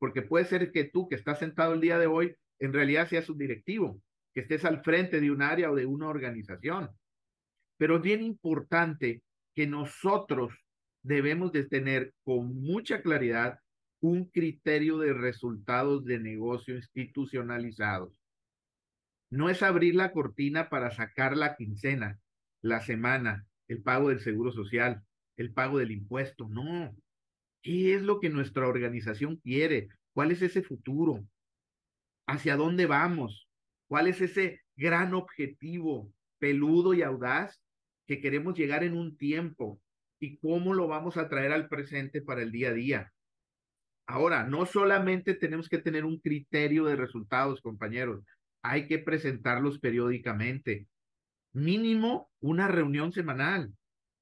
porque 0.00 0.22
puede 0.22 0.46
ser 0.46 0.72
que 0.72 0.82
tú 0.82 1.06
que 1.06 1.14
estás 1.14 1.38
sentado 1.38 1.74
el 1.74 1.80
día 1.80 1.96
de 2.00 2.08
hoy, 2.08 2.34
en 2.58 2.72
realidad 2.72 3.06
seas 3.08 3.30
un 3.30 3.38
directivo, 3.38 4.02
que 4.34 4.40
estés 4.40 4.64
al 4.64 4.82
frente 4.82 5.20
de 5.20 5.30
un 5.30 5.42
área 5.42 5.70
o 5.70 5.76
de 5.76 5.86
una 5.86 6.08
organización. 6.08 6.90
Pero 7.76 7.98
es 7.98 8.02
bien 8.02 8.24
importante 8.24 9.22
que 9.54 9.68
nosotros 9.68 10.54
debemos 11.04 11.52
de 11.52 11.68
tener 11.68 12.14
con 12.24 12.52
mucha 12.52 13.00
claridad 13.00 13.60
un 14.00 14.24
criterio 14.24 14.98
de 14.98 15.12
resultados 15.12 16.04
de 16.04 16.18
negocio 16.18 16.74
institucionalizados. 16.74 18.23
No 19.34 19.50
es 19.50 19.64
abrir 19.64 19.96
la 19.96 20.12
cortina 20.12 20.68
para 20.68 20.92
sacar 20.92 21.36
la 21.36 21.56
quincena, 21.56 22.20
la 22.62 22.80
semana, 22.80 23.48
el 23.66 23.82
pago 23.82 24.10
del 24.10 24.20
seguro 24.20 24.52
social, 24.52 25.02
el 25.36 25.52
pago 25.52 25.78
del 25.78 25.90
impuesto, 25.90 26.48
no. 26.48 26.94
¿Qué 27.60 27.96
es 27.96 28.02
lo 28.02 28.20
que 28.20 28.30
nuestra 28.30 28.68
organización 28.68 29.38
quiere? 29.38 29.88
¿Cuál 30.12 30.30
es 30.30 30.40
ese 30.40 30.62
futuro? 30.62 31.26
¿Hacia 32.28 32.54
dónde 32.54 32.86
vamos? 32.86 33.48
¿Cuál 33.88 34.06
es 34.06 34.20
ese 34.20 34.60
gran 34.76 35.14
objetivo 35.14 36.12
peludo 36.38 36.94
y 36.94 37.02
audaz 37.02 37.60
que 38.06 38.20
queremos 38.20 38.56
llegar 38.56 38.84
en 38.84 38.96
un 38.96 39.16
tiempo? 39.16 39.82
¿Y 40.20 40.38
cómo 40.38 40.74
lo 40.74 40.86
vamos 40.86 41.16
a 41.16 41.28
traer 41.28 41.50
al 41.50 41.68
presente 41.68 42.22
para 42.22 42.40
el 42.40 42.52
día 42.52 42.68
a 42.68 42.74
día? 42.74 43.12
Ahora, 44.06 44.44
no 44.44 44.64
solamente 44.64 45.34
tenemos 45.34 45.68
que 45.68 45.78
tener 45.78 46.04
un 46.04 46.20
criterio 46.20 46.84
de 46.84 46.94
resultados, 46.94 47.60
compañeros, 47.60 48.24
hay 48.64 48.86
que 48.86 48.98
presentarlos 48.98 49.78
periódicamente. 49.78 50.88
Mínimo 51.52 52.30
una 52.40 52.66
reunión 52.66 53.12
semanal 53.12 53.74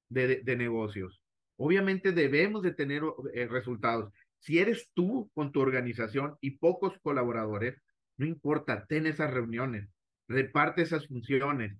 de, 0.08 0.42
negocios. 0.56 1.22
Obviamente 1.56 2.10
debemos 2.10 2.62
de 2.62 2.74
tener 2.74 3.02
eh, 3.32 3.46
resultados. 3.46 4.12
Si 4.40 4.58
eres 4.58 4.90
tú 4.94 5.30
con 5.32 5.52
tu 5.52 5.60
organización 5.60 6.36
y 6.40 6.58
pocos 6.58 6.98
colaboradores, 7.02 7.80
no 8.16 8.26
importa, 8.26 8.84
ten 8.86 9.06
esas 9.06 9.32
reuniones, 9.32 9.88
reparte 10.26 10.82
esas 10.82 11.06
funciones, 11.06 11.78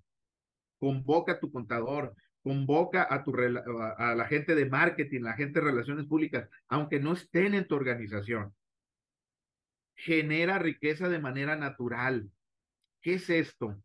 convoca 0.79 1.33
a 1.33 1.41
tu 1.41 1.51
contador, 1.51 2.15
convoca 2.43 3.07
a, 3.11 3.25
tu, 3.25 3.35
a 3.37 4.15
la 4.15 4.25
gente 4.27 4.55
de 4.55 4.67
marketing, 4.67 5.23
la 5.23 5.35
gente 5.35 5.59
de 5.59 5.67
relaciones 5.67 6.07
públicas, 6.07 6.49
aunque 6.69 7.01
no 7.01 7.13
estén 7.13 7.55
en 7.55 7.67
tu 7.67 7.75
organización. 7.75 8.55
Genera 9.97 10.61
riqueza 10.61 11.09
de 11.09 11.19
manera 11.19 11.57
natural. 11.57 12.31
¿Qué 13.03 13.15
es 13.15 13.29
esto? 13.29 13.77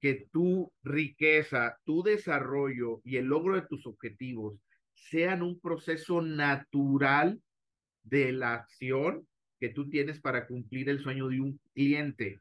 Que 0.00 0.28
tu 0.30 0.70
riqueza, 0.82 1.78
tu 1.84 2.02
desarrollo 2.02 3.00
y 3.02 3.16
el 3.16 3.24
logro 3.24 3.56
de 3.56 3.66
tus 3.66 3.86
objetivos 3.86 4.60
sean 4.94 5.42
un 5.42 5.58
proceso 5.58 6.20
natural 6.20 7.40
de 8.02 8.32
la 8.32 8.54
acción 8.54 9.26
que 9.58 9.70
tú 9.70 9.88
tienes 9.88 10.20
para 10.20 10.46
cumplir 10.46 10.88
el 10.88 11.00
sueño 11.00 11.28
de 11.28 11.40
un 11.40 11.60
cliente, 11.74 12.40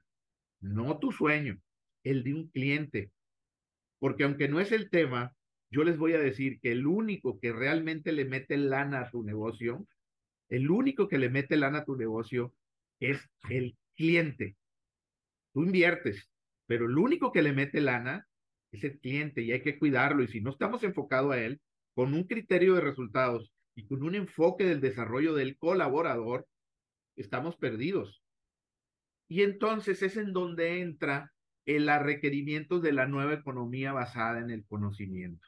no 0.60 1.00
tu 1.00 1.12
sueño, 1.12 1.60
el 2.04 2.24
de 2.24 2.34
un 2.34 2.48
cliente. 2.50 3.12
Porque 4.00 4.24
aunque 4.24 4.48
no 4.48 4.60
es 4.60 4.72
el 4.72 4.90
tema, 4.90 5.34
yo 5.72 5.84
les 5.84 5.98
voy 5.98 6.13
a 6.13 6.20
decir 6.20 6.60
que 6.60 6.72
el 6.72 6.86
único 6.86 7.40
que 7.40 7.52
realmente 7.52 8.12
le 8.12 8.26
mete 8.26 8.58
lana 8.58 9.02
a 9.02 9.12
tu 9.12 9.24
negocio, 9.24 9.88
el 10.50 10.70
único 10.70 11.08
que 11.08 11.18
le 11.18 11.30
mete 11.30 11.58
lana 11.58 11.80
a 11.80 11.86
tu 11.86 11.96
negocio 11.96 12.54
es 13.00 13.20
el 13.50 13.76
cliente. 13.96 14.56
Tú 15.58 15.63
inviertes, 15.63 16.30
pero 16.67 16.86
el 16.86 16.96
único 17.00 17.32
que 17.32 17.41
le 17.41 17.52
mete 17.52 17.82
lana 17.82 18.28
es 18.72 18.84
el 18.84 19.00
cliente 19.00 19.41
y 19.41 19.52
hay 19.52 19.63
que 19.63 19.80
cuidarlo. 19.80 20.22
Y 20.22 20.28
si 20.28 20.39
no 20.39 20.52
estamos 20.52 20.84
enfocados 20.84 21.34
a 21.34 21.41
él, 21.41 21.60
con 21.96 22.13
un 22.13 22.26
criterio 22.26 22.76
de 22.76 22.82
resultados 22.82 23.52
y 23.74 23.88
con 23.88 24.04
un 24.04 24.13
enfoque 24.13 24.65
del 24.65 24.82
desarrollo 24.82 25.34
del 25.34 25.58
colaborador, 25.58 26.46
estamos 27.15 27.56
perdidos. 27.56 28.22
Y 29.28 29.41
entonces 29.41 30.04
es 30.04 30.15
en 30.17 30.32
donde 30.32 30.80
entra 30.80 31.34
el 31.65 31.89
requerimientos 32.02 32.84
de 32.84 32.91
la 32.91 33.08
nueva 33.08 33.34
economía 33.34 33.93
basada 33.93 34.41
en 34.41 34.52
el 34.52 34.63
conocimiento. 34.63 35.48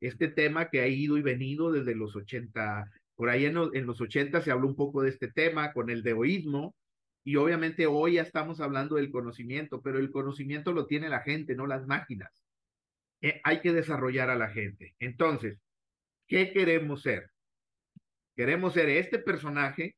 Este 0.00 0.28
tema 0.28 0.70
que 0.70 0.80
ha 0.80 0.88
ido 0.88 1.18
y 1.18 1.22
venido 1.22 1.70
desde 1.70 1.94
los 1.94 2.16
80, 2.16 2.90
por 3.16 3.28
ahí 3.28 3.44
en, 3.44 3.58
en 3.74 3.84
los 3.84 4.00
80 4.00 4.40
se 4.40 4.50
habló 4.50 4.66
un 4.66 4.76
poco 4.76 5.02
de 5.02 5.10
este 5.10 5.30
tema 5.30 5.74
con 5.74 5.90
el 5.90 6.02
deoísmo, 6.02 6.74
y 7.24 7.36
obviamente 7.36 7.86
hoy 7.86 8.14
ya 8.14 8.22
estamos 8.22 8.60
hablando 8.60 8.96
del 8.96 9.10
conocimiento, 9.10 9.80
pero 9.80 9.98
el 9.98 10.10
conocimiento 10.10 10.72
lo 10.72 10.86
tiene 10.86 11.08
la 11.08 11.20
gente, 11.20 11.56
no 11.56 11.66
las 11.66 11.86
máquinas. 11.86 12.44
Eh, 13.22 13.40
hay 13.42 13.62
que 13.62 13.72
desarrollar 13.72 14.28
a 14.28 14.36
la 14.36 14.50
gente. 14.50 14.94
Entonces, 14.98 15.58
¿qué 16.28 16.52
queremos 16.52 17.00
ser? 17.00 17.30
Queremos 18.36 18.74
ser 18.74 18.90
este 18.90 19.18
personaje 19.18 19.96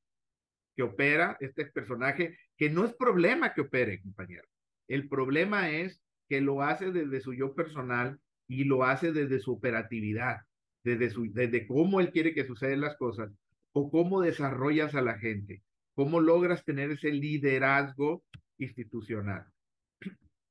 que 0.77 0.85
opera, 0.85 1.37
este 1.41 1.67
personaje 1.67 2.39
que 2.57 2.71
no 2.71 2.85
es 2.85 2.95
problema 2.95 3.55
que 3.55 3.63
opere, 3.63 4.01
compañero. 4.01 4.47
El 4.87 5.09
problema 5.09 5.71
es 5.71 6.01
que 6.29 6.41
lo 6.41 6.63
hace 6.63 6.93
desde 6.93 7.21
su 7.21 7.35
yo 7.35 7.55
personal 7.55 8.21
y 8.47 8.65
lo 8.65 8.85
hace 8.85 9.11
desde 9.11 9.41
su 9.41 9.53
operatividad, 9.53 10.43
desde, 10.85 11.11
su, 11.11 11.33
desde 11.33 11.67
cómo 11.67 11.99
él 12.01 12.13
quiere 12.13 12.35
que 12.35 12.45
sucedan 12.45 12.83
las 12.83 12.97
cosas 12.97 13.33
o 13.73 13.91
cómo 13.91 14.21
desarrollas 14.21 14.95
a 14.95 15.03
la 15.03 15.19
gente, 15.19 15.63
cómo 15.97 16.21
logras 16.21 16.63
tener 16.63 16.91
ese 16.91 17.11
liderazgo 17.11 18.23
institucional. 18.59 19.47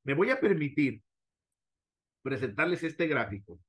Me 0.04 0.16
voy 0.16 0.32
a 0.32 0.40
permitir 0.40 1.04
presentarles 2.24 2.84
este 2.84 3.08
gráfico, 3.08 3.62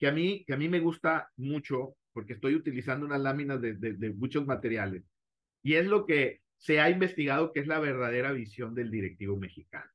que 0.00 0.08
a 0.08 0.12
mí, 0.12 0.42
que 0.46 0.54
a 0.54 0.56
mí 0.56 0.70
me 0.70 0.80
gusta 0.80 1.30
mucho 1.36 1.94
porque 2.14 2.32
estoy 2.32 2.54
utilizando 2.54 3.04
unas 3.04 3.20
láminas 3.20 3.60
de, 3.60 3.74
de, 3.74 4.10
muchos 4.14 4.46
materiales. 4.46 5.04
Y 5.62 5.74
es 5.74 5.86
lo 5.86 6.06
que 6.06 6.40
se 6.56 6.80
ha 6.80 6.88
investigado 6.88 7.52
que 7.52 7.60
es 7.60 7.66
la 7.66 7.78
verdadera 7.78 8.32
visión 8.32 8.74
del 8.74 8.90
directivo 8.90 9.36
mexicano. 9.36 9.90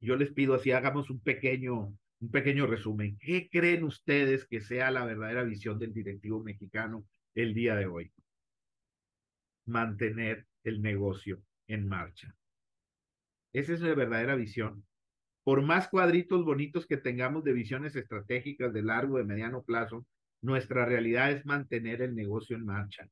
Yo 0.00 0.16
les 0.16 0.30
pido 0.30 0.54
así, 0.54 0.72
hagamos 0.72 1.08
un 1.08 1.20
pequeño, 1.20 1.96
un 2.20 2.30
pequeño 2.30 2.66
resumen. 2.66 3.18
¿Qué 3.18 3.48
creen 3.50 3.84
ustedes 3.84 4.46
que 4.46 4.60
sea 4.60 4.90
la 4.90 5.06
verdadera 5.06 5.42
visión 5.42 5.78
del 5.78 5.94
directivo 5.94 6.42
mexicano 6.42 7.06
el 7.34 7.54
día 7.54 7.74
de 7.74 7.86
hoy? 7.86 8.12
Mantener 9.68 10.46
el 10.64 10.82
negocio 10.82 11.42
en 11.66 11.88
marcha. 11.88 12.34
Esa 13.52 13.74
es 13.74 13.80
la 13.80 13.94
verdadera 13.94 14.34
visión 14.34 14.84
por 15.48 15.62
más 15.62 15.88
cuadritos 15.88 16.44
bonitos 16.44 16.86
que 16.86 16.98
tengamos 16.98 17.42
de 17.42 17.54
visiones 17.54 17.96
estratégicas 17.96 18.70
de 18.70 18.82
largo, 18.82 19.16
de 19.16 19.24
mediano 19.24 19.62
plazo, 19.62 20.04
nuestra 20.42 20.84
realidad 20.84 21.32
es 21.32 21.46
mantener 21.46 22.02
el 22.02 22.14
negocio 22.14 22.54
en 22.54 22.66
marcha. 22.66 23.08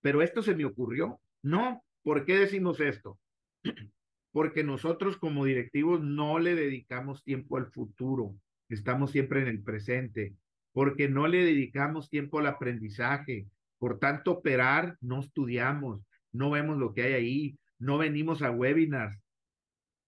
Pero 0.00 0.22
esto 0.22 0.42
se 0.42 0.54
me 0.54 0.64
ocurrió. 0.64 1.20
No, 1.42 1.84
¿por 2.02 2.24
qué 2.24 2.38
decimos 2.38 2.80
esto? 2.80 3.18
porque 4.32 4.64
nosotros 4.64 5.18
como 5.18 5.44
directivos 5.44 6.00
no 6.00 6.38
le 6.38 6.54
dedicamos 6.54 7.22
tiempo 7.22 7.58
al 7.58 7.66
futuro, 7.66 8.34
estamos 8.70 9.10
siempre 9.10 9.42
en 9.42 9.48
el 9.48 9.62
presente, 9.62 10.34
porque 10.72 11.10
no 11.10 11.28
le 11.28 11.44
dedicamos 11.44 12.08
tiempo 12.08 12.38
al 12.38 12.46
aprendizaje, 12.46 13.48
por 13.84 13.98
tanto 13.98 14.30
operar 14.30 14.96
no 15.02 15.20
estudiamos, 15.20 16.00
no 16.32 16.48
vemos 16.48 16.78
lo 16.78 16.94
que 16.94 17.02
hay 17.02 17.12
ahí, 17.12 17.58
no 17.78 17.98
venimos 17.98 18.40
a 18.40 18.50
webinars, 18.50 19.22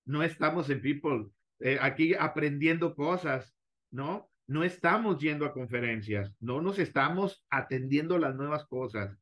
no 0.07 0.23
estamos 0.23 0.71
en 0.71 0.81
People, 0.81 1.27
eh, 1.61 1.77
aquí 1.79 2.15
aprendiendo 2.15 2.95
cosas, 2.95 3.55
¿no? 3.91 4.31
No 4.47 4.65
estamos 4.65 5.19
yendo 5.19 5.45
a 5.45 5.53
conferencias, 5.53 6.35
no 6.41 6.63
nos 6.63 6.79
estamos 6.79 7.45
atendiendo 7.51 8.17
las 8.17 8.35
nuevas 8.35 8.65
cosas. 8.67 9.15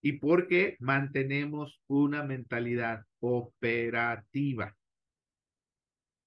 ¿Y 0.00 0.12
porque 0.12 0.78
mantenemos 0.80 1.82
una 1.86 2.22
mentalidad 2.22 3.04
operativa? 3.20 4.74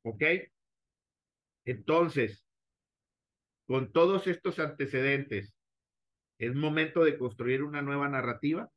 ¿Ok? 0.03 0.21
Entonces, 1.65 2.45
con 3.65 3.91
todos 3.91 4.27
estos 4.27 4.59
antecedentes, 4.59 5.55
es 6.41 6.55
momento 6.55 7.03
de 7.03 7.19
construir 7.19 7.61
una 7.61 7.83
nueva 7.83 8.09
narrativa. 8.09 8.67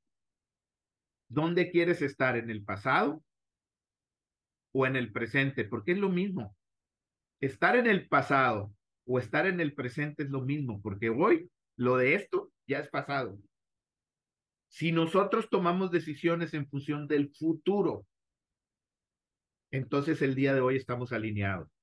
¿Dónde 1.31 1.71
quieres 1.71 2.03
estar? 2.03 2.37
¿En 2.37 2.51
el 2.51 2.63
pasado 2.63 3.25
o 4.75 4.87
en 4.87 4.97
el 4.97 5.11
presente? 5.13 5.65
Porque 5.65 5.93
es 5.93 5.99
lo 5.99 6.11
mismo. 6.11 6.55
Estar 7.41 7.77
en 7.77 7.87
el 7.87 8.07
pasado 8.07 8.71
o 9.07 9.19
estar 9.19 9.47
en 9.47 9.61
el 9.61 9.73
presente 9.73 10.25
es 10.25 10.29
lo 10.29 10.43
mismo, 10.43 10.83
porque 10.83 11.09
hoy 11.09 11.51
lo 11.77 11.97
de 11.97 12.15
esto 12.15 12.53
ya 12.67 12.81
es 12.81 12.89
pasado. 12.91 13.39
Si 14.69 14.93
nosotros 14.93 15.49
tomamos 15.49 15.91
decisiones 15.91 16.53
en 16.53 16.69
función 16.69 17.09
del 17.09 17.31
futuro, 17.31 18.07
entonces 19.71 20.21
el 20.21 20.35
día 20.35 20.53
de 20.53 20.61
hoy 20.61 20.77
estamos 20.77 21.15
alineados. 21.15 21.74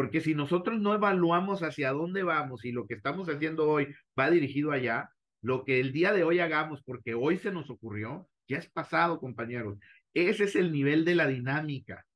Porque 0.00 0.22
si 0.22 0.34
nosotros 0.34 0.80
no 0.80 0.94
evaluamos 0.94 1.62
hacia 1.62 1.92
dónde 1.92 2.22
vamos 2.22 2.64
y 2.64 2.72
lo 2.72 2.86
que 2.86 2.94
estamos 2.94 3.28
haciendo 3.28 3.68
hoy 3.68 3.94
va 4.18 4.30
dirigido 4.30 4.72
allá, 4.72 5.10
lo 5.42 5.62
que 5.62 5.78
el 5.78 5.92
día 5.92 6.14
de 6.14 6.24
hoy 6.24 6.38
hagamos, 6.38 6.82
porque 6.82 7.12
hoy 7.12 7.36
se 7.36 7.52
nos 7.52 7.68
ocurrió, 7.68 8.26
ya 8.48 8.56
es 8.56 8.70
pasado, 8.70 9.20
compañeros. 9.20 9.78
Ese 10.14 10.44
es 10.44 10.56
el 10.56 10.72
nivel 10.72 11.04
de 11.04 11.16
la 11.16 11.26
dinámica. 11.26 12.06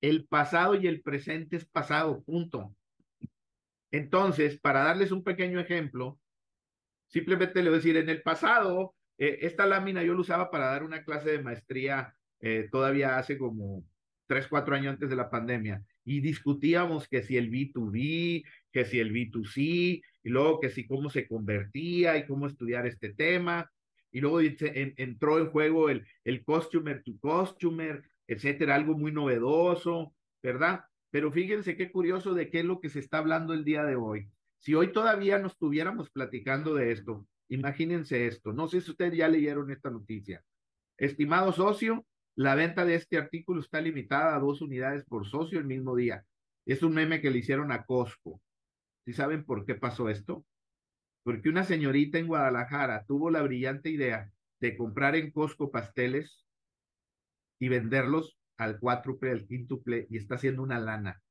El 0.00 0.24
pasado 0.24 0.76
y 0.76 0.86
el 0.86 1.02
presente 1.02 1.56
es 1.56 1.66
pasado, 1.66 2.22
punto. 2.22 2.74
Entonces, 3.90 4.58
para 4.58 4.84
darles 4.84 5.12
un 5.12 5.22
pequeño 5.22 5.60
ejemplo, 5.60 6.18
Simplemente 7.08 7.62
le 7.62 7.68
voy 7.68 7.76
a 7.76 7.80
decir, 7.80 7.96
en 7.98 8.08
el 8.08 8.22
pasado, 8.22 8.94
eh, 9.18 9.40
esta 9.42 9.66
lámina 9.66 10.02
yo 10.02 10.14
la 10.14 10.20
usaba 10.20 10.50
para 10.50 10.66
dar 10.66 10.82
una 10.82 11.04
clase 11.04 11.30
de 11.30 11.42
maestría 11.42 12.16
eh, 12.40 12.68
todavía 12.72 13.18
hace 13.18 13.38
como 13.38 13.84
tres, 14.26 14.48
cuatro 14.48 14.74
años 14.74 14.94
antes 14.94 15.10
de 15.10 15.16
la 15.16 15.30
pandemia. 15.30 15.84
Y 16.04 16.20
discutíamos 16.20 17.08
que 17.08 17.22
si 17.22 17.36
el 17.36 17.50
B2B, 17.50 18.44
que 18.72 18.84
si 18.84 18.98
el 18.98 19.12
B2C, 19.12 20.02
y 20.24 20.28
luego 20.28 20.60
que 20.60 20.70
si 20.70 20.86
cómo 20.86 21.10
se 21.10 21.26
convertía 21.26 22.16
y 22.16 22.26
cómo 22.26 22.46
estudiar 22.46 22.86
este 22.86 23.12
tema. 23.12 23.70
Y 24.10 24.20
luego 24.20 24.40
entró 24.40 25.38
en 25.38 25.50
juego 25.50 25.90
el, 25.90 26.06
el 26.24 26.44
customer 26.44 27.02
to 27.02 27.12
customer, 27.20 28.02
etcétera, 28.26 28.74
algo 28.74 28.96
muy 28.96 29.12
novedoso, 29.12 30.14
¿verdad? 30.42 30.84
Pero 31.10 31.30
fíjense 31.30 31.76
qué 31.76 31.90
curioso 31.90 32.34
de 32.34 32.50
qué 32.50 32.60
es 32.60 32.64
lo 32.64 32.80
que 32.80 32.88
se 32.88 33.00
está 33.00 33.18
hablando 33.18 33.54
el 33.54 33.64
día 33.64 33.84
de 33.84 33.96
hoy. 33.96 34.28
Si 34.58 34.74
hoy 34.74 34.92
todavía 34.92 35.38
nos 35.38 35.52
estuviéramos 35.52 36.10
platicando 36.10 36.74
de 36.74 36.92
esto, 36.92 37.26
imagínense 37.48 38.26
esto. 38.26 38.52
No 38.52 38.66
sé 38.66 38.80
si 38.80 38.90
ustedes 38.90 39.16
ya 39.16 39.28
leyeron 39.28 39.70
esta 39.70 39.90
noticia. 39.90 40.42
Estimado 40.96 41.52
socio, 41.52 42.06
la 42.36 42.54
venta 42.54 42.84
de 42.84 42.96
este 42.96 43.16
artículo 43.16 43.60
está 43.60 43.80
limitada 43.80 44.34
a 44.34 44.40
dos 44.40 44.60
unidades 44.60 45.04
por 45.04 45.26
socio 45.26 45.58
el 45.58 45.66
mismo 45.66 45.94
día. 45.94 46.24
Es 46.66 46.82
un 46.82 46.94
meme 46.94 47.20
que 47.20 47.30
le 47.30 47.38
hicieron 47.38 47.70
a 47.70 47.84
Costco. 47.84 48.40
¿Sí 49.04 49.12
saben 49.12 49.44
por 49.44 49.64
qué 49.66 49.74
pasó 49.74 50.08
esto? 50.08 50.44
Porque 51.22 51.48
una 51.48 51.64
señorita 51.64 52.18
en 52.18 52.26
Guadalajara 52.26 53.04
tuvo 53.06 53.30
la 53.30 53.42
brillante 53.42 53.90
idea 53.90 54.30
de 54.60 54.76
comprar 54.76 55.14
en 55.14 55.30
Costco 55.30 55.70
pasteles 55.70 56.44
y 57.60 57.68
venderlos 57.68 58.36
al 58.56 58.78
cuádruple, 58.78 59.30
al 59.30 59.46
quíntuple, 59.46 60.06
y 60.10 60.16
está 60.16 60.36
haciendo 60.36 60.62
una 60.62 60.78
lana. 60.78 61.22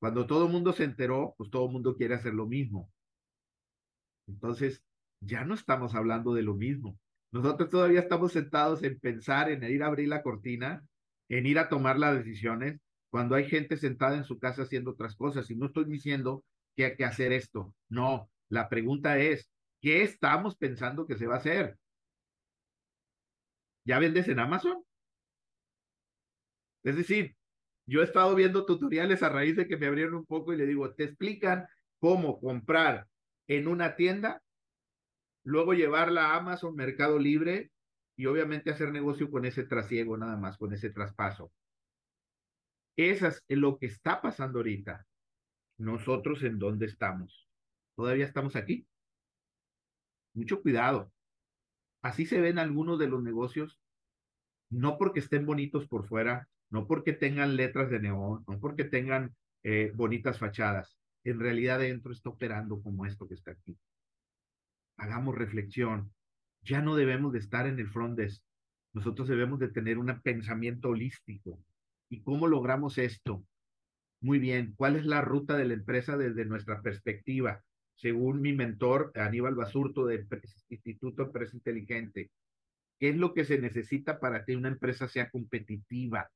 Cuando 0.00 0.26
todo 0.26 0.46
el 0.46 0.52
mundo 0.52 0.72
se 0.72 0.84
enteró, 0.84 1.34
pues 1.36 1.50
todo 1.50 1.66
el 1.66 1.72
mundo 1.72 1.96
quiere 1.96 2.14
hacer 2.14 2.34
lo 2.34 2.46
mismo. 2.46 2.90
Entonces, 4.26 4.84
ya 5.20 5.44
no 5.44 5.54
estamos 5.54 5.94
hablando 5.94 6.34
de 6.34 6.42
lo 6.42 6.54
mismo. 6.54 6.98
Nosotros 7.32 7.70
todavía 7.70 8.00
estamos 8.00 8.32
sentados 8.32 8.82
en 8.82 9.00
pensar 9.00 9.50
en 9.50 9.64
ir 9.64 9.82
a 9.82 9.86
abrir 9.86 10.08
la 10.08 10.22
cortina, 10.22 10.84
en 11.28 11.46
ir 11.46 11.58
a 11.58 11.68
tomar 11.68 11.98
las 11.98 12.14
decisiones, 12.16 12.78
cuando 13.10 13.34
hay 13.34 13.48
gente 13.48 13.76
sentada 13.76 14.16
en 14.16 14.24
su 14.24 14.38
casa 14.38 14.62
haciendo 14.62 14.92
otras 14.92 15.16
cosas. 15.16 15.50
Y 15.50 15.56
no 15.56 15.66
estoy 15.66 15.86
diciendo 15.86 16.44
que 16.76 16.84
hay 16.84 16.96
que 16.96 17.04
hacer 17.04 17.32
esto. 17.32 17.74
No, 17.88 18.30
la 18.48 18.68
pregunta 18.68 19.18
es, 19.18 19.48
¿qué 19.80 20.02
estamos 20.02 20.56
pensando 20.56 21.06
que 21.06 21.16
se 21.16 21.26
va 21.26 21.36
a 21.36 21.38
hacer? 21.38 21.78
¿Ya 23.84 23.98
vendes 23.98 24.28
en 24.28 24.38
Amazon? 24.38 24.84
Es 26.84 26.96
decir, 26.96 27.34
yo 27.86 28.00
he 28.00 28.04
estado 28.04 28.34
viendo 28.34 28.66
tutoriales 28.66 29.22
a 29.22 29.28
raíz 29.28 29.56
de 29.56 29.66
que 29.66 29.76
me 29.76 29.86
abrieron 29.86 30.14
un 30.14 30.26
poco 30.26 30.52
y 30.52 30.56
le 30.56 30.66
digo, 30.66 30.94
te 30.94 31.04
explican 31.04 31.66
cómo 31.98 32.40
comprar 32.40 33.06
en 33.46 33.68
una 33.68 33.96
tienda, 33.96 34.42
luego 35.44 35.74
llevarla 35.74 36.28
a 36.28 36.36
Amazon, 36.36 36.74
Mercado 36.74 37.18
Libre 37.18 37.70
y 38.16 38.26
obviamente 38.26 38.70
hacer 38.70 38.92
negocio 38.92 39.30
con 39.30 39.44
ese 39.44 39.64
trasiego 39.64 40.16
nada 40.16 40.36
más, 40.36 40.56
con 40.56 40.72
ese 40.72 40.90
traspaso. 40.90 41.52
Eso 42.96 43.28
es 43.28 43.42
lo 43.48 43.78
que 43.78 43.86
está 43.86 44.20
pasando 44.20 44.58
ahorita. 44.58 45.06
Nosotros 45.78 46.42
en 46.42 46.58
dónde 46.58 46.86
estamos. 46.86 47.48
Todavía 47.96 48.24
estamos 48.26 48.56
aquí. 48.56 48.86
Mucho 50.34 50.62
cuidado. 50.62 51.12
Así 52.02 52.26
se 52.26 52.40
ven 52.40 52.58
algunos 52.58 52.98
de 52.98 53.08
los 53.08 53.22
negocios, 53.22 53.80
no 54.70 54.98
porque 54.98 55.20
estén 55.20 55.46
bonitos 55.46 55.86
por 55.86 56.06
fuera, 56.06 56.48
no 56.70 56.86
porque 56.86 57.12
tengan 57.12 57.56
letras 57.56 57.90
de 57.90 58.00
neón, 58.00 58.44
no 58.48 58.58
porque 58.58 58.84
tengan 58.84 59.34
eh, 59.62 59.92
bonitas 59.94 60.38
fachadas. 60.38 60.98
En 61.24 61.38
realidad 61.38 61.78
dentro 61.78 62.12
está 62.12 62.30
operando 62.30 62.82
como 62.82 63.06
esto 63.06 63.28
que 63.28 63.34
está 63.34 63.52
aquí. 63.52 63.78
Hagamos 65.02 65.34
reflexión. 65.34 66.12
Ya 66.62 66.80
no 66.80 66.94
debemos 66.94 67.32
de 67.32 67.40
estar 67.40 67.66
en 67.66 67.80
el 67.80 67.88
front. 67.88 68.20
Nosotros 68.92 69.26
debemos 69.26 69.58
de 69.58 69.66
tener 69.66 69.98
un 69.98 70.20
pensamiento 70.22 70.90
holístico. 70.90 71.58
¿Y 72.08 72.22
cómo 72.22 72.46
logramos 72.46 72.98
esto? 72.98 73.44
Muy 74.20 74.38
bien, 74.38 74.74
¿cuál 74.76 74.94
es 74.94 75.04
la 75.04 75.20
ruta 75.20 75.56
de 75.56 75.64
la 75.64 75.74
empresa 75.74 76.16
desde 76.16 76.44
nuestra 76.44 76.82
perspectiva? 76.82 77.64
Según 77.96 78.40
mi 78.40 78.52
mentor, 78.52 79.10
Aníbal 79.16 79.56
Basurto, 79.56 80.06
del 80.06 80.28
Instituto 80.68 81.24
Empresa 81.24 81.56
Inteligente, 81.56 82.30
¿qué 83.00 83.08
es 83.08 83.16
lo 83.16 83.34
que 83.34 83.44
se 83.44 83.58
necesita 83.58 84.20
para 84.20 84.44
que 84.44 84.56
una 84.56 84.68
empresa 84.68 85.08
sea 85.08 85.30
competitiva? 85.30 86.30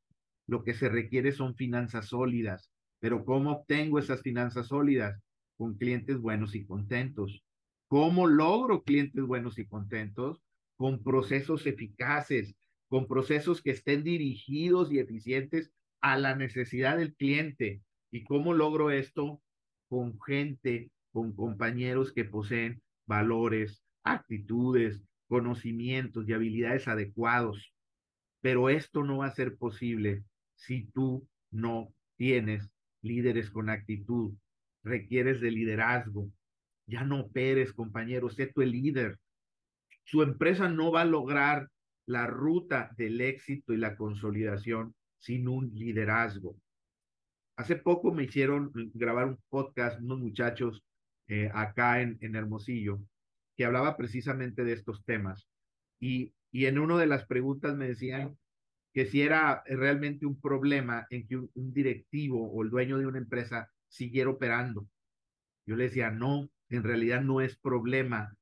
Lo 0.48 0.64
que 0.64 0.74
se 0.74 0.88
requiere 0.88 1.30
son 1.30 1.54
finanzas 1.54 2.06
sólidas. 2.06 2.72
Pero 2.98 3.24
¿cómo 3.24 3.52
obtengo 3.52 4.00
esas 4.00 4.22
finanzas 4.22 4.66
sólidas? 4.66 5.22
Con 5.56 5.76
clientes 5.76 6.18
buenos 6.18 6.56
y 6.56 6.66
contentos. 6.66 7.45
¿Cómo 7.88 8.26
logro 8.26 8.82
clientes 8.82 9.24
buenos 9.24 9.58
y 9.58 9.66
contentos? 9.66 10.42
Con 10.76 11.04
procesos 11.04 11.66
eficaces, 11.66 12.56
con 12.88 13.06
procesos 13.06 13.62
que 13.62 13.70
estén 13.70 14.02
dirigidos 14.02 14.92
y 14.92 14.98
eficientes 14.98 15.72
a 16.00 16.18
la 16.18 16.34
necesidad 16.34 16.96
del 16.98 17.14
cliente. 17.14 17.82
¿Y 18.10 18.24
cómo 18.24 18.54
logro 18.54 18.90
esto? 18.90 19.40
Con 19.88 20.20
gente, 20.20 20.90
con 21.12 21.34
compañeros 21.34 22.12
que 22.12 22.24
poseen 22.24 22.82
valores, 23.06 23.84
actitudes, 24.02 25.02
conocimientos 25.28 26.28
y 26.28 26.32
habilidades 26.32 26.88
adecuados. 26.88 27.72
Pero 28.40 28.68
esto 28.68 29.04
no 29.04 29.18
va 29.18 29.26
a 29.26 29.34
ser 29.34 29.56
posible 29.56 30.24
si 30.56 30.86
tú 30.92 31.28
no 31.52 31.94
tienes 32.16 32.68
líderes 33.00 33.50
con 33.50 33.70
actitud, 33.70 34.34
requieres 34.82 35.40
de 35.40 35.52
liderazgo. 35.52 36.30
Ya 36.86 37.04
no 37.04 37.20
operes, 37.20 37.72
compañero, 37.72 38.30
sé 38.30 38.52
el 38.54 38.70
líder. 38.70 39.18
Su 40.04 40.22
empresa 40.22 40.68
no 40.68 40.92
va 40.92 41.02
a 41.02 41.04
lograr 41.06 41.68
la 42.06 42.26
ruta 42.26 42.90
del 42.96 43.20
éxito 43.20 43.72
y 43.72 43.76
la 43.76 43.96
consolidación 43.96 44.94
sin 45.18 45.48
un 45.48 45.70
liderazgo. 45.74 46.56
Hace 47.56 47.76
poco 47.76 48.12
me 48.12 48.24
hicieron 48.24 48.70
grabar 48.94 49.26
un 49.26 49.38
podcast 49.48 50.00
unos 50.00 50.20
muchachos 50.20 50.84
eh, 51.28 51.50
acá 51.52 52.02
en, 52.02 52.18
en 52.20 52.36
Hermosillo 52.36 53.00
que 53.56 53.64
hablaba 53.64 53.96
precisamente 53.96 54.62
de 54.62 54.74
estos 54.74 55.04
temas. 55.04 55.48
Y, 55.98 56.34
y 56.52 56.66
en 56.66 56.78
una 56.78 56.98
de 56.98 57.06
las 57.06 57.26
preguntas 57.26 57.74
me 57.74 57.88
decían, 57.88 58.36
que 58.96 59.04
si 59.04 59.20
era 59.20 59.62
realmente 59.66 60.24
un 60.24 60.40
problema 60.40 61.06
en 61.10 61.26
que 61.26 61.36
un, 61.36 61.50
directivo 61.74 62.50
o 62.50 62.62
el 62.62 62.70
dueño 62.70 62.96
de 62.96 63.06
una 63.06 63.18
empresa 63.18 63.70
siguiera 63.88 64.30
operando. 64.30 64.88
Yo 65.66 65.76
le 65.76 65.84
decía, 65.84 66.10
no, 66.10 66.48
en 66.70 66.82
realidad 66.82 67.22
no 67.22 67.40
es 67.40 67.56
problema 67.56 68.34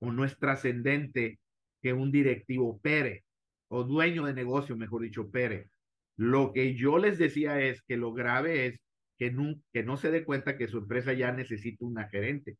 o 0.00 0.12
no 0.12 0.24
es 0.24 0.38
trascendente 0.38 1.38
que 1.82 1.92
un 1.92 2.10
directivo 2.10 2.68
opere 2.68 3.24
o 3.68 3.84
dueño 3.84 4.24
de 4.26 4.34
negocio, 4.34 4.76
mejor 4.76 5.02
dicho, 5.02 5.22
opere. 5.22 5.70
Lo 6.16 6.52
que 6.52 6.74
yo 6.74 6.98
les 6.98 7.18
decía 7.18 7.60
es 7.60 7.82
que 7.82 7.96
lo 7.96 8.12
grave 8.12 8.66
es 8.66 8.80
que 9.18 9.30
no, 9.30 9.60
que 9.72 9.82
no 9.82 9.96
se 9.96 10.10
dé 10.10 10.24
cuenta 10.24 10.56
que 10.56 10.68
su 10.68 10.78
empresa 10.78 11.12
ya 11.12 11.32
necesita 11.32 11.84
una 11.84 12.08
gerente, 12.08 12.58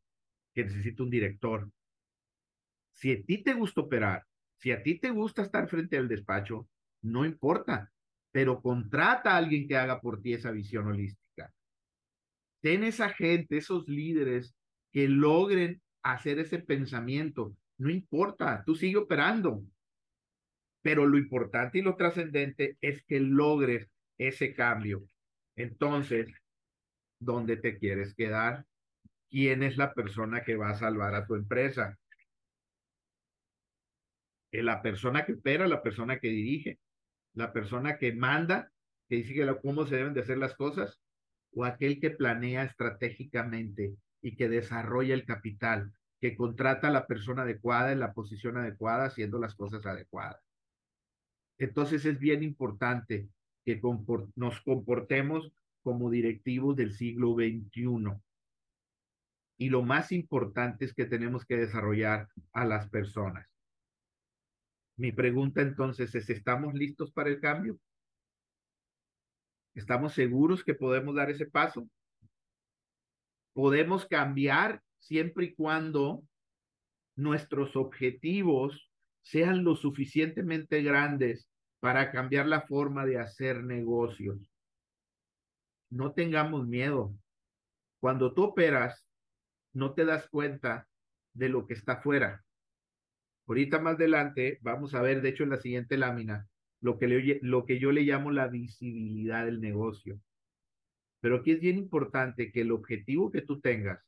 que 0.53 0.63
necesita 0.63 1.03
un 1.03 1.09
director. 1.09 1.69
Si 2.93 3.11
a 3.11 3.23
ti 3.23 3.43
te 3.43 3.53
gusta 3.53 3.81
operar, 3.81 4.23
si 4.57 4.71
a 4.71 4.81
ti 4.81 4.99
te 4.99 5.11
gusta 5.11 5.43
estar 5.43 5.67
frente 5.69 5.97
al 5.97 6.07
despacho, 6.07 6.67
no 7.01 7.25
importa, 7.25 7.91
pero 8.31 8.61
contrata 8.61 9.31
a 9.31 9.37
alguien 9.37 9.67
que 9.67 9.77
haga 9.77 10.01
por 10.01 10.21
ti 10.21 10.33
esa 10.33 10.51
visión 10.51 10.87
holística. 10.87 11.53
Ten 12.61 12.83
esa 12.83 13.09
gente, 13.09 13.57
esos 13.57 13.87
líderes 13.87 14.55
que 14.97 15.07
logren 15.07 15.79
hacer 16.01 16.39
ese 16.39 16.57
pensamiento. 16.57 17.55
No 17.77 17.91
importa, 17.91 18.63
tú 18.65 18.73
sigue 18.73 18.97
operando. 18.97 19.63
Pero 20.81 21.05
lo 21.05 21.19
importante 21.19 21.77
y 21.77 21.83
lo 21.83 21.95
trascendente 21.95 22.79
es 22.81 23.03
que 23.03 23.19
logres 23.19 23.87
ese 24.17 24.55
cambio. 24.55 25.03
Entonces, 25.55 26.33
¿dónde 27.19 27.57
te 27.57 27.77
quieres 27.77 28.15
quedar? 28.15 28.65
¿Quién 29.29 29.61
es 29.61 29.77
la 29.77 29.93
persona 29.93 30.43
que 30.43 30.55
va 30.55 30.71
a 30.71 30.79
salvar 30.79 31.13
a 31.13 31.27
tu 31.27 31.35
empresa? 31.35 31.95
La 34.51 34.81
persona 34.81 35.27
que 35.27 35.33
opera, 35.33 35.67
la 35.67 35.83
persona 35.83 36.17
que 36.17 36.29
dirige, 36.29 36.79
la 37.35 37.53
persona 37.53 37.99
que 37.99 38.13
manda, 38.13 38.71
que 39.07 39.17
dice 39.17 39.59
cómo 39.61 39.85
se 39.85 39.97
deben 39.97 40.15
de 40.15 40.21
hacer 40.21 40.39
las 40.39 40.55
cosas, 40.55 40.99
o 41.51 41.65
aquel 41.65 41.99
que 41.99 42.09
planea 42.09 42.63
estratégicamente 42.63 43.95
y 44.21 44.35
que 44.35 44.49
desarrolla 44.49 45.13
el 45.13 45.25
capital, 45.25 45.93
que 46.19 46.35
contrata 46.35 46.87
a 46.87 46.91
la 46.91 47.07
persona 47.07 47.43
adecuada 47.43 47.91
en 47.91 47.99
la 47.99 48.13
posición 48.13 48.57
adecuada, 48.57 49.05
haciendo 49.05 49.39
las 49.39 49.55
cosas 49.55 49.85
adecuadas. 49.85 50.41
Entonces 51.57 52.05
es 52.05 52.19
bien 52.19 52.43
importante 52.43 53.29
que 53.65 53.81
nos 54.35 54.61
comportemos 54.61 55.51
como 55.81 56.09
directivos 56.09 56.75
del 56.75 56.93
siglo 56.93 57.33
XXI. 57.33 58.19
Y 59.59 59.69
lo 59.69 59.81
más 59.81 60.11
importante 60.11 60.85
es 60.85 60.93
que 60.93 61.05
tenemos 61.05 61.45
que 61.45 61.57
desarrollar 61.57 62.27
a 62.53 62.65
las 62.65 62.89
personas. 62.89 63.47
Mi 64.97 65.11
pregunta 65.11 65.61
entonces 65.61 66.13
es, 66.15 66.29
¿estamos 66.29 66.73
listos 66.73 67.11
para 67.11 67.29
el 67.29 67.39
cambio? 67.39 67.79
¿Estamos 69.75 70.13
seguros 70.13 70.63
que 70.63 70.73
podemos 70.73 71.15
dar 71.15 71.29
ese 71.29 71.45
paso? 71.45 71.87
Podemos 73.57 74.05
cambiar 74.05 74.83
siempre 74.99 75.45
y 75.45 75.55
cuando 75.55 76.21
nuestros 77.15 77.75
objetivos 77.75 78.91
sean 79.23 79.63
lo 79.63 79.75
suficientemente 79.75 80.83
grandes 80.83 81.49
para 81.79 82.11
cambiar 82.11 82.45
la 82.45 82.61
forma 82.61 83.07
de 83.07 83.17
hacer 83.17 83.63
negocios. 83.63 84.53
No 85.89 86.13
tengamos 86.13 86.67
miedo. 86.67 87.15
Cuando 87.99 88.35
tú 88.35 88.43
operas, 88.43 89.07
no 89.73 89.95
te 89.95 90.05
das 90.05 90.29
cuenta 90.29 90.87
de 91.33 91.49
lo 91.49 91.65
que 91.65 91.73
está 91.73 91.93
afuera. 91.93 92.45
Ahorita 93.47 93.79
más 93.79 93.95
adelante 93.95 94.59
vamos 94.61 94.93
a 94.93 95.01
ver, 95.01 95.23
de 95.23 95.29
hecho 95.29 95.41
en 95.41 95.49
la 95.49 95.57
siguiente 95.57 95.97
lámina, 95.97 96.47
lo 96.79 96.99
que, 96.99 97.39
lo 97.41 97.65
que 97.65 97.79
yo 97.79 97.91
le 97.91 98.03
llamo 98.03 98.29
la 98.29 98.49
visibilidad 98.49 99.45
del 99.45 99.61
negocio. 99.61 100.21
Pero 101.27 101.39
aquí 101.39 101.51
es 101.51 101.59
bien 101.59 101.77
importante 101.77 102.53
que 102.53 102.61
el 102.61 102.71
objetivo 102.71 103.29
que 103.29 103.41
tú 103.41 103.59
tengas 103.59 104.01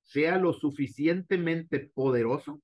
sea 0.00 0.38
lo 0.38 0.54
suficientemente 0.54 1.80
poderoso 1.80 2.62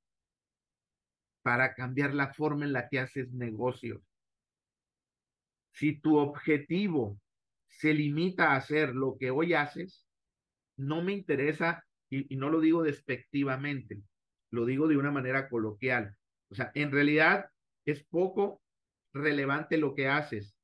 para 1.43 1.75
cambiar 1.75 2.15
la 2.15 2.33
forma 2.33 2.65
en 2.65 2.73
la 2.73 2.89
que 2.89 3.01
haces 3.01 3.35
negocios. 3.35 4.01
Si 5.75 6.01
tu 6.01 6.17
objetivo 6.17 7.21
se 7.69 7.93
limita 7.93 8.53
a 8.53 8.57
hacer 8.57 8.95
lo 8.95 9.19
que 9.19 9.31
hoy 9.31 9.53
haces, 9.53 10.09
no 10.79 11.03
me 11.03 11.13
interesa, 11.13 11.85
y, 12.09 12.33
y 12.33 12.39
no 12.39 12.49
lo 12.49 12.61
digo 12.61 12.83
despectivamente, 12.83 14.01
lo 14.51 14.65
digo 14.65 14.89
de 14.89 14.97
una 14.97 15.11
manera 15.11 15.51
coloquial. 15.51 16.17
O 16.49 16.55
sea, 16.55 16.73
en 16.75 16.93
realidad 16.93 17.51
es 17.85 18.03
poco 18.05 18.63
relevante 19.13 19.77
lo 19.77 19.95
que 19.95 20.09
haces. 20.09 20.57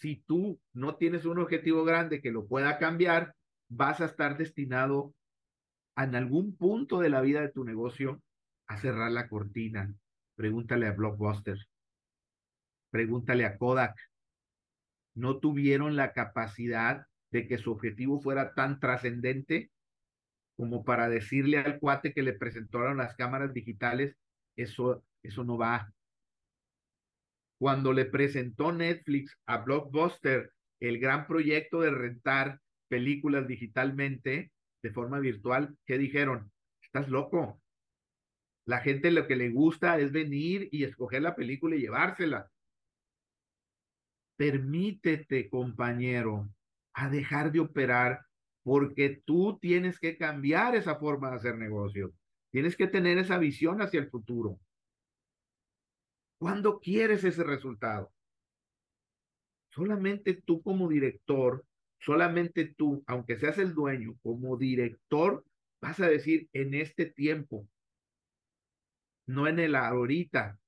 Si 0.00 0.16
tú 0.26 0.60
no 0.72 0.96
tienes 0.96 1.24
un 1.24 1.38
objetivo 1.38 1.84
grande 1.84 2.20
que 2.20 2.32
lo 2.32 2.46
pueda 2.46 2.78
cambiar, 2.78 3.34
vas 3.68 4.00
a 4.00 4.06
estar 4.06 4.36
destinado 4.36 5.14
en 5.96 6.16
algún 6.16 6.56
punto 6.56 6.98
de 6.98 7.10
la 7.10 7.20
vida 7.20 7.40
de 7.40 7.50
tu 7.50 7.64
negocio 7.64 8.20
a 8.66 8.76
cerrar 8.76 9.12
la 9.12 9.28
cortina. 9.28 9.94
Pregúntale 10.34 10.88
a 10.88 10.92
Blockbuster. 10.92 11.58
Pregúntale 12.90 13.44
a 13.44 13.56
Kodak. 13.56 13.96
No 15.14 15.38
tuvieron 15.38 15.94
la 15.94 16.12
capacidad 16.12 17.06
de 17.30 17.46
que 17.46 17.58
su 17.58 17.70
objetivo 17.70 18.20
fuera 18.20 18.52
tan 18.52 18.80
trascendente 18.80 19.70
como 20.56 20.84
para 20.84 21.08
decirle 21.08 21.58
al 21.58 21.78
cuate 21.78 22.12
que 22.12 22.22
le 22.22 22.32
presentaron 22.32 22.96
las 22.96 23.14
cámaras 23.14 23.52
digitales, 23.52 24.16
eso, 24.56 25.04
eso 25.22 25.44
no 25.44 25.56
va. 25.56 25.92
Cuando 27.64 27.94
le 27.94 28.04
presentó 28.04 28.72
Netflix 28.72 29.38
a 29.46 29.56
Blockbuster 29.56 30.52
el 30.80 30.98
gran 30.98 31.26
proyecto 31.26 31.80
de 31.80 31.92
rentar 31.92 32.60
películas 32.90 33.48
digitalmente, 33.48 34.52
de 34.82 34.90
forma 34.90 35.18
virtual, 35.18 35.74
¿qué 35.86 35.96
dijeron? 35.96 36.52
Estás 36.82 37.08
loco. 37.08 37.62
La 38.66 38.80
gente 38.80 39.10
lo 39.10 39.26
que 39.26 39.36
le 39.36 39.48
gusta 39.48 39.98
es 39.98 40.12
venir 40.12 40.68
y 40.72 40.84
escoger 40.84 41.22
la 41.22 41.34
película 41.34 41.74
y 41.74 41.80
llevársela. 41.80 42.50
Permítete, 44.36 45.48
compañero, 45.48 46.46
a 46.92 47.08
dejar 47.08 47.50
de 47.50 47.60
operar 47.60 48.26
porque 48.62 49.22
tú 49.24 49.58
tienes 49.58 49.98
que 49.98 50.18
cambiar 50.18 50.76
esa 50.76 50.96
forma 50.96 51.30
de 51.30 51.36
hacer 51.36 51.56
negocios. 51.56 52.10
Tienes 52.50 52.76
que 52.76 52.88
tener 52.88 53.16
esa 53.16 53.38
visión 53.38 53.80
hacia 53.80 54.00
el 54.00 54.10
futuro. 54.10 54.60
¿Cuándo 56.44 56.78
quieres 56.78 57.24
ese 57.24 57.42
resultado? 57.42 58.12
Solamente 59.70 60.34
tú 60.34 60.62
como 60.62 60.88
director 60.88 61.64
Solamente 62.04 62.66
tú, 62.66 63.02
aunque 63.06 63.38
seas 63.38 63.56
el 63.56 63.72
dueño, 63.72 64.18
como 64.22 64.58
director, 64.58 65.42
vas 65.80 66.00
a 66.00 66.08
decir 66.08 66.50
en 66.52 66.74
este 66.74 67.06
tiempo, 67.06 67.66
no 69.26 69.48
en 69.48 69.58
el 69.58 69.74
ahorita. 69.74 70.58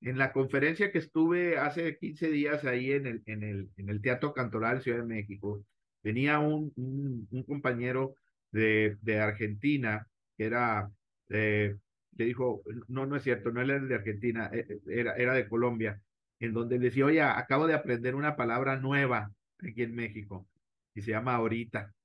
En 0.00 0.18
la 0.18 0.32
conferencia 0.32 0.92
que 0.92 0.98
estuve 0.98 1.58
hace 1.58 1.98
15 1.98 2.30
días 2.30 2.64
ahí 2.64 2.92
en 2.92 3.08
el, 3.08 3.22
en 3.26 3.42
el, 3.42 3.70
en 3.76 3.88
el 3.88 4.00
Teatro 4.00 4.32
Cantoral 4.32 4.82
Ciudad 4.82 4.98
de 4.98 5.04
México, 5.04 5.64
venía 6.04 6.38
un, 6.38 6.72
un, 6.76 7.42
compañero 7.42 8.14
de, 8.52 8.96
de, 9.02 9.18
Argentina 9.18 10.06
que 10.36 10.44
era, 10.44 10.88
eh, 11.30 11.76
que 12.16 12.24
dijo, 12.24 12.62
no, 12.88 13.06
no 13.06 13.16
es 13.16 13.22
cierto, 13.22 13.50
no 13.50 13.62
era 13.62 13.78
de 13.78 13.94
Argentina, 13.94 14.50
eh, 14.52 14.66
eh, 14.68 14.80
era, 14.88 15.14
era 15.16 15.34
de 15.34 15.48
Colombia, 15.48 16.00
en 16.40 16.52
donde 16.52 16.78
decía, 16.78 17.06
oye, 17.06 17.22
acabo 17.22 17.66
de 17.66 17.74
aprender 17.74 18.14
una 18.14 18.36
palabra 18.36 18.76
nueva 18.76 19.30
aquí 19.60 19.82
en 19.82 19.94
México 19.94 20.48
y 20.94 21.02
se 21.02 21.12
llama 21.12 21.34
ahorita. 21.36 21.94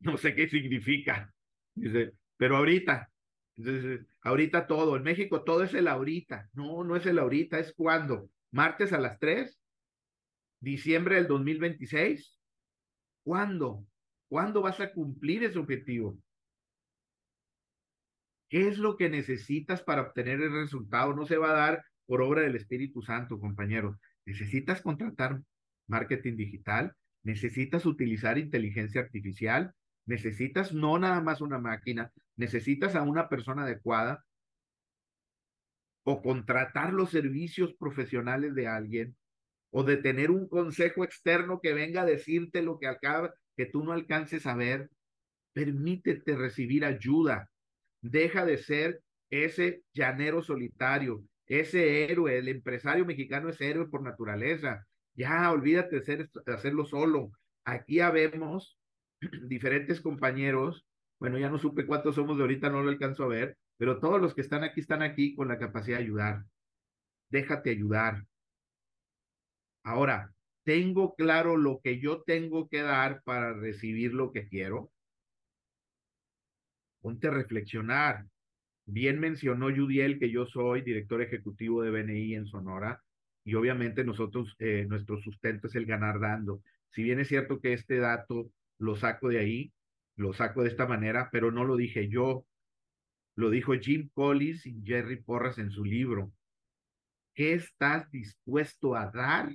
No 0.00 0.18
sé 0.18 0.34
qué 0.34 0.48
significa. 0.48 1.32
Dice, 1.74 2.12
pero 2.36 2.56
ahorita. 2.58 3.10
Entonces, 3.56 4.06
ahorita 4.20 4.66
todo. 4.66 4.96
En 4.96 5.02
México 5.02 5.44
todo 5.44 5.62
es 5.62 5.72
el 5.72 5.88
ahorita. 5.88 6.50
No, 6.52 6.84
no 6.84 6.96
es 6.96 7.06
el 7.06 7.18
ahorita, 7.18 7.58
es 7.58 7.72
cuando. 7.74 8.28
Martes 8.50 8.92
a 8.92 8.98
las 8.98 9.18
3, 9.18 9.58
diciembre 10.60 11.14
del 11.14 11.28
2026. 11.28 12.38
¿Cuándo? 13.22 13.86
¿Cuándo 14.28 14.60
vas 14.60 14.80
a 14.80 14.92
cumplir 14.92 15.44
ese 15.44 15.58
objetivo? 15.58 16.18
¿Qué 18.54 18.68
es 18.68 18.78
lo 18.78 18.96
que 18.96 19.10
necesitas 19.10 19.82
para 19.82 20.02
obtener 20.02 20.40
el 20.40 20.52
resultado? 20.52 21.12
No 21.12 21.26
se 21.26 21.38
va 21.38 21.50
a 21.50 21.54
dar 21.54 21.84
por 22.06 22.22
obra 22.22 22.42
del 22.42 22.54
Espíritu 22.54 23.02
Santo, 23.02 23.40
compañero. 23.40 23.98
Necesitas 24.24 24.80
contratar 24.80 25.42
marketing 25.88 26.36
digital, 26.36 26.94
necesitas 27.24 27.84
utilizar 27.84 28.38
inteligencia 28.38 29.00
artificial, 29.00 29.74
necesitas 30.06 30.72
no 30.72 30.96
nada 31.00 31.20
más 31.20 31.40
una 31.40 31.58
máquina, 31.58 32.12
necesitas 32.36 32.94
a 32.94 33.02
una 33.02 33.28
persona 33.28 33.64
adecuada 33.64 34.24
o 36.04 36.22
contratar 36.22 36.92
los 36.92 37.10
servicios 37.10 37.74
profesionales 37.74 38.54
de 38.54 38.68
alguien 38.68 39.16
o 39.72 39.82
de 39.82 39.96
tener 39.96 40.30
un 40.30 40.48
consejo 40.48 41.02
externo 41.02 41.58
que 41.60 41.74
venga 41.74 42.02
a 42.02 42.06
decirte 42.06 42.62
lo 42.62 42.78
que 42.78 42.86
acaba, 42.86 43.34
que 43.56 43.66
tú 43.66 43.82
no 43.82 43.90
alcances 43.90 44.46
a 44.46 44.54
ver. 44.54 44.90
Permítete 45.54 46.36
recibir 46.36 46.84
ayuda. 46.84 47.50
Deja 48.04 48.44
de 48.44 48.58
ser 48.58 49.00
ese 49.30 49.82
llanero 49.94 50.42
solitario, 50.42 51.24
ese 51.46 52.04
héroe. 52.04 52.36
El 52.36 52.48
empresario 52.48 53.06
mexicano 53.06 53.48
es 53.48 53.58
héroe 53.62 53.88
por 53.88 54.02
naturaleza. 54.02 54.86
Ya, 55.14 55.50
olvídate 55.50 56.00
de, 56.00 56.28
hacerlo 56.52 56.84
solo. 56.84 57.30
Aquí 57.64 58.00
habemos 58.00 58.78
diferentes 59.48 60.02
compañeros. 60.02 60.84
Bueno, 61.18 61.38
ya 61.38 61.48
no 61.48 61.58
supe 61.58 61.86
cuántos 61.86 62.16
somos 62.16 62.36
de 62.36 62.42
ahorita, 62.42 62.68
no 62.68 62.82
lo 62.82 62.90
alcanzo 62.90 63.24
a 63.24 63.28
ver, 63.28 63.56
pero 63.78 63.98
todos 64.00 64.20
los 64.20 64.34
que 64.34 64.42
están 64.42 64.64
aquí 64.64 64.80
están 64.80 65.00
aquí 65.00 65.34
con 65.34 65.48
la 65.48 65.58
capacidad 65.58 65.96
de 65.96 66.04
ayudar. 66.04 66.44
Déjate 67.30 67.70
ayudar. 67.70 68.22
Ahora, 69.82 70.30
¿tengo 70.62 71.14
claro 71.14 71.56
lo 71.56 71.80
que 71.82 72.00
yo 72.00 72.22
tengo 72.22 72.68
que 72.68 72.82
dar 72.82 73.22
para 73.22 73.54
recibir 73.54 74.12
lo 74.12 74.30
que 74.30 74.46
quiero? 74.46 74.92
Ponte 77.04 77.28
a 77.28 77.32
reflexionar. 77.32 78.24
Bien 78.86 79.20
mencionó 79.20 79.66
Judiel 79.66 80.18
que 80.18 80.30
yo 80.30 80.46
soy 80.46 80.80
director 80.80 81.20
ejecutivo 81.20 81.82
de 81.82 81.90
BNI 81.90 82.34
en 82.34 82.46
Sonora 82.46 83.04
y 83.44 83.56
obviamente 83.56 84.04
nosotros, 84.04 84.56
eh, 84.58 84.86
nuestro 84.88 85.18
sustento 85.18 85.66
es 85.66 85.74
el 85.74 85.84
ganar 85.84 86.18
dando. 86.18 86.62
Si 86.92 87.02
bien 87.02 87.20
es 87.20 87.28
cierto 87.28 87.60
que 87.60 87.74
este 87.74 87.98
dato 87.98 88.50
lo 88.78 88.96
saco 88.96 89.28
de 89.28 89.38
ahí, 89.38 89.72
lo 90.16 90.32
saco 90.32 90.62
de 90.62 90.70
esta 90.70 90.86
manera, 90.86 91.28
pero 91.30 91.52
no 91.52 91.64
lo 91.64 91.76
dije 91.76 92.08
yo, 92.08 92.46
lo 93.36 93.50
dijo 93.50 93.74
Jim 93.74 94.08
Collins 94.14 94.64
y 94.64 94.80
Jerry 94.82 95.22
Porras 95.22 95.58
en 95.58 95.70
su 95.70 95.84
libro. 95.84 96.32
¿Qué 97.34 97.52
estás 97.52 98.10
dispuesto 98.12 98.96
a 98.96 99.10
dar 99.10 99.54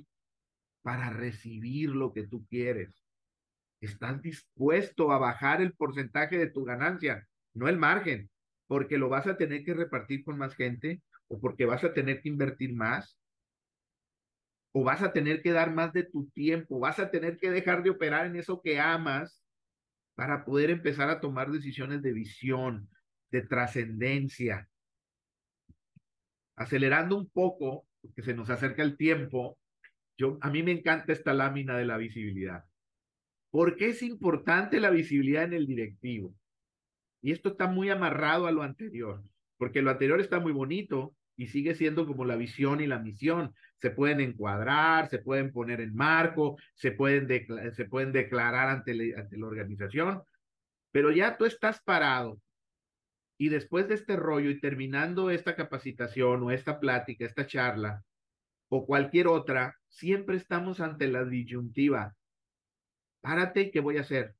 para 0.82 1.10
recibir 1.10 1.90
lo 1.90 2.12
que 2.12 2.28
tú 2.28 2.46
quieres? 2.46 3.02
¿Estás 3.80 4.22
dispuesto 4.22 5.10
a 5.10 5.18
bajar 5.18 5.60
el 5.60 5.72
porcentaje 5.72 6.38
de 6.38 6.48
tu 6.48 6.62
ganancia? 6.62 7.26
No 7.54 7.68
el 7.68 7.76
margen, 7.76 8.30
porque 8.66 8.98
lo 8.98 9.08
vas 9.08 9.26
a 9.26 9.36
tener 9.36 9.64
que 9.64 9.74
repartir 9.74 10.24
con 10.24 10.38
más 10.38 10.54
gente 10.54 11.02
o 11.28 11.40
porque 11.40 11.66
vas 11.66 11.84
a 11.84 11.92
tener 11.92 12.22
que 12.22 12.28
invertir 12.28 12.74
más 12.74 13.20
o 14.72 14.84
vas 14.84 15.02
a 15.02 15.12
tener 15.12 15.42
que 15.42 15.52
dar 15.52 15.72
más 15.72 15.92
de 15.92 16.04
tu 16.04 16.28
tiempo, 16.30 16.78
vas 16.78 16.98
a 16.98 17.10
tener 17.10 17.38
que 17.38 17.50
dejar 17.50 17.82
de 17.82 17.90
operar 17.90 18.26
en 18.26 18.36
eso 18.36 18.60
que 18.62 18.78
amas 18.78 19.42
para 20.14 20.44
poder 20.44 20.70
empezar 20.70 21.08
a 21.10 21.20
tomar 21.20 21.50
decisiones 21.50 22.02
de 22.02 22.12
visión, 22.12 22.88
de 23.30 23.42
trascendencia. 23.42 24.68
Acelerando 26.56 27.16
un 27.16 27.28
poco, 27.30 27.86
porque 28.00 28.22
se 28.22 28.34
nos 28.34 28.50
acerca 28.50 28.82
el 28.82 28.96
tiempo, 28.96 29.58
yo, 30.16 30.38
a 30.42 30.50
mí 30.50 30.62
me 30.62 30.72
encanta 30.72 31.12
esta 31.12 31.32
lámina 31.32 31.76
de 31.76 31.86
la 31.86 31.96
visibilidad. 31.96 32.64
¿Por 33.50 33.76
qué 33.76 33.88
es 33.88 34.02
importante 34.02 34.78
la 34.78 34.90
visibilidad 34.90 35.44
en 35.44 35.54
el 35.54 35.66
directivo? 35.66 36.34
Y 37.22 37.32
esto 37.32 37.50
está 37.50 37.66
muy 37.66 37.90
amarrado 37.90 38.46
a 38.46 38.52
lo 38.52 38.62
anterior, 38.62 39.22
porque 39.58 39.82
lo 39.82 39.90
anterior 39.90 40.20
está 40.20 40.40
muy 40.40 40.52
bonito 40.52 41.14
y 41.36 41.48
sigue 41.48 41.74
siendo 41.74 42.06
como 42.06 42.24
la 42.24 42.36
visión 42.36 42.80
y 42.80 42.86
la 42.86 42.98
misión. 42.98 43.54
Se 43.80 43.90
pueden 43.90 44.20
encuadrar, 44.20 45.08
se 45.08 45.18
pueden 45.18 45.52
poner 45.52 45.80
en 45.80 45.94
marco, 45.94 46.56
se 46.74 46.92
pueden, 46.92 47.28
se 47.72 47.84
pueden 47.86 48.12
declarar 48.12 48.68
ante, 48.68 48.92
ante 49.16 49.36
la 49.38 49.46
organización, 49.46 50.22
pero 50.92 51.10
ya 51.10 51.36
tú 51.36 51.44
estás 51.44 51.80
parado 51.82 52.40
y 53.38 53.48
después 53.48 53.88
de 53.88 53.94
este 53.94 54.16
rollo 54.16 54.50
y 54.50 54.60
terminando 54.60 55.30
esta 55.30 55.56
capacitación 55.56 56.42
o 56.42 56.50
esta 56.50 56.78
plática, 56.78 57.24
esta 57.24 57.46
charla 57.46 58.02
o 58.68 58.86
cualquier 58.86 59.26
otra, 59.26 59.76
siempre 59.88 60.36
estamos 60.36 60.80
ante 60.80 61.08
la 61.08 61.24
disyuntiva. 61.24 62.14
Párate, 63.20 63.70
¿qué 63.70 63.80
voy 63.80 63.98
a 63.98 64.02
hacer? 64.02 64.36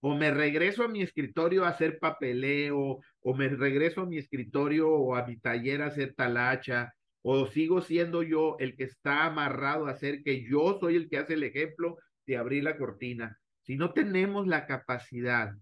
O 0.00 0.14
me 0.14 0.30
regreso 0.30 0.84
a 0.84 0.88
mi 0.88 1.02
escritorio 1.02 1.64
a 1.64 1.70
hacer 1.70 1.98
papeleo, 1.98 3.00
o 3.20 3.34
me 3.34 3.48
regreso 3.48 4.02
a 4.02 4.06
mi 4.06 4.18
escritorio 4.18 4.90
o 4.90 5.16
a 5.16 5.26
mi 5.26 5.38
taller 5.38 5.82
a 5.82 5.86
hacer 5.86 6.14
talacha, 6.14 6.94
o 7.22 7.46
sigo 7.46 7.80
siendo 7.80 8.22
yo 8.22 8.56
el 8.60 8.76
que 8.76 8.84
está 8.84 9.26
amarrado 9.26 9.86
a 9.86 9.90
hacer 9.90 10.22
que 10.22 10.44
yo 10.48 10.78
soy 10.78 10.96
el 10.96 11.08
que 11.08 11.18
hace 11.18 11.34
el 11.34 11.42
ejemplo 11.42 11.98
de 12.26 12.36
abrir 12.36 12.64
la 12.64 12.76
cortina. 12.76 13.38
Si 13.62 13.76
no 13.76 13.92
tenemos 13.92 14.46
la 14.46 14.66
capacidad 14.66 15.52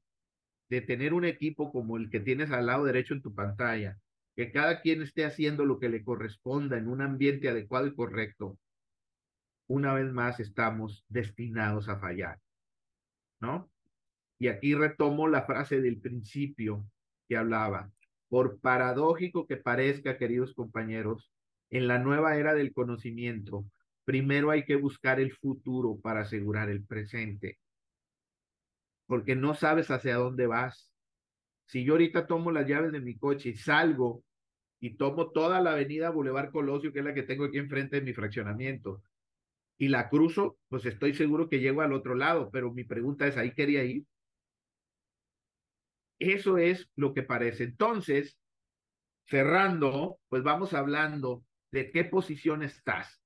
de 0.69 0.81
tener 0.81 1.15
un 1.15 1.25
equipo 1.25 1.73
como 1.73 1.97
el 1.97 2.11
que 2.11 2.21
tienes 2.21 2.51
al 2.51 2.67
lado 2.67 2.85
derecho 2.85 3.15
en 3.15 3.23
tu 3.23 3.35
pantalla, 3.35 3.99
que 4.35 4.53
cada 4.53 4.83
quien 4.83 5.01
esté 5.01 5.25
haciendo 5.25 5.65
lo 5.65 5.79
que 5.79 5.89
le 5.89 6.05
corresponda 6.05 6.77
en 6.77 6.89
un 6.89 7.01
ambiente 7.01 7.49
adecuado 7.49 7.87
y 7.87 7.95
correcto, 7.95 8.59
una 9.67 9.95
vez 9.95 10.13
más 10.13 10.39
estamos 10.41 11.05
destinados 11.09 11.89
a 11.89 11.99
fallar, 11.99 12.39
¿no? 13.41 13.71
Y 14.39 14.49
aquí 14.49 14.75
retomo 14.75 15.29
la 15.29 15.43
frase 15.43 15.81
del 15.81 16.01
principio 16.01 16.85
que 17.29 17.37
hablaba. 17.37 17.91
Por 18.29 18.61
paradójico 18.61 19.47
que 19.47 19.57
parezca, 19.57 20.19
queridos 20.19 20.55
compañeros, 20.55 21.31
en 21.71 21.89
la 21.89 21.99
nueva 21.99 22.37
era 22.37 22.55
del 22.55 22.73
conocimiento, 22.73 23.65
primero 24.05 24.51
hay 24.51 24.65
que 24.65 24.77
buscar 24.77 25.21
el 25.21 25.33
futuro 25.33 25.99
para 26.01 26.21
asegurar 26.21 26.69
el 26.71 26.85
presente. 26.85 27.59
Porque 29.07 29.37
no 29.37 29.55
sabes 29.55 29.91
hacia 29.91 30.17
dónde 30.17 30.47
vas. 30.47 30.93
Si 31.67 31.85
yo 31.85 31.95
ahorita 31.95 32.27
tomo 32.27 32.51
las 32.53 32.67
llaves 32.67 32.93
de 32.93 33.01
mi 33.01 33.17
coche 33.17 33.51
y 33.51 33.57
salgo 33.57 34.23
y 34.81 34.97
tomo 34.97 35.31
toda 35.31 35.61
la 35.61 35.73
avenida 35.73 36.11
Boulevard 36.11 36.51
Colosio, 36.51 36.93
que 36.93 37.01
es 37.01 37.05
la 37.05 37.15
que 37.15 37.23
tengo 37.23 37.45
aquí 37.45 37.59
enfrente 37.59 37.97
de 37.97 38.03
mi 38.03 38.13
fraccionamiento, 38.13 39.03
y 39.79 39.89
la 39.89 40.09
cruzo, 40.09 40.59
pues 40.69 40.87
estoy 40.87 41.15
seguro 41.15 41.49
que 41.49 41.61
llego 41.61 41.83
al 41.83 41.93
otro 41.93 42.15
lado, 42.15 42.51
pero 42.51 42.73
mi 42.73 42.85
pregunta 42.85 43.27
es, 43.27 43.37
¿ahí 43.37 43.53
quería 43.53 43.85
ir? 43.85 44.05
Eso 46.19 46.59
es 46.59 46.89
lo 46.97 47.13
que 47.13 47.23
parece. 47.23 47.65
Entonces, 47.65 48.39
cerrando, 49.27 50.19
pues 50.29 50.43
vamos 50.43 50.73
hablando 50.73 51.45
de 51.73 51.91
qué 51.91 52.05
posición 52.05 52.63
estás. 52.63 53.21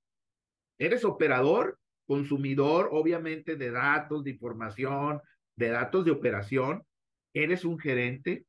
¿Eres 0.78 1.04
operador, 1.04 1.78
consumidor, 2.06 2.88
obviamente, 2.92 3.56
de 3.56 3.70
datos, 3.70 4.24
de 4.24 4.30
información, 4.30 5.20
de 5.56 5.68
datos 5.68 6.04
de 6.04 6.10
operación? 6.10 6.82
¿Eres 7.34 7.64
un 7.64 7.78
gerente 7.78 8.46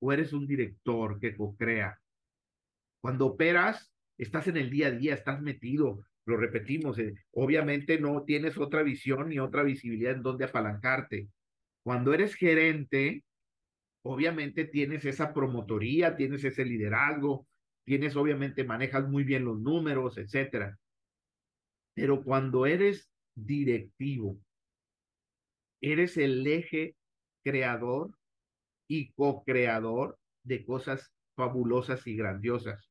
o 0.00 0.12
eres 0.12 0.32
un 0.32 0.46
director 0.46 1.18
que 1.20 1.36
co-crea? 1.36 1.98
Cuando 3.00 3.26
operas, 3.26 3.92
estás 4.18 4.48
en 4.48 4.58
el 4.58 4.68
día 4.68 4.88
a 4.88 4.90
día, 4.90 5.14
estás 5.14 5.40
metido, 5.40 6.04
lo 6.26 6.36
repetimos, 6.36 6.98
eh, 6.98 7.14
obviamente 7.32 7.98
no 7.98 8.24
tienes 8.24 8.58
otra 8.58 8.82
visión 8.82 9.30
ni 9.30 9.38
otra 9.38 9.62
visibilidad 9.62 10.12
en 10.12 10.22
donde 10.22 10.44
apalancarte. 10.44 11.28
Cuando 11.82 12.12
eres 12.12 12.34
gerente, 12.34 13.24
obviamente 14.02 14.64
tienes 14.64 15.04
esa 15.04 15.32
promotoría, 15.32 16.16
tienes 16.16 16.44
ese 16.44 16.64
liderazgo, 16.64 17.46
tienes 17.84 18.16
obviamente, 18.16 18.64
manejas 18.64 19.08
muy 19.08 19.24
bien 19.24 19.44
los 19.44 19.60
números, 19.60 20.18
etcétera. 20.18 20.78
Pero 21.94 22.22
cuando 22.22 22.66
eres 22.66 23.10
directivo, 23.34 24.38
eres 25.80 26.16
el 26.16 26.46
eje 26.46 26.96
creador 27.42 28.16
y 28.88 29.12
co-creador 29.12 30.18
de 30.44 30.64
cosas 30.64 31.12
fabulosas 31.36 32.06
y 32.06 32.16
grandiosas. 32.16 32.90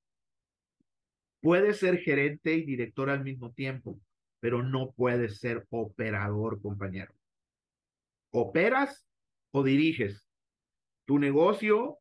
Puedes 1.41 1.77
ser 1.77 1.99
gerente 1.99 2.53
y 2.53 2.65
director 2.65 3.09
al 3.09 3.23
mismo 3.23 3.51
tiempo, 3.51 3.99
pero 4.39 4.63
no 4.63 4.91
puedes 4.91 5.39
ser 5.39 5.65
operador, 5.69 6.61
compañero. 6.61 7.13
¿Operas 8.31 9.05
o 9.51 9.63
diriges? 9.63 10.28
Tu 11.09 11.17
negocio, 11.17 11.97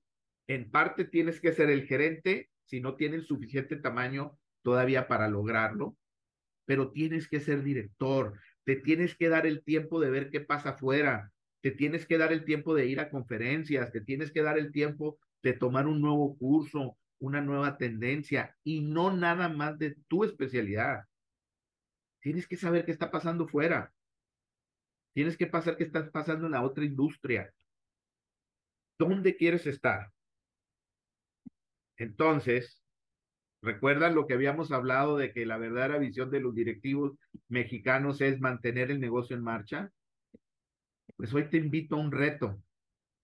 en 0.49 0.71
parte 0.71 1.07
tienes 1.07 1.41
que 1.41 1.55
ser 1.55 1.71
el 1.71 1.87
gerente, 1.87 2.51
si 2.67 2.83
no 2.83 2.95
tienes 2.95 3.27
suficiente 3.27 3.77
tamaño 3.77 4.39
todavía 4.61 5.09
para 5.09 5.29
lograrlo, 5.29 5.97
pero 6.67 6.91
tienes 6.91 7.27
que 7.27 7.41
ser 7.41 7.63
director, 7.63 8.39
te 8.65 8.77
tienes 8.77 9.17
que 9.17 9.31
dar 9.31 9.47
el 9.47 9.65
tiempo 9.65 9.99
de 9.99 10.11
ver 10.11 10.29
qué 10.29 10.43
pasa 10.43 10.73
afuera, 10.73 11.33
te 11.63 11.71
tienes 11.71 12.05
que 12.05 12.19
dar 12.19 12.35
el 12.35 12.45
tiempo 12.45 12.75
de 12.75 12.85
ir 12.85 13.01
a 13.01 13.09
conferencias, 13.09 13.93
te 13.93 14.03
tienes 14.03 14.31
que 14.31 14.43
dar 14.43 14.59
el 14.59 14.73
tiempo 14.73 15.19
de 15.43 15.55
tomar 15.55 15.87
un 15.87 16.03
nuevo 16.03 16.37
curso, 16.37 16.99
una 17.19 17.41
nueva 17.41 17.79
tendencia 17.79 18.59
y 18.63 18.83
no 18.83 19.11
nada 19.17 19.49
más 19.49 19.79
de 19.79 19.97
tu 20.07 20.23
especialidad. 20.25 21.05
Tienes 22.21 22.47
que 22.47 22.59
saber 22.59 22.85
qué 22.85 22.93
está 22.93 23.11
pasando 23.11 23.49
fuera. 23.49 23.91
Tienes 25.15 25.39
que 25.39 25.47
pasar 25.47 25.79
qué 25.79 25.85
está 25.85 26.11
pasando 26.11 26.45
en 26.45 26.53
la 26.53 26.63
otra 26.63 26.85
industria. 26.85 27.51
¿Dónde 28.99 29.37
quieres 29.37 29.67
estar? 29.67 30.13
Entonces, 31.97 32.83
¿recuerdan 33.63 34.15
lo 34.15 34.27
que 34.27 34.35
habíamos 34.35 34.73
hablado 34.73 35.17
de 35.17 35.33
que 35.33 35.47
la 35.47 35.59
verdadera 35.59 35.99
visión 35.99 36.31
de 36.31 36.41
los 36.41 36.55
directivos 36.55 37.17
mexicanos 37.49 38.21
es 38.21 38.41
mantener 38.41 38.91
el 38.91 39.01
negocio 39.01 39.37
en 39.37 39.45
marcha? 39.45 39.93
Pues 41.17 41.33
hoy 41.33 41.49
te 41.49 41.59
invito 41.59 41.97
a 41.97 42.01
un 42.01 42.13
reto. 42.13 42.61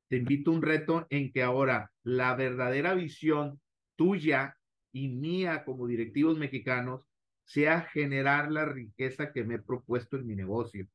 Te 0.09 0.17
invito 0.17 0.51
a 0.51 0.55
un 0.55 0.63
reto 0.63 1.07
en 1.11 1.33
que 1.33 1.43
ahora 1.43 1.93
la 2.05 2.37
verdadera 2.37 2.95
visión 2.95 3.61
tuya 3.97 4.57
y 4.93 5.09
mía 5.09 5.65
como 5.65 5.87
directivos 5.89 6.39
mexicanos 6.39 7.09
sea 7.45 7.83
generar 7.83 8.51
la 8.51 8.65
riqueza 8.65 9.33
que 9.33 9.45
me 9.45 9.57
he 9.57 9.63
propuesto 9.63 10.17
en 10.17 10.27
mi 10.27 10.37
negocio. 10.37 10.87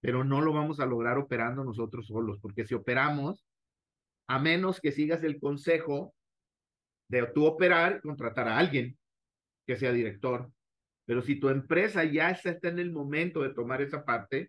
Pero 0.00 0.24
no 0.24 0.40
lo 0.40 0.52
vamos 0.52 0.80
a 0.80 0.86
lograr 0.86 1.18
operando 1.18 1.64
nosotros 1.64 2.06
solos, 2.06 2.38
porque 2.40 2.66
si 2.66 2.74
operamos, 2.74 3.45
a 4.28 4.38
menos 4.38 4.80
que 4.80 4.92
sigas 4.92 5.22
el 5.22 5.38
consejo 5.38 6.14
de 7.08 7.26
tú 7.34 7.44
operar 7.44 8.00
contratar 8.00 8.48
a 8.48 8.58
alguien 8.58 8.98
que 9.66 9.76
sea 9.76 9.92
director. 9.92 10.50
Pero 11.04 11.22
si 11.22 11.38
tu 11.38 11.48
empresa 11.48 12.04
ya 12.04 12.30
está 12.30 12.68
en 12.68 12.78
el 12.78 12.90
momento 12.90 13.42
de 13.42 13.54
tomar 13.54 13.80
esa 13.80 14.04
parte, 14.04 14.48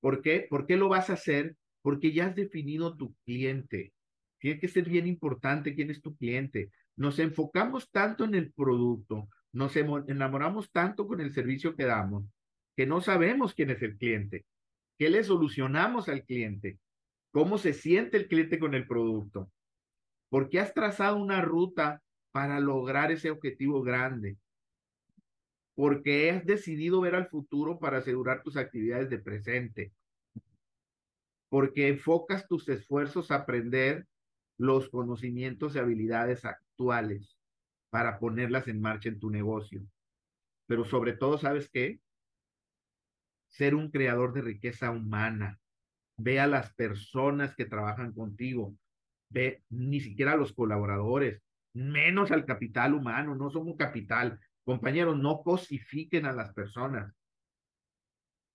¿por 0.00 0.22
qué? 0.22 0.46
¿Por 0.48 0.66
qué 0.66 0.76
lo 0.76 0.88
vas 0.88 1.10
a 1.10 1.14
hacer? 1.14 1.56
Porque 1.82 2.12
ya 2.12 2.26
has 2.26 2.34
definido 2.34 2.96
tu 2.96 3.14
cliente. 3.24 3.92
Tiene 4.38 4.58
que 4.58 4.68
ser 4.68 4.88
bien 4.88 5.06
importante 5.06 5.74
quién 5.74 5.90
es 5.90 6.02
tu 6.02 6.16
cliente. 6.16 6.70
Nos 6.96 7.18
enfocamos 7.20 7.90
tanto 7.90 8.24
en 8.24 8.34
el 8.34 8.52
producto, 8.52 9.28
Nos 9.52 9.76
enamoramos 9.76 10.72
tanto 10.72 11.06
con 11.06 11.20
el 11.20 11.32
servicio 11.32 11.76
que 11.76 11.84
damos 11.84 12.24
que 12.76 12.86
no 12.86 13.00
sabemos 13.00 13.54
quién 13.54 13.70
es 13.70 13.82
el 13.82 13.96
cliente, 13.96 14.46
qué 14.98 15.10
le 15.10 15.22
solucionamos 15.24 16.08
al 16.08 16.24
cliente, 16.24 16.78
cómo 17.32 17.58
se 17.58 17.72
siente 17.72 18.16
el 18.18 18.28
cliente 18.28 18.58
con 18.58 18.74
el 18.74 18.86
producto, 18.86 19.50
por 20.28 20.48
qué 20.48 20.60
has 20.60 20.72
trazado 20.72 21.16
una 21.16 21.42
ruta 21.42 22.02
para 22.30 22.60
lograr 22.60 23.10
ese 23.10 23.30
objetivo 23.30 23.82
grande, 23.82 24.38
porque 25.74 26.30
has 26.30 26.44
decidido 26.46 27.00
ver 27.00 27.14
al 27.14 27.28
futuro 27.28 27.78
para 27.78 27.98
asegurar 27.98 28.42
tus 28.42 28.56
actividades 28.56 29.10
de 29.10 29.18
presente, 29.18 29.92
porque 31.48 31.88
enfocas 31.88 32.46
tus 32.46 32.68
esfuerzos 32.68 33.30
a 33.30 33.36
aprender 33.36 34.06
los 34.58 34.88
conocimientos 34.88 35.74
y 35.74 35.78
habilidades 35.78 36.44
actuales 36.44 37.36
para 37.90 38.18
ponerlas 38.18 38.68
en 38.68 38.80
marcha 38.80 39.08
en 39.08 39.18
tu 39.18 39.30
negocio. 39.30 39.82
Pero 40.66 40.84
sobre 40.84 41.12
todo, 41.14 41.36
¿sabes 41.36 41.68
qué? 41.68 42.00
Ser 43.48 43.74
un 43.74 43.90
creador 43.90 44.32
de 44.32 44.40
riqueza 44.40 44.90
humana. 44.90 45.60
Ve 46.16 46.40
a 46.40 46.46
las 46.46 46.72
personas 46.74 47.54
que 47.54 47.64
trabajan 47.64 48.12
contigo. 48.12 48.74
Ve 49.30 49.62
ni 49.70 50.00
siquiera 50.00 50.32
a 50.32 50.36
los 50.36 50.52
colaboradores, 50.52 51.42
menos 51.74 52.30
al 52.30 52.44
capital 52.44 52.94
humano. 52.94 53.34
No 53.34 53.50
somos 53.50 53.76
capital. 53.76 54.38
Compañeros, 54.64 55.18
no 55.18 55.42
cosifiquen 55.42 56.26
a 56.26 56.32
las 56.32 56.52
personas. 56.52 57.14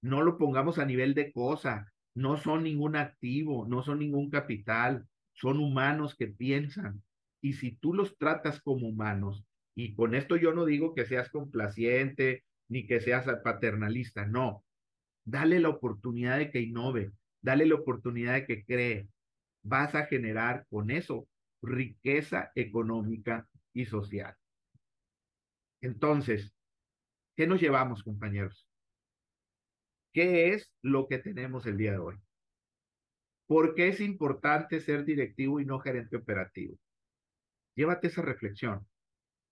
No 0.02 0.22
lo 0.22 0.38
pongamos 0.38 0.80
a 0.80 0.86
nivel 0.86 1.14
de 1.14 1.32
cosa. 1.32 1.92
No 2.16 2.38
son 2.38 2.64
ningún 2.64 2.96
activo, 2.96 3.68
no 3.68 3.84
son 3.84 4.00
ningún 4.00 4.30
capital. 4.30 5.08
Son 5.34 5.60
humanos 5.60 6.16
que 6.16 6.28
piensan, 6.28 7.04
y 7.42 7.54
si 7.54 7.74
tú 7.74 7.94
los 7.94 8.18
tratas 8.18 8.60
como 8.60 8.88
humanos, 8.88 9.46
y 9.76 9.94
con 9.94 10.16
esto 10.16 10.36
yo 10.36 10.52
no 10.52 10.66
digo 10.66 10.96
que 10.96 11.06
seas 11.06 11.30
complaciente 11.30 12.44
ni 12.68 12.88
que 12.88 13.00
seas 13.00 13.28
paternalista, 13.44 14.26
no. 14.26 14.66
Dale 15.24 15.60
la 15.60 15.70
oportunidad 15.70 16.40
de 16.40 16.50
que 16.50 16.62
innove, 16.62 17.12
dale 17.48 17.66
la 17.66 17.76
oportunidad 17.76 18.34
de 18.34 18.46
que 18.46 18.66
cree. 18.66 19.08
Vas 19.64 19.96
a 19.96 20.06
generar 20.06 20.66
con 20.70 20.92
eso 20.92 21.30
riqueza 21.62 22.52
económica 22.56 23.48
y 23.74 23.86
social. 23.86 24.36
Entonces, 25.80 26.54
¿qué 27.38 27.48
nos 27.48 27.62
llevamos, 27.62 28.04
compañeros? 28.04 28.68
¿Qué 30.12 30.50
es 30.50 30.74
lo 30.82 31.08
que 31.08 31.20
tenemos 31.20 31.66
el 31.68 31.78
día 31.78 31.94
de 31.94 32.00
hoy? 32.00 32.16
¿Por 33.46 33.76
qué 33.76 33.88
es 33.88 34.02
importante 34.02 34.82
ser 34.82 35.06
directivo 35.06 35.62
y 35.62 35.66
no 35.66 35.80
gerente 35.80 36.18
operativo? 36.18 36.78
Llévate 37.76 38.08
esa 38.08 38.24
reflexión. 38.24 38.86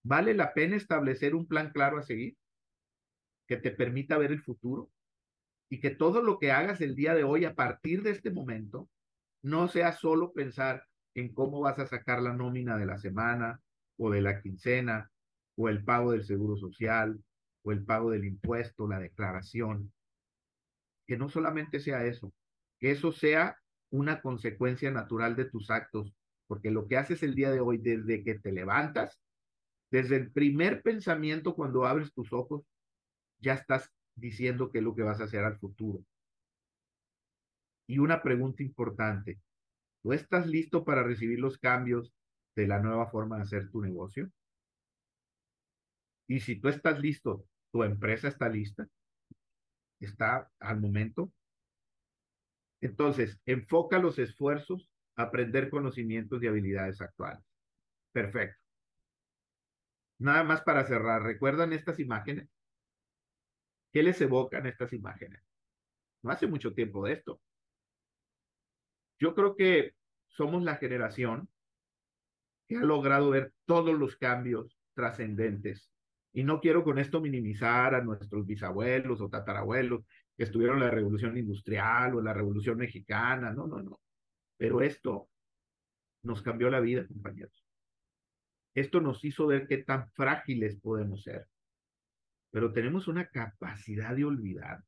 ¿Vale 0.03 0.33
la 0.33 0.53
pena 0.53 0.75
establecer 0.75 1.33
un 1.33 1.47
plan 1.47 1.71
claro 1.71 1.97
a 1.97 2.03
seguir 2.03 2.35
que 3.47 3.55
te 3.55 3.71
permita 3.71 4.17
ver 4.17 4.33
el 4.33 4.41
futuro? 4.41 4.91
Y 5.69 5.79
que 5.79 5.89
todo 5.89 6.21
lo 6.21 6.39
que 6.39 6.51
hagas 6.51 6.81
el 6.81 6.95
día 6.95 7.13
de 7.13 7.23
hoy 7.23 7.45
a 7.45 7.55
partir 7.55 8.03
de 8.03 8.11
este 8.11 8.31
momento 8.31 8.89
no 9.43 9.67
sea 9.67 9.91
solo 9.93 10.33
pensar 10.33 10.85
en 11.15 11.33
cómo 11.33 11.61
vas 11.61 11.79
a 11.79 11.87
sacar 11.87 12.21
la 12.21 12.33
nómina 12.33 12.77
de 12.77 12.85
la 12.85 12.97
semana 12.97 13.61
o 13.97 14.09
de 14.11 14.21
la 14.21 14.41
quincena 14.41 15.11
o 15.55 15.69
el 15.69 15.83
pago 15.83 16.11
del 16.11 16.23
seguro 16.23 16.57
social 16.57 17.23
o 17.63 17.71
el 17.71 17.83
pago 17.83 18.11
del 18.11 18.25
impuesto, 18.25 18.87
la 18.87 18.99
declaración. 18.99 19.91
Que 21.07 21.17
no 21.17 21.29
solamente 21.29 21.79
sea 21.79 22.05
eso, 22.05 22.33
que 22.79 22.91
eso 22.91 23.11
sea 23.11 23.57
una 23.91 24.21
consecuencia 24.21 24.91
natural 24.91 25.35
de 25.35 25.45
tus 25.45 25.69
actos 25.69 26.13
porque 26.47 26.71
lo 26.71 26.87
que 26.87 26.97
haces 26.97 27.23
el 27.23 27.35
día 27.35 27.51
de 27.51 27.59
hoy, 27.59 27.77
desde 27.77 28.23
que 28.23 28.35
te 28.35 28.51
levantas, 28.51 29.19
desde 29.91 30.17
el 30.17 30.31
primer 30.31 30.81
pensamiento 30.81 31.55
cuando 31.55 31.85
abres 31.85 32.13
tus 32.13 32.31
ojos, 32.33 32.63
ya 33.39 33.53
estás 33.53 33.91
diciendo 34.15 34.71
qué 34.71 34.79
es 34.79 34.83
lo 34.83 34.95
que 34.95 35.03
vas 35.03 35.19
a 35.21 35.25
hacer 35.25 35.43
al 35.43 35.57
futuro. 35.57 36.03
Y 37.87 37.99
una 37.99 38.21
pregunta 38.21 38.63
importante, 38.63 39.39
¿tú 40.01 40.13
estás 40.13 40.47
listo 40.47 40.83
para 40.83 41.03
recibir 41.03 41.39
los 41.39 41.57
cambios 41.57 42.13
de 42.55 42.67
la 42.67 42.79
nueva 42.79 43.07
forma 43.07 43.37
de 43.37 43.43
hacer 43.43 43.69
tu 43.69 43.81
negocio? 43.81 44.31
Y 46.27 46.39
si 46.39 46.59
tú 46.59 46.69
estás 46.69 46.99
listo, 46.99 47.45
¿tu 47.71 47.83
empresa 47.83 48.27
está 48.27 48.49
lista? 48.49 48.87
¿Está 49.99 50.49
al 50.59 50.79
momento? 50.79 51.31
Entonces, 52.81 53.39
enfoca 53.45 53.99
los 53.99 54.17
esfuerzos 54.19 54.89
aprender 55.15 55.69
conocimientos 55.69 56.43
y 56.43 56.47
habilidades 56.47 57.01
actuales. 57.01 57.43
Perfecto. 58.11 58.61
Nada 60.19 60.43
más 60.43 60.61
para 60.61 60.85
cerrar, 60.85 61.23
¿recuerdan 61.23 61.73
estas 61.73 61.99
imágenes? 61.99 62.49
¿Qué 63.95 64.03
les 64.03 64.19
evocan 64.19 64.65
estas 64.65 64.91
imágenes? 64.91 65.41
No 66.21 66.29
hace 66.29 66.47
mucho 66.47 66.73
tiempo 66.73 67.05
de 67.05 67.13
esto. 67.13 67.39
Yo 69.21 69.33
creo 69.33 69.55
que 69.55 69.93
somos 70.27 70.63
la 70.63 70.75
generación 70.75 71.47
que 72.67 72.75
ha 72.75 72.81
logrado 72.81 73.29
ver 73.29 73.53
todos 73.63 73.97
los 73.97 74.17
cambios 74.17 74.77
trascendentes. 74.95 75.89
Y 76.33 76.43
no 76.43 76.59
quiero 76.59 76.83
con 76.83 76.99
esto 76.99 77.21
minimizar 77.21 77.95
a 77.95 78.03
nuestros 78.03 78.45
bisabuelos 78.45 79.21
o 79.21 79.29
tatarabuelos 79.29 80.03
que 80.35 80.43
estuvieron 80.43 80.79
en 80.79 80.83
la 80.83 80.91
revolución 80.91 81.37
industrial 81.37 82.15
o 82.15 82.19
en 82.19 82.25
la 82.25 82.33
revolución 82.33 82.77
mexicana. 82.77 83.53
No, 83.53 83.65
no, 83.65 83.81
no. 83.81 84.01
Pero 84.57 84.81
esto 84.81 85.29
nos 86.21 86.41
cambió 86.41 86.69
la 86.69 86.81
vida, 86.81 87.07
compañeros. 87.07 87.65
Esto 88.73 88.99
nos 88.99 89.23
hizo 89.23 89.47
ver 89.47 89.67
qué 89.69 89.77
tan 89.77 90.11
frágiles 90.11 90.75
podemos 90.81 91.23
ser. 91.23 91.47
Pero 92.55 92.71
tenemos 92.71 93.09
una 93.09 93.27
capacidad 93.27 94.15
de 94.15 94.23
olvidar. 94.23 94.79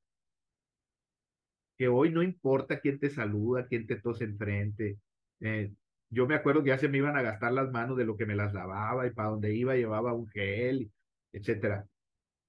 Que 1.78 1.89
hoy 1.89 2.11
no 2.11 2.24
importa 2.24 2.80
quién 2.80 2.97
te 2.97 3.09
saluda, 3.09 3.68
quién 3.68 3.86
te 3.88 3.97
tose 3.97 4.24
enfrente. 4.24 4.99
Eh, 5.41 5.74
yo 6.09 6.28
me 6.28 6.36
acuerdo 6.36 6.63
que 6.63 6.70
ya 6.70 6.78
se 6.78 6.88
me 6.88 6.99
iban 6.99 7.18
a 7.18 7.22
gastar 7.22 7.51
las 7.51 7.70
manos 7.70 7.97
de 7.97 8.05
lo 8.05 8.15
que 8.15 8.26
me 8.26 8.36
las 8.36 8.53
lavaba 8.53 9.05
y 9.05 9.11
para 9.11 9.32
donde 9.32 9.53
iba 9.53 9.76
llevaba 9.76 10.13
un 10.13 10.30
gel, 10.30 10.89
etcétera. 11.34 11.86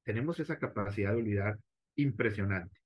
Tenemos 0.05 0.39
esa 0.39 0.57
capacidad 0.61 1.11
de 1.11 1.19
olvidar 1.19 1.59
impresionante 1.97 2.79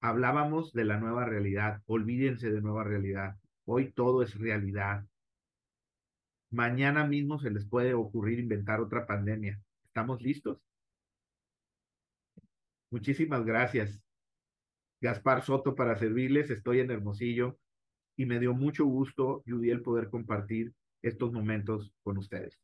hablábamos 0.00 0.72
de 0.72 0.84
la 0.84 0.98
nueva 0.98 1.24
realidad. 1.24 1.82
Olvídense 1.86 2.50
de 2.50 2.60
nueva 2.60 2.84
realidad. 2.84 3.36
Hoy 3.66 3.92
todo 3.92 4.22
es 4.22 4.38
realidad. 4.38 5.04
Mañana 6.50 7.06
mismo 7.06 7.38
se 7.38 7.50
les 7.50 7.66
puede 7.66 7.94
ocurrir 7.94 8.38
inventar 8.38 8.80
otra 8.80 9.06
pandemia. 9.06 9.60
¿Estamos 9.90 10.22
listos? 10.22 10.58
Muchísimas 12.92 13.44
gracias. 13.44 14.00
Gaspar 15.00 15.44
Soto 15.44 15.74
para 15.74 15.98
servirles. 15.98 16.48
Estoy 16.50 16.78
en 16.78 16.92
Hermosillo 16.92 17.58
y 18.16 18.24
me 18.24 18.38
dio 18.38 18.54
mucho 18.54 18.84
gusto, 18.84 19.42
Judy, 19.46 19.70
el 19.70 19.82
poder 19.82 20.08
compartir 20.08 20.72
estos 21.02 21.32
momentos 21.32 21.92
con 22.04 22.18
ustedes. 22.18 22.56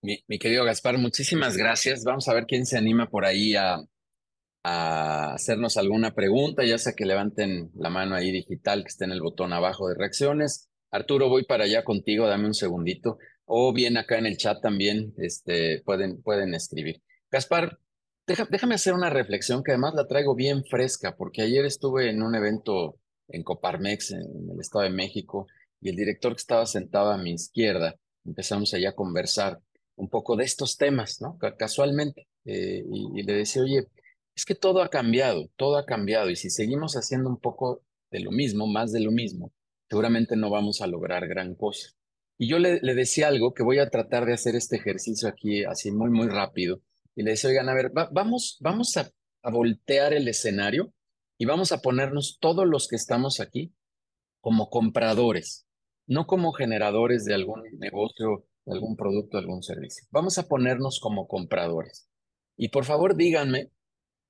Mi, 0.00 0.38
querido 0.38 0.64
Gaspar, 0.64 0.96
muchísimas 0.96 1.56
gracias. 1.56 2.02
Vamos 2.04 2.26
a 2.28 2.34
ver 2.34 2.46
quién 2.46 2.64
se 2.64 2.78
anima 2.78 3.10
por 3.10 3.26
ahí 3.26 3.54
a, 3.56 3.80
a 4.62 5.34
hacernos 5.34 5.76
alguna 5.76 6.14
pregunta, 6.14 6.64
ya 6.64 6.78
sea 6.78 6.94
que 6.94 7.04
levanten 7.04 7.70
la 7.74 7.90
mano 7.90 8.14
ahí 8.14 8.32
digital 8.32 8.82
que 8.82 8.88
esté 8.88 9.04
en 9.04 9.12
el 9.12 9.20
botón 9.20 9.52
abajo 9.52 9.86
de 9.88 9.96
reacciones. 9.96 10.70
Arturo, 10.90 11.28
voy 11.28 11.44
para 11.44 11.64
allá 11.64 11.84
contigo, 11.84 12.26
dame 12.26 12.46
un 12.46 12.54
segundito. 12.54 13.18
O 13.46 13.72
bien 13.72 13.96
acá 13.96 14.18
en 14.18 14.26
el 14.26 14.36
chat 14.36 14.60
también 14.60 15.14
este, 15.18 15.82
pueden, 15.84 16.22
pueden 16.22 16.54
escribir. 16.54 17.02
Gaspar, 17.30 17.78
déjame 18.26 18.74
hacer 18.74 18.94
una 18.94 19.10
reflexión 19.10 19.62
que 19.62 19.72
además 19.72 19.94
la 19.94 20.06
traigo 20.06 20.34
bien 20.34 20.64
fresca, 20.64 21.16
porque 21.16 21.42
ayer 21.42 21.64
estuve 21.64 22.10
en 22.10 22.22
un 22.22 22.34
evento 22.34 22.98
en 23.28 23.42
Coparmex, 23.42 24.12
en, 24.12 24.50
el 24.50 24.60
Estado 24.60 24.84
de 24.84 24.90
México, 24.90 25.46
y 25.80 25.90
el 25.90 25.96
director 25.96 26.32
que 26.32 26.40
estaba 26.40 26.66
sentado 26.66 27.10
a 27.10 27.18
mi 27.18 27.32
izquierda, 27.32 27.96
empezamos 28.24 28.72
allá 28.72 28.90
a 28.90 28.94
conversar 28.94 29.60
un 29.96 30.08
poco 30.08 30.36
de 30.36 30.44
estos 30.44 30.76
temas, 30.76 31.20
¿no? 31.20 31.38
Casualmente. 31.58 32.26
Eh, 32.46 32.82
y, 32.90 33.20
y 33.20 33.22
le 33.22 33.34
decía, 33.34 33.62
oye, 33.62 33.86
es 34.34 34.44
que 34.44 34.54
todo 34.54 34.82
ha 34.82 34.88
cambiado, 34.88 35.48
todo 35.56 35.76
ha 35.76 35.86
cambiado 35.86 36.30
y 36.30 36.36
si 36.36 36.50
seguimos 36.50 36.94
haciendo 36.94 37.28
un 37.28 37.38
poco 37.38 37.82
de 38.10 38.20
lo 38.20 38.30
mismo, 38.30 38.66
más 38.66 38.92
de 38.92 39.00
lo 39.00 39.10
mismo, 39.10 39.52
seguramente 39.88 40.36
no 40.36 40.50
vamos 40.50 40.80
a 40.80 40.86
lograr 40.86 41.26
gran 41.28 41.54
cosa. 41.54 41.90
Y 42.36 42.48
yo 42.48 42.58
le, 42.58 42.80
decía 42.80 43.28
algo 43.28 43.54
que 43.54 43.62
voy 43.62 43.78
a 43.78 43.90
tratar 43.90 44.26
de 44.26 44.34
hacer 44.34 44.56
este 44.56 44.76
ejercicio 44.76 45.28
aquí 45.28 45.64
así 45.64 45.92
muy, 45.92 46.10
muy 46.10 46.28
rápido. 46.28 46.82
Y 47.14 47.22
le 47.22 47.32
decía, 47.32 47.50
oigan, 47.50 47.68
a 47.68 47.74
ver, 47.74 47.92
vamos, 47.92 48.58
vamos 48.60 48.96
a, 48.96 49.10
a 49.42 49.50
voltear 49.50 50.12
el 50.12 50.26
escenario 50.26 50.92
y 51.38 51.44
vamos 51.44 51.72
a 51.72 51.80
ponernos 51.80 52.38
todos 52.40 52.66
los 52.66 52.88
que 52.88 52.96
estamos 52.96 53.40
aquí 53.40 53.72
como 54.40 54.68
compradores, 54.68 55.66
no 56.06 56.26
como 56.26 56.52
generadores 56.52 57.24
de 57.24 57.34
algún 57.34 57.62
negocio, 57.78 58.46
de 58.64 58.74
algún 58.74 58.96
producto, 58.96 59.36
de 59.36 59.44
algún 59.44 59.62
servicio. 59.62 60.06
Vamos 60.10 60.38
a 60.38 60.48
ponernos 60.48 60.98
como 61.00 61.28
compradores. 61.28 62.08
Y 62.56 62.68
por 62.68 62.84
favor 62.84 63.16
díganme 63.16 63.70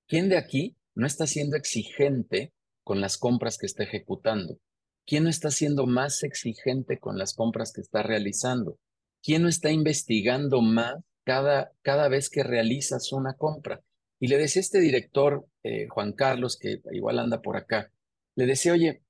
¿Quién 0.07 0.29
de 0.29 0.37
aquí 0.37 0.77
no 0.95 1.07
está 1.07 1.27
siendo 1.27 1.57
exigente 1.57 2.53
con 2.83 3.01
las 3.01 3.17
compras 3.17 3.57
que 3.57 3.67
está 3.67 3.85
ejecutando? 3.85 4.59
¿Quién 5.07 5.25
no 5.25 5.31
está 5.31 5.51
siendo 5.51 5.87
más 5.87 6.23
exigente 6.23 6.99
con 6.99 7.19
las 7.19 7.35
compras 7.35 7.73
que 7.73 7.81
está 7.81 8.03
realizando? 8.03 8.79
¿quién 9.25 9.43
no 9.43 9.49
está 9.49 9.73
investigando 9.73 10.61
más 10.61 10.97
cada, 11.25 11.73
cada 11.83 12.09
vez 12.09 12.29
que 12.29 12.45
realizas 12.45 13.11
una 13.13 13.35
compra? 13.35 13.83
Y 14.21 14.29
le 14.29 14.39
decía 14.39 14.61
a 14.61 14.65
este 14.65 14.81
director, 14.81 15.47
eh, 15.65 15.89
Juan 15.89 16.13
Carlos, 16.13 16.59
que 16.59 16.83
igual 16.93 17.19
anda 17.19 17.41
por 17.41 17.57
acá, 17.57 17.91
le 18.37 18.47
decía, 18.47 18.75
oye, 18.75 19.03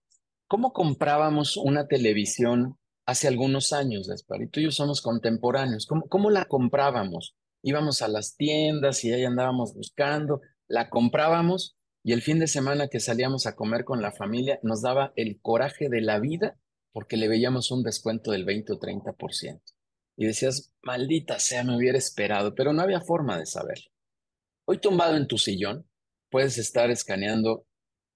¿cómo 0.46 0.72
comprábamos 0.72 1.56
una 1.56 1.86
televisión 1.88 2.78
hace 3.06 3.28
algunos 3.28 3.72
años, 3.72 4.08
Gaspar? 4.08 4.42
Y 4.42 4.48
tú 4.48 4.60
y 4.60 4.64
yo 4.64 4.70
somos 4.70 5.02
contemporáneos. 5.02 5.86
¿Cómo, 5.86 6.06
cómo 6.08 6.30
la 6.30 6.46
comprábamos? 6.46 7.34
Íbamos 7.62 8.02
a 8.02 8.08
las 8.08 8.36
tiendas 8.36 9.04
y 9.04 9.12
ahí 9.12 9.24
andábamos 9.24 9.74
buscando, 9.74 10.40
la 10.68 10.90
comprábamos 10.90 11.76
y 12.04 12.12
el 12.12 12.20
fin 12.20 12.38
de 12.38 12.46
semana 12.46 12.88
que 12.88 13.00
salíamos 13.00 13.46
a 13.46 13.56
comer 13.56 13.84
con 13.84 14.02
la 14.02 14.12
familia 14.12 14.60
nos 14.62 14.82
daba 14.82 15.14
el 15.16 15.40
coraje 15.40 15.88
de 15.88 16.02
la 16.02 16.20
vida 16.20 16.60
porque 16.92 17.16
le 17.16 17.28
veíamos 17.28 17.70
un 17.70 17.82
descuento 17.82 18.30
del 18.30 18.44
20 18.44 18.74
o 18.74 18.78
30%. 18.78 19.62
Y 20.16 20.26
decías, 20.26 20.72
maldita 20.82 21.40
sea, 21.40 21.64
me 21.64 21.76
hubiera 21.76 21.96
esperado, 21.96 22.54
pero 22.54 22.74
no 22.74 22.82
había 22.82 23.00
forma 23.00 23.38
de 23.38 23.46
saberlo. 23.46 23.90
Hoy 24.66 24.78
tumbado 24.78 25.16
en 25.16 25.26
tu 25.26 25.38
sillón, 25.38 25.88
puedes 26.30 26.58
estar 26.58 26.90
escaneando 26.90 27.66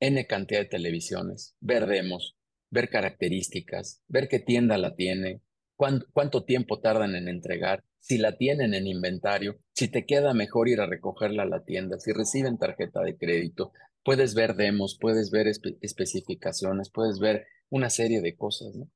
N 0.01 0.26
cantidad 0.26 0.61
de 0.61 0.66
televisiones, 0.66 1.57
ver 1.59 1.86
demos, 1.86 2.36
ver 2.70 2.91
características, 2.91 4.03
ver 4.07 4.28
qué 4.28 4.39
tienda 4.39 4.76
la 4.76 4.95
tiene, 4.97 5.41
cuánto, 5.79 6.45
tiempo 6.45 6.81
tardan 6.81 7.14
en 7.14 7.29
entregar, 7.29 7.85
si 8.01 8.18
la 8.18 8.37
tienen 8.37 8.74
en 8.74 8.87
inventario, 8.87 9.59
si 9.72 9.89
te 9.89 10.07
queda 10.07 10.35
mejor 10.35 10.68
ir 10.68 10.81
a 10.81 10.87
recogerla 10.87 11.45
a 11.45 11.47
la 11.47 11.64
tienda, 11.64 12.01
si 12.01 12.12
reciben 12.12 12.59
tarjeta 12.59 13.01
de 13.03 13.16
crédito, 13.16 13.72
puedes 14.03 14.35
ver 14.35 14.57
demos, 14.57 14.99
puedes 15.01 15.31
ver 15.31 15.47
especificaciones, 15.47 16.91
puedes 16.91 17.20
ver 17.20 17.47
una 17.70 17.91
serie 17.91 18.20
de 18.20 18.37
cosas, 18.37 18.74
¿no? 18.74 18.91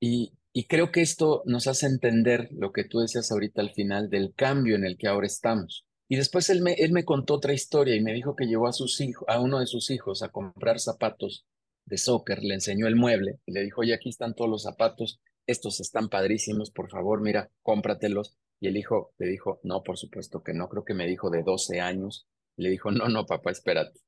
Y, 0.00 0.32
creo 0.68 0.90
que 0.90 1.00
esto 1.00 1.42
nos 1.46 1.66
hace 1.66 1.86
entender 1.86 2.48
lo 2.50 2.72
que 2.72 2.84
tú 2.84 2.98
decías 2.98 3.30
ahorita 3.30 3.62
al 3.62 3.70
final 3.70 4.10
del 4.10 4.34
cambio 4.34 4.74
en 4.74 4.84
el 4.84 4.98
que 4.98 5.06
ahora 5.06 5.26
estamos. 5.26 5.86
Y 6.08 6.16
después 6.16 6.50
él 6.50 6.60
me, 6.60 6.74
él 6.74 6.92
me 6.92 7.04
contó 7.04 7.34
otra 7.34 7.54
historia 7.54 7.94
y 7.94 8.02
me 8.02 8.12
dijo 8.12 8.34
que 8.34 8.46
llevó 8.46 8.66
a, 8.66 8.72
sus 8.72 9.00
hijos, 9.00 9.26
a 9.28 9.40
uno 9.40 9.60
de 9.60 9.66
sus 9.66 9.90
hijos 9.90 10.22
a 10.22 10.30
comprar 10.30 10.80
zapatos 10.80 11.46
de 11.86 11.96
soccer, 11.96 12.42
le 12.42 12.54
enseñó 12.54 12.86
el 12.86 12.96
mueble 12.96 13.38
y 13.46 13.52
le 13.52 13.62
dijo, 13.62 13.82
oye, 13.82 13.94
aquí 13.94 14.08
están 14.08 14.34
todos 14.34 14.50
los 14.50 14.62
zapatos, 14.62 15.20
estos 15.46 15.80
están 15.80 16.08
padrísimos, 16.08 16.70
por 16.70 16.90
favor, 16.90 17.20
mira, 17.20 17.50
cómpratelos. 17.62 18.36
Y 18.60 18.68
el 18.68 18.76
hijo 18.76 19.12
le 19.18 19.26
dijo, 19.26 19.60
no, 19.64 19.82
por 19.82 19.98
supuesto 19.98 20.42
que 20.42 20.54
no, 20.54 20.68
creo 20.68 20.84
que 20.84 20.94
me 20.94 21.06
dijo 21.06 21.30
de 21.30 21.42
12 21.42 21.80
años. 21.80 22.28
Le 22.56 22.70
dijo, 22.70 22.90
no, 22.90 23.08
no, 23.08 23.26
papá, 23.26 23.50
espérate. 23.50 24.00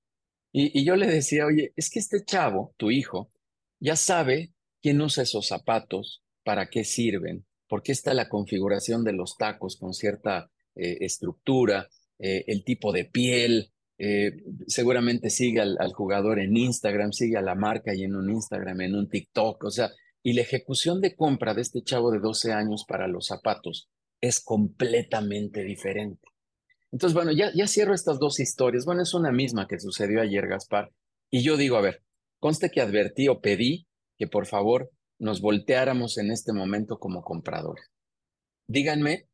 Y, 0.53 0.79
y 0.79 0.85
yo 0.85 0.95
le 0.97 1.07
decía, 1.07 1.47
oye, 1.47 1.73
es 1.77 1.91
que 1.91 1.99
este 1.99 2.25
chavo, 2.25 2.75
tu 2.77 2.91
hijo, 2.91 3.33
ya 3.81 3.97
sabe 3.97 4.53
quién 4.81 5.01
usa 5.01 5.25
esos 5.25 5.49
zapatos, 5.49 6.25
para 6.45 6.69
qué 6.69 6.85
sirven, 6.85 7.47
por 7.69 7.83
qué 7.83 7.93
está 7.93 8.15
la 8.15 8.29
configuración 8.29 9.03
de 9.03 9.15
los 9.15 9.37
tacos 9.37 9.77
con 9.77 9.95
cierta 9.95 10.51
eh, 10.77 10.99
estructura, 11.01 11.89
eh, 12.19 12.45
el 12.47 12.63
tipo 12.65 12.93
de 12.93 13.07
piel. 13.07 13.73
Eh, 13.97 14.43
seguramente 14.67 15.31
sigue 15.31 15.61
al, 15.61 15.93
jugador 15.93 16.39
en 16.39 16.57
Instagram, 16.57 17.13
sigue 17.13 17.37
a 17.37 17.43
la 17.43 17.55
marca 17.55 17.95
y 17.95 18.05
en 18.05 18.15
un 18.15 18.31
Instagram, 18.31 18.81
en 18.83 18.95
un 18.95 19.09
TikTok, 19.09 19.65
o 19.65 19.71
sea, 19.71 19.91
y 20.25 20.33
la 20.33 20.43
ejecución 20.43 21.01
de 21.01 21.15
compra 21.15 21.55
de 21.55 21.63
este 21.63 21.83
chavo 21.83 22.11
de 22.11 22.19
12 22.19 22.53
años 22.53 22.85
para 22.89 23.07
los 23.07 23.27
zapatos 23.27 23.89
es 24.21 24.41
completamente 24.41 25.63
diferente. 25.63 26.27
Entonces, 26.91 27.15
bueno, 27.15 27.31
ya, 27.31 27.53
cierro 27.69 27.95
estas 27.95 28.19
dos 28.19 28.41
historias. 28.41 28.85
Bueno, 28.85 29.03
es 29.03 29.15
una 29.15 29.31
misma 29.31 29.69
que 29.69 29.79
sucedió 29.79 30.21
ayer, 30.21 30.49
Gaspar. 30.49 30.91
Y 31.31 31.45
yo 31.45 31.57
digo, 31.57 31.77
a 31.77 31.83
ver, 31.83 32.03
conste 32.41 32.71
que 32.71 32.81
advertí 32.81 33.29
o 33.29 33.41
pedí 33.41 33.87
que 34.17 34.27
por 34.27 34.47
favor 34.47 34.91
nos 35.19 35.41
volteáramos 35.41 36.19
en 36.19 36.33
este 36.33 36.53
momento 36.53 36.99
como 36.99 37.23
compradores. 37.23 37.91
Díganme 38.67 39.29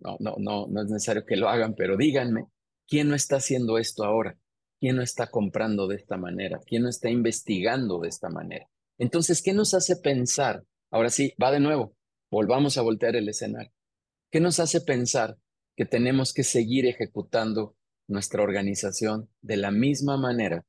no, 0.00 0.16
no, 0.20 0.36
no, 0.38 0.66
no 0.68 0.82
es 0.82 0.90
necesario 0.90 1.24
que 1.24 1.36
lo 1.36 1.48
hagan, 1.48 1.74
pero 1.74 1.96
díganme, 1.96 2.46
¿quién 2.86 3.08
no 3.08 3.14
está 3.14 3.36
haciendo 3.36 3.78
esto 3.78 4.04
ahora? 4.04 4.38
¿Quién 4.80 4.96
no 4.96 5.02
está 5.02 5.30
comprando 5.30 5.86
de 5.86 5.96
esta 5.96 6.16
manera? 6.16 6.60
¿Quién 6.66 6.82
no 6.82 6.88
está 6.88 7.10
investigando 7.10 8.00
de 8.00 8.08
esta 8.08 8.28
manera? 8.28 8.68
Entonces, 8.98 9.42
¿qué 9.42 9.52
nos 9.52 9.74
hace 9.74 9.96
pensar? 9.96 10.64
Ahora 10.90 11.10
sí, 11.10 11.34
va 11.42 11.50
de 11.50 11.60
nuevo, 11.60 11.96
volvamos 12.30 12.78
a 12.78 12.82
voltear 12.82 13.16
el 13.16 13.28
escenario. 13.28 13.72
¿Qué 14.30 14.40
nos 14.40 14.60
hace 14.60 14.80
pensar 14.80 15.36
que 15.76 15.84
tenemos 15.84 16.32
que 16.32 16.44
seguir 16.44 16.86
ejecutando 16.86 17.76
nuestra 18.06 18.42
organización 18.42 19.28
de 19.40 19.56
la 19.56 19.70
misma 19.70 20.16
manera 20.16 20.64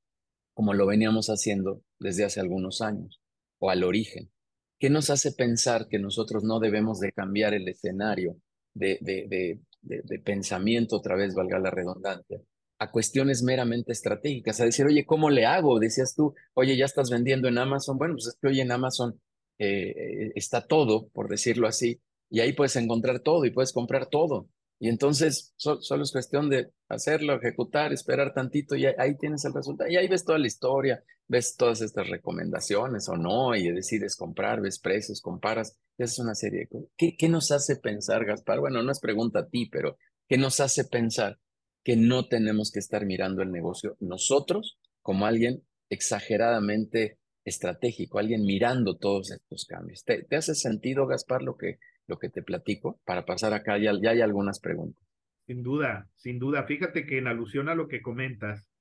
como 0.54 0.74
lo 0.74 0.86
veníamos 0.86 1.28
haciendo 1.28 1.84
desde 2.00 2.24
hace 2.24 2.40
algunos 2.40 2.82
años 2.82 3.22
o 3.60 3.70
al 3.70 3.84
origen? 3.84 4.32
¿Qué 4.80 4.90
nos 4.90 5.10
hace 5.10 5.32
pensar 5.32 5.88
que 5.88 6.00
nosotros 6.00 6.44
no 6.44 6.60
debemos 6.60 7.00
de 7.00 7.12
cambiar 7.12 7.54
el 7.54 7.68
escenario 7.68 8.38
de, 8.74 8.98
de, 9.02 9.60
de, 9.82 10.20
pensamiento, 10.20 10.98
otra 10.98 11.16
vez 11.16 11.34
valga 11.34 11.60
la 11.60 11.72
redundancia, 11.72 12.42
a 12.78 12.92
cuestiones 12.92 13.42
meramente 13.44 13.92
estratégicas, 13.92 14.60
a 14.60 14.66
decir, 14.66 14.86
oye, 14.86 15.06
¿cómo 15.06 15.30
le 15.30 15.46
hago? 15.46 15.80
Decías 15.80 16.16
tú, 16.16 16.36
oye, 16.54 16.76
ya 16.76 16.86
estás 16.86 17.10
vendiendo 17.10 17.48
en 17.48 17.58
Amazon. 17.58 17.98
Bueno, 17.98 18.16
pues 18.16 18.28
es 18.28 18.38
que 18.42 18.48
hoy 18.48 18.60
en 18.60 18.72
Amazon 18.72 19.20
eh, 19.58 19.94
eh, 19.98 20.32
está 20.36 20.68
todo, 20.68 21.08
por 21.10 21.30
decirlo 21.30 21.68
así, 21.68 22.02
y 22.30 22.42
ahí 22.42 22.54
puedes 22.54 22.76
encontrar 22.76 23.20
todo 23.20 23.46
y 23.46 23.52
puedes 23.52 23.72
comprar 23.72 24.08
todo. 24.08 24.50
Y 24.78 24.90
entonces 24.90 25.54
solo 25.56 26.04
es 26.04 26.12
cuestión 26.12 26.50
de 26.50 26.70
hacerlo, 26.90 27.36
ejecutar, 27.36 27.94
esperar 27.94 28.34
tantito 28.34 28.76
y 28.76 28.86
ahí, 28.86 29.16
tienes 29.18 29.46
el 29.46 29.54
resultado. 29.54 29.90
Y 29.90 29.96
ahí 29.96 30.10
ves 30.10 30.26
toda 30.26 30.38
la 30.38 30.48
historia, 30.48 31.02
ves 31.30 31.56
todas 31.56 31.82
estas 31.82 32.10
recomendaciones 32.10 33.08
o 33.08 33.16
no, 33.16 33.56
y 33.56 33.72
decides 33.72 34.18
comprar, 34.18 34.60
ves 34.60 34.80
precios, 34.80 35.22
comparas. 35.22 35.78
es 35.98 36.20
una 36.20 36.36
serie 36.36 36.62
de 36.62 36.68
cosas. 36.68 36.90
¿Qué, 36.98 37.16
¿Qué 37.16 37.30
nos 37.30 37.52
hace 37.52 37.78
pensar, 37.78 38.26
Gaspar? 38.26 38.60
Bueno, 38.60 38.84
no 38.84 38.92
es 38.92 39.00
pregunta 39.00 39.40
a 39.40 39.48
ti, 39.48 39.68
pero 39.68 39.98
¿qué 40.28 40.38
nos 40.38 40.60
hace 40.60 40.84
pensar 40.84 41.40
que 41.86 41.96
no 41.96 42.28
tenemos 42.28 42.72
que 42.74 42.80
estar 42.80 43.06
mirando 43.06 43.42
el 43.42 43.52
negocio 43.52 43.96
nosotros 44.02 44.78
como 45.02 45.26
alguien 45.26 45.62
exageradamente 45.90 47.20
estratégico, 47.46 48.20
alguien 48.20 48.42
mirando 48.42 48.98
todos 48.98 49.32
estos 49.32 49.66
cambios? 49.66 50.04
¿Te, 50.04 50.26
hace 50.36 50.56
sentido, 50.56 51.08
Gaspar, 51.08 51.42
lo 51.42 51.56
que 51.56 51.78
lo 52.08 52.18
que 52.18 52.30
te 52.30 52.44
platico 52.44 53.00
para 53.06 53.26
pasar 53.26 53.54
acá. 53.54 53.78
Ya, 53.78 53.94
ya 54.02 54.12
hay 54.12 54.22
algunas 54.22 54.60
preguntas. 54.60 55.04
Sin 55.48 55.64
duda, 55.64 56.10
sin 56.16 56.40
duda. 56.40 56.64
Fíjate 56.64 57.06
que 57.06 57.18
en 57.18 57.28
alusión 57.28 57.70
a 57.70 57.76
lo 57.76 57.88
que 57.88 58.02
comentas, 58.02 58.72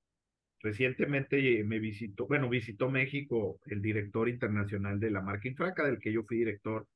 recientemente 0.61 1.63
me 1.65 1.79
visitó, 1.79 2.27
bueno, 2.27 2.49
visitó 2.49 2.91
México 2.91 3.59
el 3.67 3.83
director 3.83 4.29
internacional 4.29 4.99
de 4.99 5.11
la 5.11 5.21
marca 5.21 5.49
Infraca, 5.49 5.85
del 5.85 5.99
que 5.99 6.13
yo 6.13 6.23
fui 6.25 6.39
director 6.39 6.87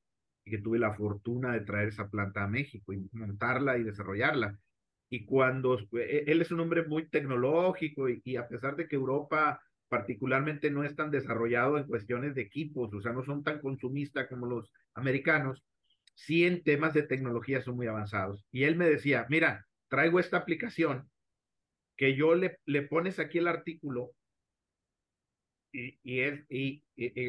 y 0.43 0.51
que 0.51 0.57
tuve 0.59 0.79
la 0.79 0.95
fortuna 0.95 1.53
de 1.53 1.61
traer 1.61 1.89
esa 1.89 2.09
planta 2.09 2.43
a 2.43 2.47
México 2.47 2.93
y 2.93 3.07
montarla 3.11 3.77
y 3.77 3.83
desarrollarla. 3.83 4.57
Y 5.09 5.25
cuando 5.25 5.79
e, 5.93 6.23
él 6.27 6.41
es 6.41 6.51
un 6.51 6.59
hombre 6.59 6.83
muy 6.85 7.09
tecnológico 7.09 8.09
y, 8.09 8.21
y 8.23 8.35
a 8.35 8.47
pesar 8.47 8.75
de 8.75 8.87
que 8.87 8.95
Europa 8.95 9.61
particularmente 9.89 10.69
no 10.69 10.83
es 10.83 10.95
tan 10.95 11.11
desarrollado 11.11 11.77
en 11.77 11.87
cuestiones 11.87 12.35
de 12.35 12.41
equipos, 12.41 12.93
o 12.93 13.01
sea, 13.01 13.11
no 13.11 13.23
son 13.23 13.43
tan 13.43 13.59
consumistas 13.59 14.27
como 14.27 14.45
los 14.45 14.71
americanos, 14.93 15.63
sí 16.13 16.45
en 16.45 16.63
temas 16.63 16.93
de 16.93 17.03
tecnología 17.03 17.61
son 17.61 17.75
muy 17.75 17.87
avanzados. 17.87 18.45
Y 18.51 18.63
él 18.63 18.75
me 18.75 18.89
decía, 18.89 19.25
mira, 19.29 19.65
traigo 19.87 20.19
esta 20.19 20.37
aplicación 20.37 21.09
que 21.97 22.15
yo 22.15 22.35
le, 22.35 22.57
le 22.65 22.83
pones 22.83 23.19
aquí 23.19 23.39
el 23.39 23.47
artículo 23.47 24.11
y, 25.71 25.99
y 26.03 26.21
es 26.21 26.45
y, 26.49 26.83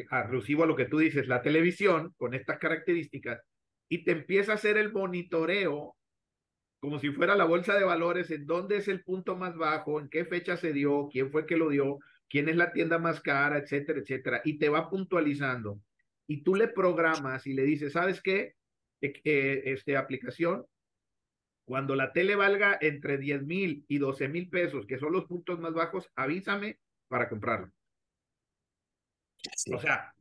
alusivo 0.09 0.63
a 0.63 0.67
lo 0.67 0.75
que 0.75 0.85
tú 0.85 0.99
dices, 0.99 1.27
la 1.27 1.41
televisión 1.41 2.13
con 2.17 2.33
estas 2.33 2.59
características 2.59 3.41
y 3.89 4.03
te 4.03 4.11
empieza 4.11 4.53
a 4.53 4.55
hacer 4.55 4.77
el 4.77 4.91
monitoreo 4.93 5.95
como 6.81 6.97
si 6.97 7.11
fuera 7.11 7.35
la 7.35 7.45
bolsa 7.45 7.75
de 7.75 7.83
valores, 7.83 8.31
en 8.31 8.47
dónde 8.47 8.77
es 8.77 8.87
el 8.87 9.03
punto 9.03 9.37
más 9.37 9.55
bajo, 9.55 9.99
en 9.99 10.09
qué 10.09 10.25
fecha 10.25 10.57
se 10.57 10.73
dio, 10.73 11.09
quién 11.11 11.31
fue 11.31 11.45
que 11.45 11.55
lo 11.55 11.69
dio, 11.69 11.99
quién 12.27 12.49
es 12.49 12.55
la 12.55 12.73
tienda 12.73 12.97
más 12.97 13.21
cara, 13.21 13.59
etcétera, 13.59 13.99
etcétera, 13.99 14.41
y 14.43 14.57
te 14.57 14.67
va 14.67 14.89
puntualizando. 14.89 15.79
Y 16.25 16.43
tú 16.43 16.55
le 16.55 16.67
programas 16.67 17.45
y 17.45 17.53
le 17.53 17.63
dices, 17.63 17.93
¿sabes 17.93 18.19
qué? 18.19 18.55
eh, 18.99 19.61
este, 19.65 19.95
aplicación, 19.95 20.65
cuando 21.65 21.95
la 21.95 22.13
tele 22.13 22.35
valga 22.35 22.79
entre 22.81 23.19
10 23.19 23.43
mil 23.43 23.85
y 23.87 23.99
12 23.99 24.27
mil 24.27 24.49
pesos, 24.49 24.87
que 24.87 24.97
son 24.97 25.13
los 25.13 25.25
puntos 25.25 25.59
más 25.59 25.73
bajos, 25.73 26.09
avísame 26.15 26.79
para 27.07 27.29
comprarlo. 27.29 27.71
O 29.71 29.79
sea, 29.79 30.13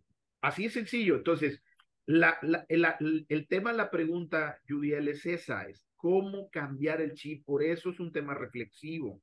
así 0.42 0.66
es 0.66 0.74
sencillo. 0.74 1.16
Entonces, 1.16 1.62
la, 2.04 2.38
la, 2.42 2.98
el 2.98 3.48
tema, 3.48 3.72
la 3.72 3.90
pregunta, 3.90 4.60
Judiel, 4.68 5.08
es 5.08 5.24
esa, 5.24 5.62
es 5.64 5.89
cómo 6.00 6.50
cambiar 6.50 7.00
el 7.00 7.14
chip. 7.14 7.44
Por 7.44 7.62
eso 7.62 7.90
es 7.90 8.00
un 8.00 8.12
tema 8.12 8.34
reflexivo. 8.34 9.22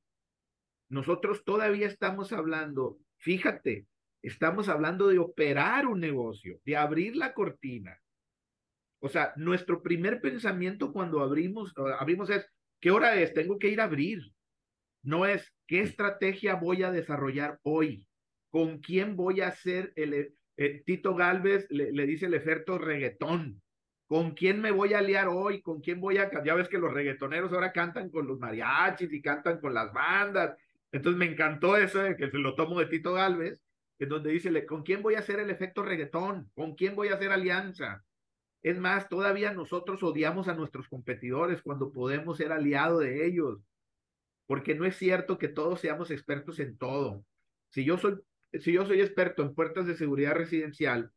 Nosotros 0.88 1.44
todavía 1.44 1.86
estamos 1.86 2.32
hablando, 2.32 2.98
fíjate, 3.18 3.86
estamos 4.22 4.68
hablando 4.68 5.08
de 5.08 5.18
operar 5.18 5.86
un 5.86 6.00
negocio, 6.00 6.60
de 6.64 6.76
abrir 6.76 7.14
la 7.16 7.34
cortina, 7.34 8.00
o 9.00 9.08
sea, 9.08 9.32
nuestro 9.36 9.82
primer 9.82 10.20
pensamiento 10.20 10.92
cuando 10.92 11.20
abrimos, 11.20 11.72
abrimos 11.98 12.30
es, 12.30 12.46
¿qué 12.80 12.90
hora 12.90 13.20
es? 13.20 13.32
Tengo 13.32 13.58
que 13.58 13.68
ir 13.68 13.80
a 13.80 13.84
abrir. 13.84 14.20
No 15.02 15.24
es, 15.24 15.54
¿qué 15.66 15.80
estrategia 15.80 16.56
voy 16.56 16.82
a 16.82 16.90
desarrollar 16.90 17.60
hoy? 17.62 18.04
¿Con 18.50 18.78
quién 18.78 19.16
voy 19.16 19.40
a 19.40 19.48
hacer 19.48 19.92
el... 19.96 20.34
Eh, 20.56 20.82
Tito 20.84 21.14
Galvez 21.14 21.68
le, 21.70 22.06
dice 22.06 22.26
el 22.26 22.34
efecto 22.34 22.78
reggaetón. 22.78 23.62
¿Con 24.08 24.30
quién 24.30 24.62
me 24.62 24.70
voy 24.70 24.94
a 24.94 24.98
aliar 24.98 25.28
hoy? 25.28 25.60
¿Con 25.60 25.80
quién 25.82 26.00
voy 26.00 26.16
a... 26.16 26.30
Ya 26.42 26.54
ves 26.54 26.68
que 26.68 26.78
los 26.78 26.92
reggaetoneros 26.92 27.52
ahora 27.52 27.72
cantan 27.72 28.08
con 28.08 28.26
los 28.26 28.38
mariachis 28.38 29.12
y 29.12 29.20
cantan 29.20 29.60
con 29.60 29.74
las 29.74 29.92
bandas. 29.92 30.56
Entonces 30.90 31.18
me 31.18 31.26
encantó 31.26 31.76
eso, 31.76 32.00
que 32.16 32.30
se 32.30 32.38
lo 32.38 32.54
tomo 32.54 32.80
de 32.80 32.86
Tito 32.86 33.12
Galvez, 33.12 33.60
en 33.98 34.08
donde 34.08 34.30
dice, 34.30 34.64
¿con 34.64 34.82
quién 34.82 35.02
voy 35.02 35.16
a 35.16 35.18
hacer 35.18 35.40
el 35.40 35.50
efecto 35.50 35.82
reggaetón? 35.82 36.50
¿Con 36.54 36.74
quién 36.74 36.96
voy 36.96 37.08
a 37.08 37.16
hacer 37.16 37.30
alianza? 37.30 38.02
Es 38.62 38.78
más, 38.78 39.10
todavía 39.10 39.52
nosotros 39.52 40.02
odiamos 40.02 40.48
a 40.48 40.54
nuestros 40.54 40.88
competidores 40.88 41.60
cuando 41.60 41.92
podemos 41.92 42.38
ser 42.38 42.50
aliado 42.50 43.00
de 43.00 43.26
ellos, 43.26 43.60
porque 44.46 44.74
no 44.74 44.86
es 44.86 44.96
cierto 44.96 45.36
que 45.36 45.48
todos 45.48 45.80
seamos 45.80 46.10
expertos 46.10 46.58
en 46.60 46.78
todo. 46.78 47.24
Si 47.68 47.84
yo 47.84 47.98
soy, 47.98 48.16
si 48.54 48.72
yo 48.72 48.86
soy 48.86 49.02
experto 49.02 49.42
en 49.42 49.54
puertas 49.54 49.86
de 49.86 49.96
seguridad 49.96 50.34
residencial, 50.34 51.12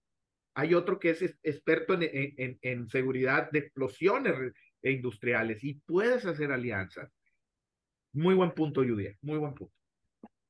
hay 0.53 0.73
otro 0.73 0.99
que 0.99 1.11
es 1.11 1.21
experto 1.43 1.93
en, 1.93 2.03
en, 2.37 2.59
en 2.61 2.87
seguridad 2.89 3.49
de 3.51 3.59
explosiones 3.59 4.53
industriales 4.83 5.63
y 5.63 5.75
puedes 5.75 6.25
hacer 6.25 6.51
alianzas. 6.51 7.09
Muy 8.13 8.35
buen 8.35 8.51
punto, 8.51 8.81
Judy, 8.81 9.15
muy 9.21 9.37
buen 9.37 9.53
punto. 9.53 9.73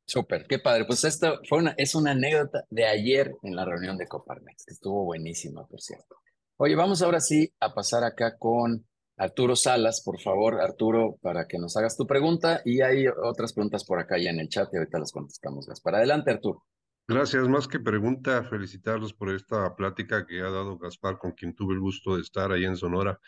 Súper, 0.06 0.46
qué 0.48 0.60
padre. 0.60 0.86
Pues 0.86 1.04
esto 1.04 1.40
fue 1.48 1.60
una, 1.60 1.74
es 1.78 1.96
una 1.96 2.12
anécdota 2.12 2.66
de 2.70 2.86
ayer 2.86 3.32
en 3.44 3.56
la 3.56 3.64
reunión 3.66 3.98
de 3.98 4.08
Coparmex, 4.08 4.66
que 4.66 4.74
estuvo 4.74 5.06
buenísima, 5.06 5.66
por 5.68 5.80
cierto. 5.80 6.18
Oye, 6.58 6.76
vamos 6.76 7.02
ahora 7.02 7.22
sí 7.22 7.54
a 7.60 7.74
pasar 7.74 8.04
acá 8.04 8.38
con 8.38 8.86
Arturo 9.18 9.56
Salas, 9.56 10.02
por 10.04 10.20
favor, 10.20 10.60
Arturo, 10.60 11.18
para 11.22 11.48
que 11.48 11.58
nos 11.60 11.78
hagas 11.78 11.96
tu 11.96 12.06
pregunta. 12.08 12.62
Y 12.66 12.82
hay 12.82 13.06
otras 13.08 13.54
preguntas 13.54 13.86
por 13.86 14.00
acá 14.00 14.18
ya 14.18 14.32
en 14.32 14.40
el 14.40 14.50
chat 14.50 14.68
y 14.74 14.78
ahorita 14.78 15.00
las 15.00 15.12
contestamos. 15.12 15.68
Para 15.82 16.00
adelante, 16.00 16.32
Arturo. 16.32 16.66
Gracias, 17.08 17.48
más 17.50 17.68
que 17.68 17.80
pregunta, 17.80 18.44
felicitarlos 18.44 19.14
por 19.14 19.30
esta 19.32 19.76
plática 19.76 20.26
que 20.26 20.40
ha 20.42 20.50
dado 20.50 20.78
Gaspar, 20.78 21.18
con 21.18 21.34
quien 21.34 21.54
tuve 21.54 21.74
el 21.74 21.80
gusto 21.80 22.16
de 22.16 22.22
estar 22.22 22.52
ahí 22.52 22.64
en 22.64 22.78
Sonora, 22.78 23.20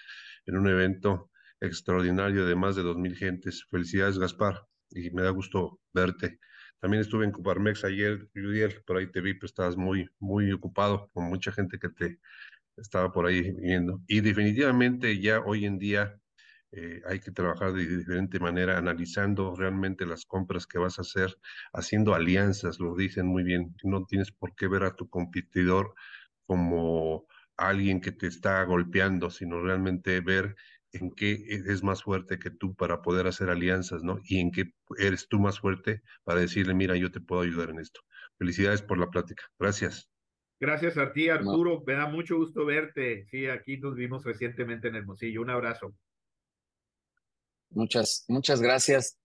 en 0.45 0.57
un 0.57 0.67
evento 0.69 1.32
extraordinario 1.59 2.45
de 2.45 2.55
más 2.55 2.76
de 2.76 2.84
dos 2.84 2.97
mil 2.97 3.15
gentes. 3.15 3.65
Felicidades, 3.69 4.17
Gaspar, 4.17 4.67
y 4.91 5.09
me 5.11 5.24
da 5.24 5.32
gusto 5.32 5.82
verte. 5.93 6.39
También 6.80 7.01
estuve 7.01 7.26
en 7.26 7.32
Coparmex 7.32 7.84
ayer, 7.84 8.30
Judiel, 8.34 8.82
por 8.86 8.97
ahí 8.97 9.11
te 9.11 9.21
vi, 9.21 9.34
pero 9.34 9.47
estabas 9.47 9.76
muy, 9.78 10.09
muy 10.19 10.51
ocupado, 10.51 11.09
con 11.13 11.26
mucha 11.26 11.51
gente 11.51 11.78
que 11.80 11.89
te 11.89 12.19
estaba 12.78 13.11
por 13.11 13.26
ahí 13.26 13.51
viendo. 13.53 14.01
Y 14.07 14.21
definitivamente 14.21 15.19
ya 15.19 15.41
hoy 15.41 15.65
en 15.65 15.80
día 15.80 16.19
eh, 16.76 17.01
hay 17.07 17.19
que 17.19 17.32
trabajar 17.32 17.74
de 17.74 17.86
diferente 17.86 18.39
manera, 18.39 18.78
analizando 18.78 19.55
realmente 19.55 20.05
las 20.05 20.26
compras 20.26 20.67
que 20.67 20.80
vas 20.80 20.97
a 20.99 21.03
hacer, 21.03 21.38
haciendo 21.74 22.15
alianzas, 22.15 22.80
lo 22.80 22.95
dicen 22.95 23.28
muy 23.28 23.43
bien. 23.43 23.76
No 23.84 24.05
tienes 24.05 24.32
por 24.32 24.55
qué 24.55 24.67
ver 24.67 24.84
a 24.84 24.95
tu 24.95 25.09
competidor 25.09 25.93
como 26.45 27.28
alguien 27.57 28.01
que 28.01 28.11
te 28.11 28.28
está 28.28 28.63
golpeando, 28.63 29.30
sino 29.30 29.61
realmente 29.61 30.19
ver 30.21 30.55
en 30.91 31.11
qué 31.11 31.38
es 31.49 31.84
más 31.84 32.03
fuerte 32.03 32.38
que 32.39 32.51
tú 32.51 32.76
para 32.76 33.01
poder 33.01 33.28
hacer 33.28 33.49
alianzas, 33.49 34.03
¿no? 34.03 34.19
Y 34.24 34.39
en 34.39 34.51
qué 34.51 34.74
eres 34.97 35.28
tú 35.28 35.39
más 35.39 35.59
fuerte 35.59 36.01
para 36.24 36.39
decirle, 36.41 36.74
mira, 36.76 36.95
yo 36.95 37.11
te 37.11 37.19
puedo 37.19 37.41
ayudar 37.41 37.71
en 37.71 37.80
esto. 37.80 38.01
Felicidades 38.38 38.82
por 38.82 38.99
la 38.99 39.09
plática. 39.09 39.43
Gracias. 39.59 40.09
Gracias 40.59 40.97
a 40.97 41.11
ti, 41.11 41.30
Arturo. 41.30 41.84
Me 41.86 41.93
da 41.93 42.07
mucho 42.07 42.38
gusto 42.38 42.65
verte. 42.65 43.26
Sí, 43.26 43.47
aquí 43.47 43.78
nos 43.78 43.95
vimos 43.95 44.24
recientemente 44.24 44.88
en 44.88 44.95
Hermosillo. 44.95 45.41
Un 45.41 45.49
abrazo. 45.49 45.95
Muchas, 47.76 48.26
muchas 48.28 48.61
gracias. 48.61 49.19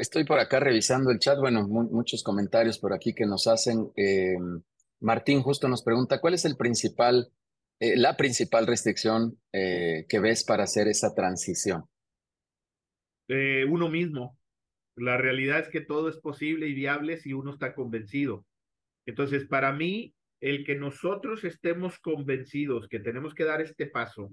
Estoy 0.00 0.24
por 0.24 0.38
acá 0.38 0.60
revisando 0.60 1.10
el 1.10 1.18
chat. 1.18 1.38
Bueno, 1.38 1.66
muchos 1.68 2.22
comentarios 2.22 2.78
por 2.78 2.92
aquí 2.92 3.14
que 3.14 3.26
nos 3.26 3.46
hacen. 3.46 3.90
Eh, 3.96 4.36
Martín 5.00 5.42
justo 5.42 5.68
nos 5.68 5.82
pregunta, 5.82 6.20
¿cuál 6.20 6.34
es 6.34 6.44
el 6.44 6.56
principal, 6.56 7.30
eh, 7.80 7.96
la 7.96 8.16
principal 8.16 8.66
restricción 8.66 9.38
eh, 9.52 10.06
que 10.08 10.20
ves 10.20 10.44
para 10.44 10.64
hacer 10.64 10.88
esa 10.88 11.14
transición? 11.14 11.84
uno 13.26 13.88
mismo. 13.88 14.38
La 14.96 15.16
realidad 15.16 15.60
es 15.60 15.68
que 15.68 15.80
todo 15.80 16.10
es 16.10 16.18
posible 16.18 16.68
y 16.68 16.74
viable 16.74 17.16
si 17.16 17.32
uno 17.32 17.52
está 17.52 17.74
convencido. 17.74 18.44
Entonces, 19.06 19.46
para 19.46 19.72
mí, 19.72 20.14
el 20.40 20.64
que 20.64 20.74
nosotros 20.74 21.42
estemos 21.42 21.98
convencidos 21.98 22.86
que 22.86 23.00
tenemos 23.00 23.34
que 23.34 23.44
dar 23.44 23.62
este 23.62 23.86
paso 23.86 24.30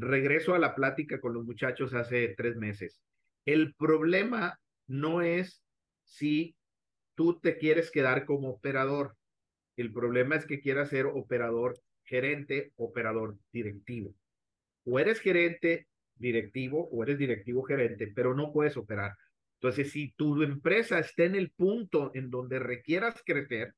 regreso 0.00 0.54
a 0.54 0.58
la 0.58 0.74
plática 0.74 1.20
con 1.20 1.34
los 1.34 1.44
muchachos 1.44 1.94
hace 1.94 2.34
tres 2.36 2.56
meses. 2.56 3.00
El 3.44 3.74
problema 3.74 4.58
no 4.86 5.22
es 5.22 5.62
si 6.04 6.56
tú 7.14 7.38
te 7.40 7.58
quieres 7.58 7.90
quedar 7.90 8.24
como 8.24 8.50
operador. 8.50 9.16
El 9.76 9.92
problema 9.92 10.36
es 10.36 10.46
que 10.46 10.60
quieras 10.60 10.90
ser 10.90 11.06
operador 11.06 11.80
gerente, 12.04 12.72
operador 12.76 13.36
directivo. 13.52 14.14
O 14.84 14.98
eres 14.98 15.20
gerente 15.20 15.88
directivo 16.16 16.88
o 16.90 17.02
eres 17.02 17.18
directivo 17.18 17.62
gerente, 17.62 18.10
pero 18.14 18.34
no 18.34 18.52
puedes 18.52 18.76
operar. 18.76 19.12
Entonces, 19.60 19.90
si 19.90 20.12
tu 20.12 20.42
empresa 20.42 20.98
está 20.98 21.24
en 21.24 21.34
el 21.34 21.50
punto 21.50 22.12
en 22.14 22.30
donde 22.30 22.58
requieras 22.58 23.22
crecer, 23.24 23.74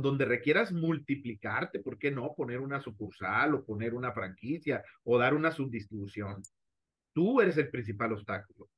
donde 0.00 0.24
requieras 0.24 0.72
multiplicarte, 0.72 1.80
¿por 1.80 1.98
qué 1.98 2.10
no? 2.10 2.34
Poner 2.34 2.60
una 2.60 2.80
sucursal 2.80 3.54
o 3.54 3.64
poner 3.64 3.92
una 3.92 4.12
franquicia 4.12 4.82
o 5.04 5.18
dar 5.18 5.34
una 5.34 5.50
subdistribución. 5.50 6.42
Tú 7.12 7.40
eres 7.42 7.58
el 7.58 7.68
principal 7.68 8.12
obstáculo, 8.12 8.70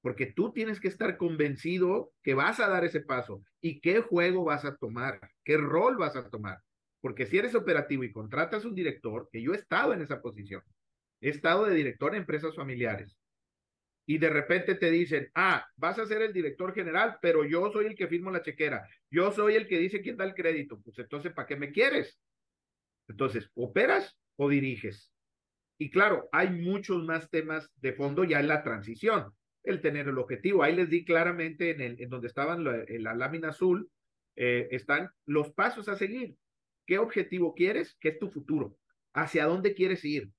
porque 0.00 0.26
tú 0.26 0.52
tienes 0.52 0.80
que 0.80 0.88
estar 0.88 1.18
convencido 1.18 2.12
que 2.22 2.34
vas 2.34 2.60
a 2.60 2.68
dar 2.68 2.84
ese 2.84 3.00
paso 3.00 3.42
y 3.60 3.80
qué 3.80 4.00
juego 4.00 4.44
vas 4.44 4.64
a 4.64 4.76
tomar, 4.76 5.20
qué 5.44 5.58
rol 5.58 5.98
vas 5.98 6.16
a 6.16 6.30
tomar. 6.30 6.58
Porque 7.02 7.26
si 7.26 7.36
eres 7.36 7.54
operativo 7.54 8.04
y 8.04 8.12
contratas 8.12 8.64
un 8.64 8.74
director, 8.74 9.28
que 9.30 9.42
yo 9.42 9.52
he 9.52 9.56
estado 9.56 9.92
en 9.92 10.00
esa 10.00 10.22
posición, 10.22 10.62
he 11.20 11.28
estado 11.28 11.66
de 11.66 11.74
director 11.74 12.14
en 12.14 12.20
empresas 12.22 12.54
familiares, 12.54 13.18
y 14.06 14.18
de 14.18 14.28
repente 14.28 14.74
te 14.74 14.90
dicen, 14.90 15.30
ah, 15.34 15.66
vas 15.76 15.98
a 15.98 16.06
ser 16.06 16.22
el 16.22 16.32
director 16.32 16.74
general, 16.74 17.18
pero 17.22 17.44
yo 17.44 17.70
soy 17.72 17.86
el 17.86 17.94
que 17.94 18.08
firmo 18.08 18.30
la 18.30 18.42
chequera, 18.42 18.86
yo 19.10 19.32
soy 19.32 19.54
el 19.54 19.66
que 19.66 19.78
dice 19.78 20.02
quién 20.02 20.16
da 20.16 20.24
el 20.24 20.34
crédito, 20.34 20.80
pues 20.82 20.98
entonces, 20.98 21.32
¿para 21.32 21.46
qué 21.46 21.56
me 21.56 21.72
quieres? 21.72 22.18
Entonces, 23.08 23.50
¿operas 23.54 24.16
o 24.36 24.48
diriges? 24.48 25.10
Y 25.78 25.90
claro, 25.90 26.28
hay 26.32 26.50
muchos 26.50 27.04
más 27.04 27.30
temas 27.30 27.70
de 27.76 27.92
fondo 27.92 28.24
ya 28.24 28.40
en 28.40 28.48
la 28.48 28.62
transición, 28.62 29.32
el 29.64 29.80
tener 29.80 30.08
el 30.08 30.18
objetivo. 30.18 30.62
Ahí 30.62 30.74
les 30.76 30.88
di 30.88 31.04
claramente 31.04 31.70
en, 31.70 31.80
el, 31.80 32.00
en 32.00 32.08
donde 32.08 32.28
estaban 32.28 32.62
la, 32.62 32.84
en 32.86 33.02
la 33.02 33.14
lámina 33.14 33.48
azul, 33.48 33.90
eh, 34.36 34.68
están 34.70 35.10
los 35.26 35.52
pasos 35.52 35.88
a 35.88 35.96
seguir. 35.96 36.36
¿Qué 36.86 36.98
objetivo 36.98 37.54
quieres? 37.54 37.96
¿Qué 37.98 38.10
es 38.10 38.18
tu 38.18 38.30
futuro? 38.30 38.76
¿Hacia 39.14 39.46
dónde 39.46 39.74
quieres 39.74 40.04
ir? 40.04 40.30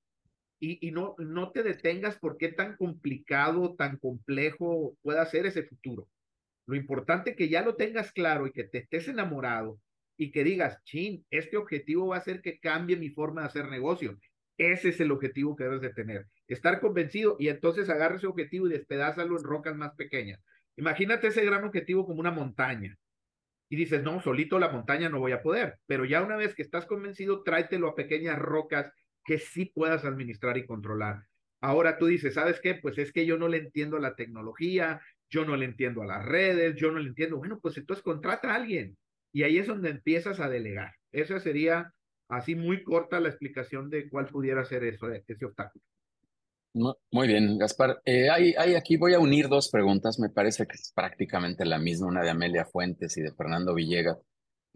Y, 0.60 0.91
no, 0.91 1.16
no 1.18 1.51
te 1.51 1.64
detengas 1.64 2.18
por 2.18 2.38
qué 2.38 2.49
tan 2.49 2.76
complicado, 2.78 3.76
tan 3.76 3.97
complejo 3.97 4.97
pueda 5.01 5.26
ser 5.26 5.45
ese 5.45 5.64
futuro. 5.64 6.08
Lo 6.66 6.76
importante 6.76 7.36
que 7.36 7.49
ya 7.49 7.62
lo 7.62 7.76
tengas 7.76 8.12
claro 8.12 8.47
y 8.47 8.51
que 8.51 8.64
te 8.64 8.80
estés 8.80 9.08
enamorado 9.08 9.80
y 10.18 10.32
que 10.32 10.43
digas, 10.43 10.82
chin, 10.86 11.26
este 11.30 11.58
objetivo 11.58 12.08
va 12.08 12.16
a 12.16 12.20
hacer 12.20 12.41
que 12.41 12.60
cambie 12.60 12.95
mi 12.95 13.10
forma 13.10 13.41
de 13.41 13.47
hacer 13.47 13.70
negocio. 13.70 14.18
Ese 14.58 14.89
es 14.89 14.99
el 15.01 15.12
objetivo 15.12 15.56
que 15.56 15.66
debes 15.66 15.82
de 15.82 15.93
tener. 15.93 16.26
Estar 16.47 16.80
convencido 16.80 17.36
y 17.38 17.49
entonces 17.49 17.89
agarra 17.89 18.16
ese 18.16 18.28
objetivo 18.28 18.68
y 18.68 18.72
despedázalo 18.72 19.38
en 19.38 19.43
rocas 19.43 19.76
más 19.76 19.93
pequeñas. 19.95 20.39
Imagínate 20.78 21.28
ese 21.28 21.45
gran 21.45 21.64
objetivo 21.66 22.06
como 22.06 22.20
una 22.20 22.32
montaña. 22.32 22.95
Y 23.70 23.76
dices, 23.76 24.03
no, 24.03 24.22
solito 24.22 24.60
la 24.60 24.70
montaña 24.70 25.10
no 25.10 25.20
voy 25.20 25.34
a 25.34 25.41
poder. 25.41 25.78
Pero 25.88 26.06
ya 26.06 26.22
una 26.22 26.38
vez 26.38 26.56
que 26.56 26.62
estás 26.62 26.86
convencido, 26.86 27.43
tráetelo 27.43 27.89
a 27.89 27.95
pequeñas 27.95 28.39
rocas 28.39 28.91
que 29.26 29.39
sí 29.39 29.65
puedas 29.65 30.05
administrar 30.05 30.57
y 30.57 30.65
controlar. 30.65 31.23
Ahora 31.59 31.97
tú 31.97 32.05
dices, 32.05 32.36
¿sabes 32.36 32.59
qué? 32.61 32.76
Pues 32.76 32.97
es 32.99 33.11
que 33.11 33.26
yo 33.26 33.38
no 33.38 33.47
le 33.47 33.57
entiendo 33.57 33.97
a 33.97 33.99
la 33.99 34.15
tecnología, 34.15 35.01
yo 35.30 35.45
no 35.45 35.57
le 35.57 35.65
entiendo 35.65 36.03
a 36.03 36.05
las 36.05 36.23
redes, 36.23 36.76
yo 36.76 36.91
no 36.91 36.99
le 36.99 37.09
entiendo. 37.09 37.38
Bueno, 37.38 37.59
pues 37.59 37.76
entonces 37.78 38.03
contrata 38.03 38.51
a 38.51 38.55
alguien 38.55 38.95
y 39.34 39.43
ahí 39.43 39.57
es 39.57 39.67
donde 39.67 39.89
empiezas 39.89 40.39
a 40.39 40.47
delegar. 40.47 40.93
Esa 41.11 41.39
sería 41.39 41.91
así 42.30 42.55
muy 42.55 42.84
corta 42.84 43.19
la 43.19 43.30
explicación 43.30 43.89
de 43.89 44.09
cuál 44.09 44.28
pudiera 44.28 44.63
ser 44.63 44.84
eso, 44.84 45.09
ese 45.09 45.45
obstáculo. 45.45 45.84
Muy 47.11 47.28
bien, 47.28 47.57
Gaspar. 47.57 48.01
Eh, 48.03 48.30
hay, 48.30 48.53
hay, 48.57 48.76
aquí 48.76 48.97
voy 48.97 49.13
a 49.13 49.19
unir 49.19 49.47
dos 49.47 49.69
preguntas, 49.69 50.19
me 50.19 50.30
parece 50.30 50.67
que 50.67 50.76
es 50.76 50.91
prácticamente 50.93 51.63
la 51.65 51.80
misma, 51.80 52.07
una 52.07 52.21
de 52.21 52.30
Amelia 52.30 52.65
Fuentes 52.65 53.15
y 53.17 53.21
de 53.21 53.32
Fernando 53.32 53.73
Villegas. 53.73 54.17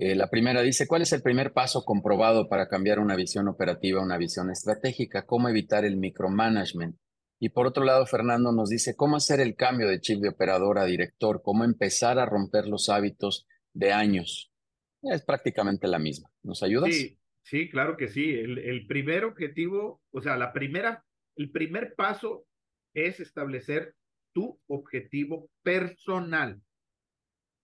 Eh, 0.02 0.16
la 0.16 0.30
primera 0.30 0.62
dice, 0.62 0.88
¿cuál 0.88 1.02
es 1.02 1.12
el 1.12 1.22
primer 1.22 1.52
paso 1.52 1.84
comprobado 1.84 2.48
para 2.48 2.70
cambiar 2.70 3.00
una 3.00 3.18
visión 3.18 3.50
operativa 3.50 4.00
a 4.00 4.06
una 4.06 4.18
visión 4.18 4.50
estratégica? 4.50 5.26
¿Cómo 5.26 5.50
evitar 5.50 5.84
el 5.84 5.98
micromanagement? 5.98 6.96
Y 7.38 7.50
por 7.50 7.68
otro 7.68 7.84
lado, 7.84 8.06
Fernando 8.06 8.54
nos 8.54 8.70
dice, 8.70 8.96
¿cómo 8.96 9.18
hacer 9.18 9.42
el 9.42 9.58
cambio 9.58 9.90
de 9.90 10.00
chip 10.00 10.22
de 10.22 10.30
operador 10.30 10.80
a 10.80 10.86
director? 10.86 11.42
¿Cómo 11.44 11.66
empezar 11.66 12.18
a 12.18 12.26
romper 12.26 12.66
los 12.66 12.88
hábitos 12.88 13.46
de 13.74 13.92
años? 13.92 14.54
Es 15.02 15.22
prácticamente 15.26 15.86
la 15.90 16.00
misma. 16.00 16.30
¿Nos 16.44 16.64
ayudas? 16.64 16.96
Sí, 17.44 17.70
claro 17.70 17.98
que 17.98 18.08
sí. 18.08 18.32
El, 18.32 18.58
el 18.58 18.88
primer 18.88 19.26
objetivo, 19.26 20.02
o 20.12 20.22
sea, 20.22 20.38
la 20.38 20.54
primera, 20.54 21.04
el 21.36 21.52
primer 21.52 21.94
paso 21.96 22.46
es 22.94 23.20
establecer 23.20 23.96
tu 24.34 24.62
objetivo 24.68 25.50
personal. 25.62 26.62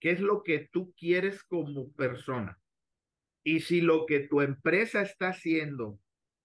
¿Qué 0.06 0.12
es 0.12 0.20
lo 0.20 0.44
que 0.44 0.70
tú 0.72 0.94
quieres 0.96 1.42
como 1.42 1.92
persona? 1.94 2.60
Y 3.44 3.62
si 3.62 3.82
lo 3.82 4.06
que 4.06 4.20
tu 4.20 4.42
empresa 4.42 5.02
está 5.02 5.30
haciendo, 5.30 6.00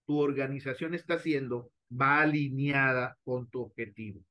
tu 0.06 0.18
organización 0.18 0.94
está 0.94 1.16
haciendo 1.16 1.70
va 1.92 2.22
alineada 2.22 3.18
con 3.22 3.50
tu 3.50 3.60
objetivo. 3.60 4.24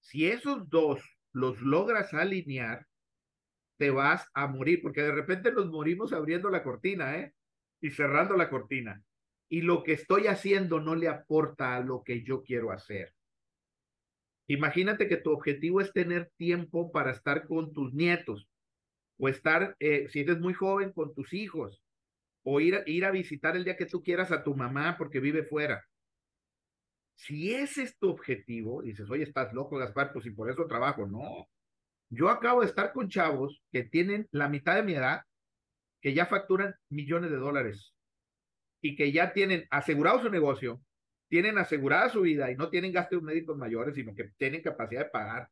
Si 0.00 0.26
esos 0.26 0.70
dos 0.70 1.04
los 1.32 1.60
logras 1.60 2.14
alinear, 2.14 2.86
te 3.76 3.90
vas 3.90 4.26
a 4.32 4.46
morir, 4.46 4.80
porque 4.80 5.02
de 5.02 5.12
repente 5.12 5.52
nos 5.52 5.66
morimos 5.66 6.14
abriendo 6.14 6.48
la 6.48 6.62
cortina, 6.62 7.18
¿eh? 7.18 7.34
Y 7.82 7.90
cerrando 7.90 8.38
la 8.38 8.48
cortina. 8.48 9.02
Y 9.50 9.60
lo 9.60 9.82
que 9.82 9.92
estoy 9.92 10.28
haciendo 10.28 10.80
no 10.80 10.94
le 10.94 11.08
aporta 11.08 11.76
a 11.76 11.80
lo 11.80 12.02
que 12.02 12.22
yo 12.22 12.42
quiero 12.42 12.70
hacer. 12.70 13.12
Imagínate 14.48 15.08
que 15.08 15.16
tu 15.16 15.32
objetivo 15.32 15.80
es 15.80 15.92
tener 15.92 16.30
tiempo 16.36 16.92
para 16.92 17.10
estar 17.10 17.46
con 17.46 17.72
tus 17.72 17.92
nietos, 17.92 18.48
o 19.18 19.28
estar, 19.28 19.76
eh, 19.80 20.08
si 20.08 20.20
eres 20.20 20.38
muy 20.38 20.54
joven, 20.54 20.92
con 20.92 21.14
tus 21.14 21.32
hijos, 21.32 21.82
o 22.44 22.60
ir, 22.60 22.82
ir 22.86 23.04
a 23.04 23.10
visitar 23.10 23.56
el 23.56 23.64
día 23.64 23.76
que 23.76 23.86
tú 23.86 24.02
quieras 24.02 24.30
a 24.30 24.44
tu 24.44 24.54
mamá 24.54 24.96
porque 24.96 25.20
vive 25.20 25.42
fuera. 25.42 25.84
Si 27.16 27.52
ese 27.52 27.82
es 27.82 27.98
tu 27.98 28.10
objetivo, 28.10 28.82
dices, 28.82 29.10
oye, 29.10 29.24
estás 29.24 29.52
loco, 29.52 29.78
Gaspar, 29.78 30.12
pues 30.12 30.26
y 30.26 30.30
por 30.30 30.50
eso 30.50 30.66
trabajo. 30.66 31.06
No, 31.06 31.48
yo 32.10 32.28
acabo 32.28 32.60
de 32.60 32.66
estar 32.66 32.92
con 32.92 33.08
chavos 33.08 33.62
que 33.72 33.82
tienen 33.82 34.28
la 34.30 34.48
mitad 34.48 34.76
de 34.76 34.82
mi 34.82 34.94
edad, 34.94 35.22
que 36.00 36.14
ya 36.14 36.26
facturan 36.26 36.74
millones 36.88 37.30
de 37.30 37.38
dólares 37.38 37.94
y 38.80 38.94
que 38.94 39.10
ya 39.10 39.32
tienen 39.32 39.66
asegurado 39.70 40.22
su 40.22 40.30
negocio, 40.30 40.80
tienen 41.28 41.58
asegurada 41.58 42.08
su 42.08 42.22
vida 42.22 42.50
y 42.50 42.56
no 42.56 42.68
tienen 42.70 42.92
gastos 42.92 43.22
médicos 43.22 43.56
mayores, 43.56 43.94
sino 43.94 44.14
que 44.14 44.30
tienen 44.36 44.62
capacidad 44.62 45.04
de 45.04 45.10
pagar 45.10 45.48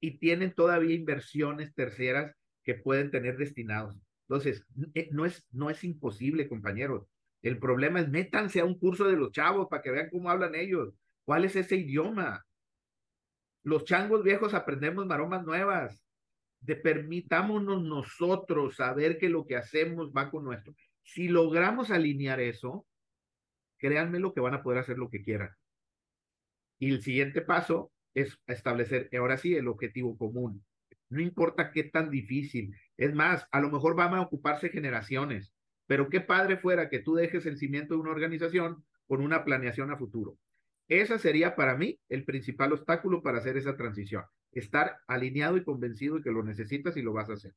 y 0.00 0.18
tienen 0.18 0.52
todavía 0.52 0.94
inversiones 0.94 1.74
terceras 1.74 2.34
que 2.62 2.74
pueden 2.74 3.10
tener 3.10 3.36
destinados. 3.36 3.96
Entonces, 4.28 4.64
eh, 4.94 5.08
no 5.12 5.24
es, 5.24 5.46
no 5.52 5.70
es 5.70 5.84
imposible, 5.84 6.48
compañeros. 6.48 7.06
El 7.42 7.58
problema 7.58 8.00
es 8.00 8.08
métanse 8.08 8.60
a 8.60 8.64
un 8.64 8.78
curso 8.78 9.04
de 9.04 9.16
los 9.16 9.30
chavos 9.30 9.68
para 9.68 9.82
que 9.82 9.90
vean 9.90 10.10
cómo 10.10 10.30
hablan 10.30 10.54
ellos. 10.54 10.94
¿Cuál 11.24 11.44
es 11.44 11.56
ese 11.56 11.76
idioma? 11.76 12.44
Los 13.62 13.84
changos 13.84 14.22
viejos 14.22 14.54
aprendemos 14.54 15.06
maromas 15.06 15.44
nuevas. 15.44 16.02
De 16.60 16.74
permitámonos 16.74 17.82
nosotros 17.82 18.76
saber 18.76 19.18
que 19.18 19.28
lo 19.28 19.46
que 19.46 19.56
hacemos 19.56 20.10
va 20.10 20.30
con 20.30 20.44
nuestro. 20.44 20.74
Si 21.02 21.28
logramos 21.28 21.90
alinear 21.90 22.40
eso, 22.40 22.86
créanme 23.78 24.18
lo 24.18 24.32
que 24.32 24.40
van 24.40 24.54
a 24.54 24.62
poder 24.62 24.78
hacer 24.78 24.98
lo 24.98 25.10
que 25.10 25.22
quieran. 25.22 25.50
Y 26.78 26.92
el 26.92 27.02
siguiente 27.02 27.40
paso 27.42 27.92
es 28.14 28.38
establecer, 28.46 29.08
ahora 29.18 29.36
sí, 29.36 29.54
el 29.54 29.68
objetivo 29.68 30.16
común. 30.16 30.64
No 31.08 31.20
importa 31.20 31.70
qué 31.70 31.84
tan 31.84 32.10
difícil. 32.10 32.74
Es 32.96 33.14
más, 33.14 33.46
a 33.52 33.60
lo 33.60 33.70
mejor 33.70 33.94
van 33.94 34.14
a 34.14 34.22
ocuparse 34.22 34.70
generaciones, 34.70 35.52
pero 35.86 36.08
qué 36.08 36.20
padre 36.20 36.56
fuera 36.56 36.88
que 36.88 36.98
tú 36.98 37.14
dejes 37.14 37.46
el 37.46 37.58
cimiento 37.58 37.94
de 37.94 38.00
una 38.00 38.10
organización 38.10 38.84
con 39.06 39.20
una 39.20 39.44
planeación 39.44 39.90
a 39.90 39.96
futuro. 39.96 40.38
Esa 40.88 41.18
sería 41.18 41.56
para 41.56 41.76
mí 41.76 41.98
el 42.08 42.24
principal 42.24 42.72
obstáculo 42.72 43.22
para 43.22 43.38
hacer 43.38 43.56
esa 43.56 43.76
transición. 43.76 44.24
Estar 44.52 44.98
alineado 45.06 45.56
y 45.56 45.64
convencido 45.64 46.16
de 46.16 46.22
que 46.22 46.30
lo 46.30 46.42
necesitas 46.42 46.96
y 46.96 47.02
lo 47.02 47.12
vas 47.12 47.28
a 47.28 47.34
hacer. 47.34 47.54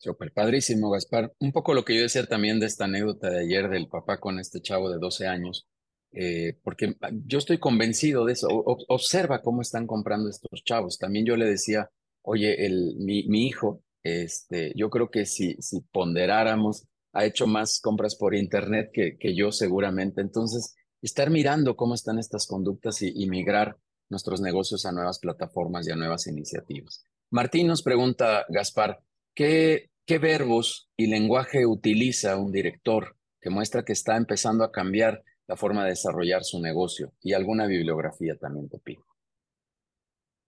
Súper 0.00 0.32
padrísimo, 0.32 0.90
Gaspar. 0.90 1.34
Un 1.40 1.52
poco 1.52 1.74
lo 1.74 1.84
que 1.84 1.94
yo 1.94 2.00
decía 2.00 2.24
también 2.24 2.58
de 2.58 2.64
esta 2.64 2.86
anécdota 2.86 3.28
de 3.28 3.40
ayer 3.40 3.68
del 3.68 3.86
papá 3.86 4.18
con 4.18 4.38
este 4.38 4.62
chavo 4.62 4.90
de 4.90 4.98
12 4.98 5.26
años, 5.26 5.68
eh, 6.12 6.58
porque 6.64 6.96
yo 7.26 7.36
estoy 7.36 7.58
convencido 7.58 8.24
de 8.24 8.32
eso. 8.32 8.48
observa 8.48 9.42
cómo 9.42 9.60
están 9.60 9.86
comprando 9.86 10.30
estos 10.30 10.64
chavos. 10.64 10.98
También 10.98 11.26
yo 11.26 11.36
le 11.36 11.44
decía, 11.44 11.90
oye, 12.22 12.64
el, 12.64 12.96
mi, 12.96 13.28
mi 13.28 13.46
hijo, 13.46 13.82
este, 14.02 14.72
yo 14.74 14.88
creo 14.88 15.10
que 15.10 15.26
si, 15.26 15.56
si 15.60 15.82
ponderáramos, 15.92 16.86
ha 17.12 17.26
hecho 17.26 17.46
más 17.46 17.78
compras 17.80 18.16
por 18.16 18.34
internet 18.34 18.90
que, 18.94 19.18
que 19.18 19.36
yo 19.36 19.52
seguramente. 19.52 20.22
Entonces, 20.22 20.76
estar 21.02 21.28
mirando 21.28 21.76
cómo 21.76 21.94
están 21.94 22.18
estas 22.18 22.46
conductas 22.46 23.02
y, 23.02 23.26
migrar 23.28 23.76
nuestros 24.08 24.40
negocios 24.40 24.86
a 24.86 24.92
nuevas 24.92 25.18
plataformas 25.18 25.86
y 25.86 25.92
a 25.92 25.96
nuevas 25.96 26.26
iniciativas. 26.26 27.04
Martín 27.30 27.66
nos 27.66 27.82
pregunta, 27.82 28.46
Gaspar, 28.48 29.02
¿qué, 29.34 29.89
¿qué 30.10 30.18
verbos 30.18 30.90
y 30.96 31.06
lenguaje 31.06 31.66
utiliza 31.66 32.36
un 32.36 32.50
director 32.50 33.16
que 33.40 33.48
muestra 33.48 33.84
que 33.84 33.92
está 33.92 34.16
empezando 34.16 34.64
a 34.64 34.72
cambiar 34.72 35.22
la 35.46 35.54
forma 35.54 35.84
de 35.84 35.90
desarrollar 35.90 36.42
su 36.42 36.60
negocio? 36.60 37.12
Y 37.22 37.32
alguna 37.32 37.68
bibliografía 37.68 38.36
también 38.36 38.68
te 38.68 38.80
pido. 38.80 39.06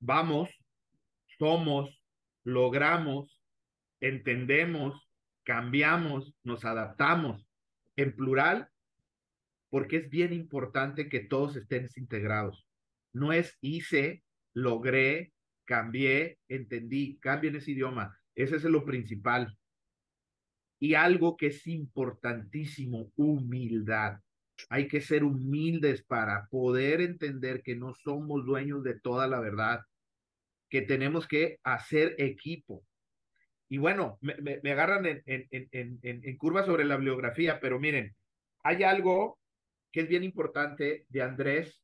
Vamos, 0.01 0.51
somos, 1.39 1.97
logramos, 2.43 3.41
entendemos, 4.01 5.01
cambiamos, 5.45 6.35
nos 6.43 6.65
adaptamos. 6.65 7.47
En 7.95 8.17
plural, 8.17 8.69
porque 9.71 9.99
es 9.99 10.11
bien 10.11 10.33
importante 10.33 11.09
que 11.09 11.21
todos 11.21 11.55
estén 11.55 11.89
integrados. 11.95 12.67
No 13.13 13.33
es 13.33 13.57
hice, 13.61 14.25
logré, 14.55 15.33
cambié, 15.67 16.41
entendí, 16.49 17.21
cambien 17.21 17.55
ese 17.55 17.71
idioma. 17.71 18.19
Ese 18.35 18.57
es 18.57 18.65
lo 18.65 18.85
principal. 18.85 19.57
Y 20.79 20.95
algo 20.95 21.37
que 21.37 21.49
es 21.49 21.67
importantísimo, 21.67 23.13
humildad. 23.17 24.19
Hay 24.69 24.89
que 24.89 25.01
ser 25.01 25.25
humildes 25.25 26.03
para 26.05 26.47
poder 26.51 27.01
entender 27.01 27.63
que 27.63 27.77
no 27.77 27.95
somos 27.95 28.45
dueños 28.45 28.83
de 28.83 28.99
toda 28.99 29.27
la 29.29 29.41
verdad, 29.41 29.81
que 30.69 30.83
tenemos 30.83 31.27
que 31.27 31.59
hacer 31.63 32.15
equipo. 32.19 32.85
Y 33.69 33.79
bueno, 33.79 34.19
me, 34.21 34.61
agarran 34.71 35.07
en, 35.07 35.23
en, 35.27 35.47
en, 35.51 36.01
en 36.03 36.37
curva 36.37 36.65
sobre 36.65 36.85
la 36.85 36.97
bibliografía, 36.97 37.59
pero 37.61 37.81
miren, 37.81 38.15
hay 38.63 38.83
algo 38.83 39.39
que 39.93 40.01
es 40.01 40.09
bien 40.09 40.25
importante 40.25 41.07
de 41.09 41.23
Andrés. 41.23 41.83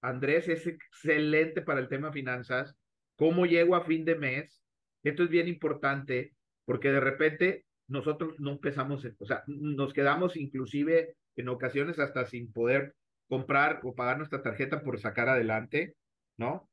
Andrés 0.00 0.48
es 0.48 0.66
excelente 0.66 1.62
para 1.62 1.80
el 1.80 1.88
tema 1.88 2.12
finanzas. 2.12 2.76
¿Cómo 3.16 3.46
llego 3.46 3.76
a 3.76 3.84
fin 3.84 4.04
de 4.04 4.16
mes? 4.16 4.61
Esto 5.02 5.24
es 5.24 5.28
bien 5.28 5.48
importante 5.48 6.32
porque 6.64 6.90
de 6.90 7.00
repente 7.00 7.64
nosotros 7.88 8.38
no 8.38 8.52
empezamos, 8.52 9.06
o 9.18 9.26
sea, 9.26 9.42
nos 9.46 9.92
quedamos 9.92 10.36
inclusive 10.36 11.16
en 11.36 11.48
ocasiones 11.48 11.98
hasta 11.98 12.24
sin 12.26 12.52
poder 12.52 12.94
comprar 13.28 13.80
o 13.82 13.94
pagar 13.94 14.18
nuestra 14.18 14.42
tarjeta 14.42 14.82
por 14.82 14.98
sacar 14.98 15.28
adelante, 15.28 15.94
¿no? 16.36 16.68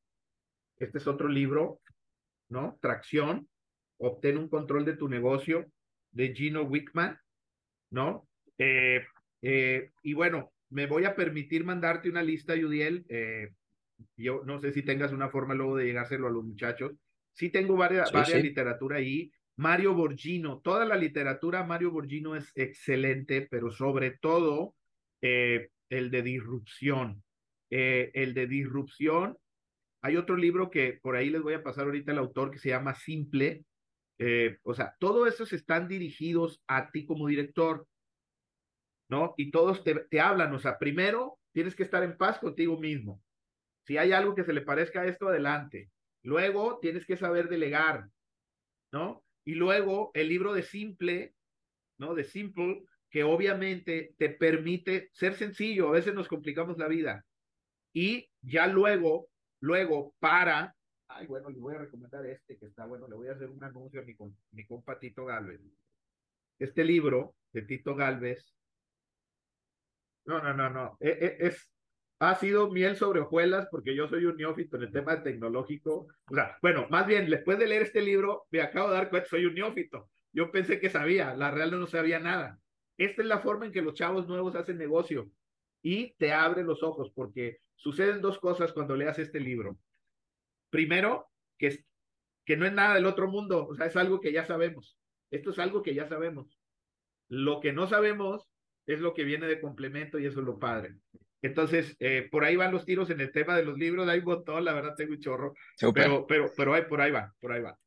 Este 0.77 0.97
es 0.97 1.07
otro 1.07 1.27
libro, 1.27 1.81
¿no? 2.49 2.77
Tracción, 2.81 3.47
obtén 3.97 4.37
un 4.37 4.49
control 4.49 4.85
de 4.85 4.95
tu 4.95 5.09
negocio 5.09 5.65
de 6.11 6.33
Gino 6.33 6.63
Wickman, 6.63 7.19
¿no? 7.91 8.27
Eh, 8.57 9.05
eh, 9.41 9.91
y 10.03 10.13
bueno, 10.13 10.51
me 10.69 10.85
voy 10.85 11.05
a 11.05 11.15
permitir 11.15 11.63
mandarte 11.63 12.09
una 12.09 12.23
lista, 12.23 12.55
Yudiel. 12.55 13.05
Eh, 13.09 13.49
yo 14.15 14.43
no 14.45 14.59
sé 14.59 14.71
si 14.71 14.83
tengas 14.83 15.11
una 15.11 15.29
forma 15.29 15.53
luego 15.53 15.77
de 15.77 15.85
llegárselo 15.85 16.27
a 16.27 16.31
los 16.31 16.43
muchachos. 16.43 16.93
Sí 17.33 17.49
tengo 17.49 17.75
varias, 17.75 18.11
varias 18.11 18.41
literatura 18.41 18.97
ahí. 18.97 19.31
Mario 19.55 19.93
Borgino, 19.93 20.59
toda 20.61 20.85
la 20.85 20.95
literatura 20.95 21.63
Mario 21.63 21.91
Borgino 21.91 22.35
es 22.35 22.51
excelente, 22.55 23.47
pero 23.49 23.71
sobre 23.71 24.11
todo 24.11 24.75
eh, 25.21 25.69
el 25.89 26.11
de 26.11 26.21
disrupción. 26.21 27.23
Eh, 27.69 28.11
el 28.13 28.33
de 28.33 28.47
disrupción, 28.47 29.37
hay 30.01 30.15
otro 30.15 30.37
libro 30.37 30.71
que 30.71 30.99
por 31.01 31.15
ahí 31.15 31.29
les 31.29 31.41
voy 31.41 31.53
a 31.53 31.63
pasar 31.63 31.85
ahorita 31.85 32.11
el 32.11 32.17
autor 32.17 32.51
que 32.51 32.59
se 32.59 32.69
llama 32.69 32.95
Simple. 32.95 33.65
o 34.63 34.73
sea, 34.73 34.95
todos 34.99 35.27
esos 35.27 35.53
están 35.53 35.87
dirigidos 35.87 36.61
a 36.67 36.89
ti 36.91 37.05
como 37.05 37.27
director. 37.27 37.85
¿no? 39.09 39.33
Y 39.37 39.51
todos 39.51 39.83
te, 39.83 39.95
te 40.09 40.21
hablan, 40.21 40.53
o 40.53 40.59
sea, 40.59 40.77
primero 40.77 41.39
tienes 41.51 41.75
que 41.75 41.83
estar 41.83 42.03
en 42.03 42.15
paz 42.15 42.39
contigo 42.39 42.79
mismo. 42.79 43.21
Si 43.85 43.97
hay 43.97 44.11
algo 44.11 44.35
que 44.35 44.43
se 44.43 44.53
le 44.53 44.61
parezca 44.61 45.01
a 45.01 45.07
esto, 45.07 45.27
adelante. 45.27 45.89
Luego 46.23 46.79
tienes 46.79 47.05
que 47.05 47.17
saber 47.17 47.49
delegar, 47.49 48.09
¿no? 48.91 49.23
Y 49.45 49.55
luego 49.55 50.11
el 50.13 50.29
libro 50.29 50.53
de 50.53 50.63
Simple, 50.63 51.33
¿no? 51.97 52.13
De 52.13 52.23
Simple, 52.23 52.83
que 53.09 53.23
obviamente 53.23 54.13
te 54.17 54.29
permite 54.29 55.09
ser 55.13 55.33
sencillo, 55.35 55.89
a 55.89 55.93
veces 55.93 56.13
nos 56.13 56.27
complicamos 56.27 56.77
la 56.77 56.87
vida. 56.87 57.25
Y 57.93 58.29
ya 58.41 58.67
luego, 58.67 59.29
luego 59.61 60.13
para, 60.19 60.75
ay, 61.07 61.25
bueno, 61.27 61.49
le 61.49 61.59
voy 61.59 61.75
a 61.75 61.79
recomendar 61.79 62.25
este 62.25 62.57
que 62.57 62.67
está 62.67 62.85
bueno, 62.85 63.07
le 63.07 63.15
voy 63.15 63.27
a 63.29 63.33
hacer 63.33 63.49
un 63.49 63.63
anuncio 63.63 64.01
a 64.01 64.03
mi, 64.03 64.15
mi 64.51 64.65
compa 64.65 64.99
Tito 64.99 65.25
Galvez. 65.25 65.61
Este 66.59 66.83
libro 66.83 67.35
de 67.51 67.63
Tito 67.63 67.95
Galvez 67.95 68.53
no, 70.29 70.39
no, 70.43 70.53
no, 70.53 70.69
no. 70.69 70.97
E, 70.99 71.09
e, 71.09 71.47
es, 71.47 71.67
ha 72.19 72.35
sido 72.35 72.69
miel 72.69 72.97
sobre 72.97 73.21
hojuelas 73.21 73.67
porque 73.71 73.95
yo 73.95 74.07
soy 74.07 74.25
un 74.25 74.35
neófito 74.35 74.75
en 74.75 74.83
el 74.83 74.91
tema 74.91 75.23
tecnológico. 75.23 76.07
O 76.29 76.35
sea, 76.35 76.57
bueno, 76.61 76.85
más 76.89 77.07
bien, 77.07 77.29
después 77.29 77.57
de 77.57 77.67
leer 77.67 77.83
este 77.83 78.01
libro, 78.01 78.45
me 78.51 78.61
acabo 78.61 78.89
de 78.89 78.95
dar 78.95 79.09
cuenta, 79.09 79.29
soy 79.29 79.45
un 79.45 79.55
neófito. 79.55 80.09
Yo 80.33 80.51
pensé 80.51 80.79
que 80.79 80.89
sabía, 80.89 81.33
la 81.33 81.51
real 81.51 81.71
no 81.71 81.87
sabía 81.87 82.19
nada. 82.19 82.59
Esta 82.97 83.21
es 83.21 83.27
la 83.27 83.39
forma 83.39 83.65
en 83.65 83.71
que 83.71 83.81
los 83.81 83.93
chavos 83.93 84.27
nuevos 84.27 84.55
hacen 84.55 84.77
negocio 84.77 85.31
y 85.81 86.13
te 86.15 86.33
abre 86.33 86.63
los 86.63 86.83
ojos 86.83 87.11
porque 87.15 87.59
suceden 87.75 88.21
dos 88.21 88.37
cosas 88.39 88.73
cuando 88.73 88.97
leas 88.97 89.17
este 89.17 89.39
libro. 89.39 89.77
Primero, 90.69 91.29
que, 91.57 91.85
que 92.45 92.57
no 92.57 92.65
es 92.65 92.73
nada 92.73 92.95
del 92.95 93.05
otro 93.05 93.29
mundo, 93.29 93.65
o 93.65 93.75
sea, 93.75 93.85
es 93.85 93.95
algo 93.95 94.19
que 94.19 94.33
ya 94.33 94.45
sabemos. 94.45 94.97
Esto 95.31 95.51
es 95.51 95.59
algo 95.59 95.81
que 95.81 95.95
ya 95.95 96.05
sabemos. 96.07 96.59
Lo 97.29 97.61
que 97.61 97.71
no 97.71 97.87
sabemos 97.87 98.45
es 98.85 98.99
lo 98.99 99.13
que 99.13 99.23
viene 99.23 99.47
de 99.47 99.61
complemento 99.61 100.19
y 100.19 100.25
eso 100.25 100.41
es 100.41 100.45
lo 100.45 100.59
padre. 100.59 100.97
Entonces, 101.41 101.95
eh, 101.99 102.27
por 102.29 102.43
ahí 102.43 102.55
van 102.55 102.71
los 102.71 102.85
tiros 102.85 103.09
en 103.09 103.21
el 103.21 103.31
tema 103.31 103.55
de 103.55 103.63
los 103.63 103.77
libros, 103.77 104.07
hay 104.07 104.19
un 104.19 104.25
montón, 104.25 104.65
la 104.65 104.73
verdad 104.73 104.95
tengo 104.95 105.13
un 105.13 105.19
chorro, 105.19 105.53
pero, 105.93 106.25
pero, 106.27 106.51
pero 106.55 106.73
ahí, 106.73 106.83
por 106.89 107.01
ahí 107.01 107.11
va, 107.11 107.33
por 107.39 107.51
ahí 107.51 107.61
va. 107.61 107.77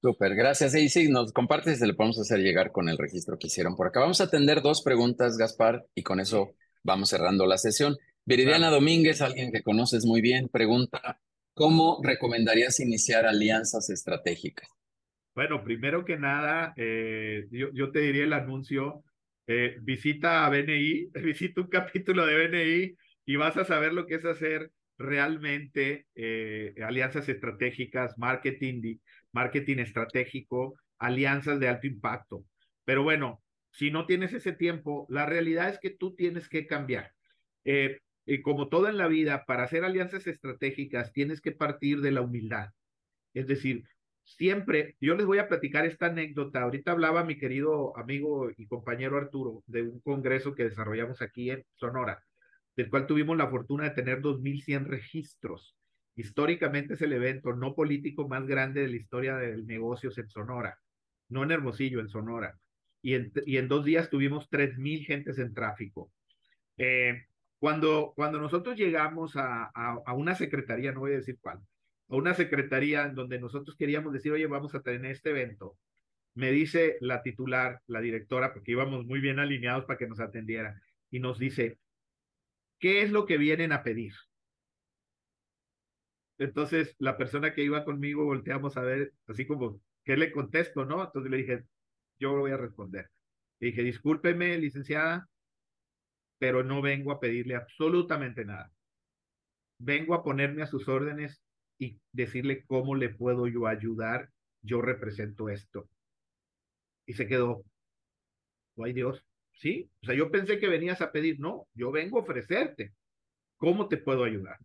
Súper, 0.00 0.34
gracias. 0.34 0.74
Y 0.74 0.90
sí, 0.90 1.08
nos 1.08 1.32
compartes 1.32 1.76
y 1.76 1.78
se 1.78 1.86
le 1.86 1.94
podemos 1.94 2.18
hacer 2.18 2.38
llegar 2.40 2.72
con 2.72 2.90
el 2.90 2.98
registro 2.98 3.38
que 3.38 3.46
hicieron 3.46 3.74
por 3.74 3.86
acá. 3.86 4.00
Vamos 4.00 4.20
a 4.20 4.24
atender 4.24 4.60
dos 4.60 4.82
preguntas, 4.82 5.38
Gaspar, 5.38 5.86
y 5.94 6.02
con 6.02 6.20
eso 6.20 6.54
vamos 6.82 7.08
cerrando 7.08 7.46
la 7.46 7.56
sesión. 7.56 7.96
Viridiana 8.26 8.68
Domínguez, 8.70 9.22
alguien 9.22 9.50
que 9.50 9.62
conoces 9.62 10.04
muy 10.04 10.20
bien, 10.20 10.48
pregunta, 10.48 11.20
¿cómo 11.54 12.00
recomendarías 12.02 12.80
iniciar 12.80 13.26
alianzas 13.26 13.90
estratégicas? 13.90 14.68
Bueno, 15.34 15.64
primero 15.64 16.04
que 16.04 16.16
nada, 16.16 16.74
eh, 16.76 17.46
yo, 17.50 17.68
yo, 17.72 17.90
te 17.90 18.00
diría 18.00 18.24
el 18.24 18.32
anuncio, 18.32 19.02
eh, 19.46 19.76
visita 19.82 20.46
a 20.46 20.50
BNI, 20.50 21.10
visita 21.22 21.60
un 21.60 21.68
capítulo 21.68 22.26
de 22.26 22.48
BNI 22.48 22.96
y 23.26 23.36
vas 23.36 23.56
a 23.56 23.64
saber 23.64 23.92
lo 23.92 24.06
que 24.06 24.16
es 24.16 24.24
hacer 24.24 24.70
realmente 24.96 26.06
eh, 26.14 26.74
alianzas 26.84 27.28
estratégicas, 27.28 28.16
marketing, 28.18 28.98
marketing 29.32 29.78
estratégico, 29.78 30.76
alianzas 30.98 31.58
de 31.60 31.68
alto 31.68 31.86
impacto. 31.86 32.44
Pero 32.84 33.02
bueno, 33.02 33.42
si 33.70 33.90
no 33.90 34.06
tienes 34.06 34.32
ese 34.32 34.52
tiempo, 34.52 35.06
la 35.08 35.26
realidad 35.26 35.68
es 35.68 35.78
que 35.80 35.90
tú 35.90 36.14
tienes 36.14 36.48
que 36.48 36.66
cambiar. 36.66 37.12
Eh, 37.64 37.98
y 38.26 38.40
como 38.42 38.68
todo 38.68 38.88
en 38.88 38.96
la 38.98 39.08
vida, 39.08 39.44
para 39.46 39.64
hacer 39.64 39.84
alianzas 39.84 40.26
estratégicas 40.26 41.12
tienes 41.12 41.40
que 41.40 41.52
partir 41.52 42.00
de 42.00 42.12
la 42.12 42.22
humildad. 42.22 42.70
Es 43.34 43.46
decir, 43.46 43.84
siempre, 44.24 44.96
yo 45.00 45.14
les 45.14 45.26
voy 45.26 45.38
a 45.38 45.48
platicar 45.48 45.86
esta 45.86 46.06
anécdota. 46.06 46.62
Ahorita 46.62 46.92
hablaba 46.92 47.24
mi 47.24 47.38
querido 47.38 47.96
amigo 47.96 48.50
y 48.56 48.66
compañero 48.66 49.18
Arturo 49.18 49.62
de 49.66 49.82
un 49.82 50.00
congreso 50.00 50.54
que 50.54 50.64
desarrollamos 50.64 51.22
aquí 51.22 51.50
en 51.50 51.64
Sonora, 51.74 52.24
del 52.76 52.90
cual 52.90 53.06
tuvimos 53.06 53.36
la 53.36 53.48
fortuna 53.48 53.84
de 53.84 53.90
tener 53.90 54.20
2.100 54.20 54.86
registros. 54.86 55.76
Históricamente 56.16 56.94
es 56.94 57.02
el 57.02 57.12
evento 57.12 57.54
no 57.54 57.74
político 57.74 58.28
más 58.28 58.46
grande 58.46 58.82
de 58.82 58.88
la 58.88 58.96
historia 58.96 59.36
de 59.36 59.62
negocios 59.64 60.16
en 60.18 60.28
Sonora, 60.28 60.78
no 61.28 61.42
en 61.42 61.50
Hermosillo, 61.50 62.00
en 62.00 62.08
Sonora. 62.08 62.58
Y 63.02 63.14
en, 63.14 63.32
y 63.44 63.58
en 63.58 63.68
dos 63.68 63.84
días 63.84 64.08
tuvimos 64.08 64.48
3.000 64.50 65.04
gentes 65.04 65.38
en 65.38 65.52
tráfico. 65.52 66.10
Eh, 66.78 67.26
cuando, 67.58 68.12
cuando 68.16 68.38
nosotros 68.38 68.76
llegamos 68.76 69.36
a, 69.36 69.70
a, 69.74 69.98
a, 70.06 70.12
una 70.14 70.34
secretaría, 70.34 70.92
no 70.92 71.00
voy 71.00 71.12
a 71.12 71.16
decir 71.16 71.38
cuál, 71.40 71.60
a 72.14 72.16
una 72.16 72.34
secretaría 72.34 73.04
en 73.04 73.14
donde 73.14 73.40
nosotros 73.40 73.76
queríamos 73.76 74.12
decir, 74.12 74.32
oye, 74.32 74.46
vamos 74.46 74.74
a 74.74 74.82
tener 74.82 75.10
este 75.10 75.30
evento, 75.30 75.76
me 76.34 76.52
dice 76.52 76.96
la 77.00 77.22
titular, 77.22 77.80
la 77.86 78.00
directora, 78.00 78.52
porque 78.52 78.72
íbamos 78.72 79.04
muy 79.04 79.20
bien 79.20 79.38
alineados 79.40 79.84
para 79.84 79.98
que 79.98 80.06
nos 80.06 80.20
atendiera, 80.20 80.80
y 81.10 81.20
nos 81.20 81.38
dice, 81.38 81.78
¿qué 82.78 83.02
es 83.02 83.10
lo 83.10 83.26
que 83.26 83.38
vienen 83.38 83.72
a 83.72 83.82
pedir? 83.82 84.14
Entonces, 86.38 86.94
la 86.98 87.16
persona 87.16 87.52
que 87.52 87.62
iba 87.62 87.84
conmigo 87.84 88.24
volteamos 88.24 88.76
a 88.76 88.82
ver, 88.82 89.12
así 89.26 89.46
como, 89.46 89.80
¿qué 90.04 90.16
le 90.16 90.32
contesto, 90.32 90.84
no? 90.84 91.04
Entonces 91.04 91.30
le 91.30 91.36
dije, 91.38 91.64
yo 92.18 92.36
voy 92.36 92.52
a 92.52 92.56
responder. 92.56 93.10
Le 93.60 93.68
dije, 93.68 93.82
discúlpeme, 93.82 94.58
licenciada, 94.58 95.28
pero 96.38 96.62
no 96.64 96.82
vengo 96.82 97.12
a 97.12 97.20
pedirle 97.20 97.54
absolutamente 97.54 98.44
nada. 98.44 98.72
Vengo 99.78 100.14
a 100.14 100.22
ponerme 100.22 100.62
a 100.62 100.66
sus 100.66 100.88
órdenes 100.88 101.44
y 101.78 101.98
decirle 102.12 102.64
cómo 102.66 102.94
le 102.94 103.08
puedo 103.10 103.46
yo 103.46 103.66
ayudar. 103.66 104.30
Yo 104.62 104.80
represento 104.80 105.48
esto. 105.48 105.88
Y 107.06 107.12
se 107.14 107.26
quedó, 107.26 107.64
ay 108.78 108.92
Dios, 108.92 109.24
¿sí? 109.52 109.90
O 110.02 110.06
sea, 110.06 110.14
yo 110.14 110.30
pensé 110.30 110.58
que 110.58 110.68
venías 110.68 111.02
a 111.02 111.12
pedir, 111.12 111.38
no, 111.38 111.68
yo 111.74 111.90
vengo 111.90 112.18
a 112.18 112.22
ofrecerte. 112.22 112.94
¿Cómo 113.56 113.88
te 113.88 113.98
puedo 113.98 114.24
ayudar? 114.24 114.58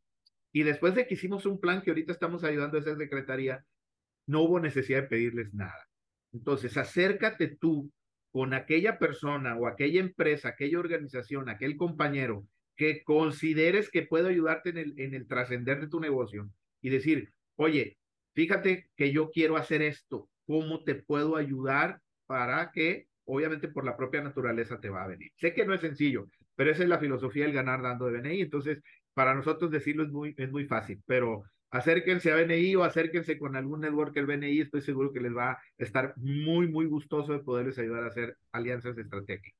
Y 0.51 0.63
después 0.63 0.95
de 0.95 1.05
que 1.05 1.13
hicimos 1.13 1.45
un 1.45 1.59
plan 1.59 1.81
que 1.81 1.91
ahorita 1.91 2.11
estamos 2.11 2.43
ayudando 2.43 2.77
a 2.77 2.81
esa 2.81 2.95
secretaría, 2.95 3.65
no 4.25 4.41
hubo 4.41 4.59
necesidad 4.59 5.03
de 5.03 5.07
pedirles 5.07 5.53
nada. 5.53 5.87
Entonces, 6.31 6.77
acércate 6.77 7.47
tú 7.47 7.91
con 8.31 8.53
aquella 8.53 8.99
persona 8.99 9.57
o 9.57 9.67
aquella 9.67 9.99
empresa, 9.99 10.49
aquella 10.49 10.79
organización, 10.79 11.49
aquel 11.49 11.77
compañero 11.77 12.45
que 12.75 13.03
consideres 13.03 13.89
que 13.89 14.03
puede 14.03 14.29
ayudarte 14.29 14.69
en 14.69 14.77
el, 14.77 14.99
en 14.99 15.13
el 15.13 15.27
trascender 15.27 15.81
de 15.81 15.87
tu 15.87 15.99
negocio 15.99 16.49
y 16.81 16.89
decir, 16.89 17.31
oye, 17.55 17.97
fíjate 18.33 18.89
que 18.95 19.11
yo 19.11 19.29
quiero 19.31 19.57
hacer 19.57 19.81
esto, 19.81 20.29
¿cómo 20.45 20.83
te 20.83 20.95
puedo 20.95 21.35
ayudar 21.35 21.99
para 22.25 22.71
que, 22.71 23.07
obviamente 23.25 23.67
por 23.67 23.85
la 23.85 23.97
propia 23.97 24.21
naturaleza 24.21 24.79
te 24.79 24.89
va 24.89 25.03
a 25.03 25.07
venir? 25.07 25.31
Sé 25.35 25.53
que 25.53 25.65
no 25.65 25.73
es 25.73 25.81
sencillo, 25.81 26.27
pero 26.55 26.71
esa 26.71 26.83
es 26.83 26.89
la 26.89 26.99
filosofía 26.99 27.45
del 27.45 27.53
ganar 27.53 27.81
dando 27.81 28.05
de 28.05 28.19
BNI. 28.19 28.41
Entonces, 28.41 28.81
para 29.13 29.33
nosotros 29.33 29.71
decirlo 29.71 30.03
es 30.03 30.09
muy, 30.09 30.33
es 30.37 30.51
muy 30.51 30.65
fácil, 30.65 31.01
pero 31.05 31.43
acérquense 31.71 32.31
a 32.31 32.35
BNI 32.35 32.75
o 32.75 32.83
acérquense 32.83 33.37
con 33.37 33.55
algún 33.55 33.81
networker 33.81 34.25
BNI, 34.25 34.61
estoy 34.61 34.81
seguro 34.81 35.11
que 35.11 35.19
les 35.19 35.35
va 35.35 35.51
a 35.51 35.59
estar 35.77 36.13
muy, 36.17 36.67
muy 36.67 36.85
gustoso 36.85 37.33
de 37.33 37.39
poderles 37.39 37.77
ayudar 37.77 38.03
a 38.03 38.07
hacer 38.07 38.37
alianzas 38.51 38.97
estratégicas. 38.97 39.53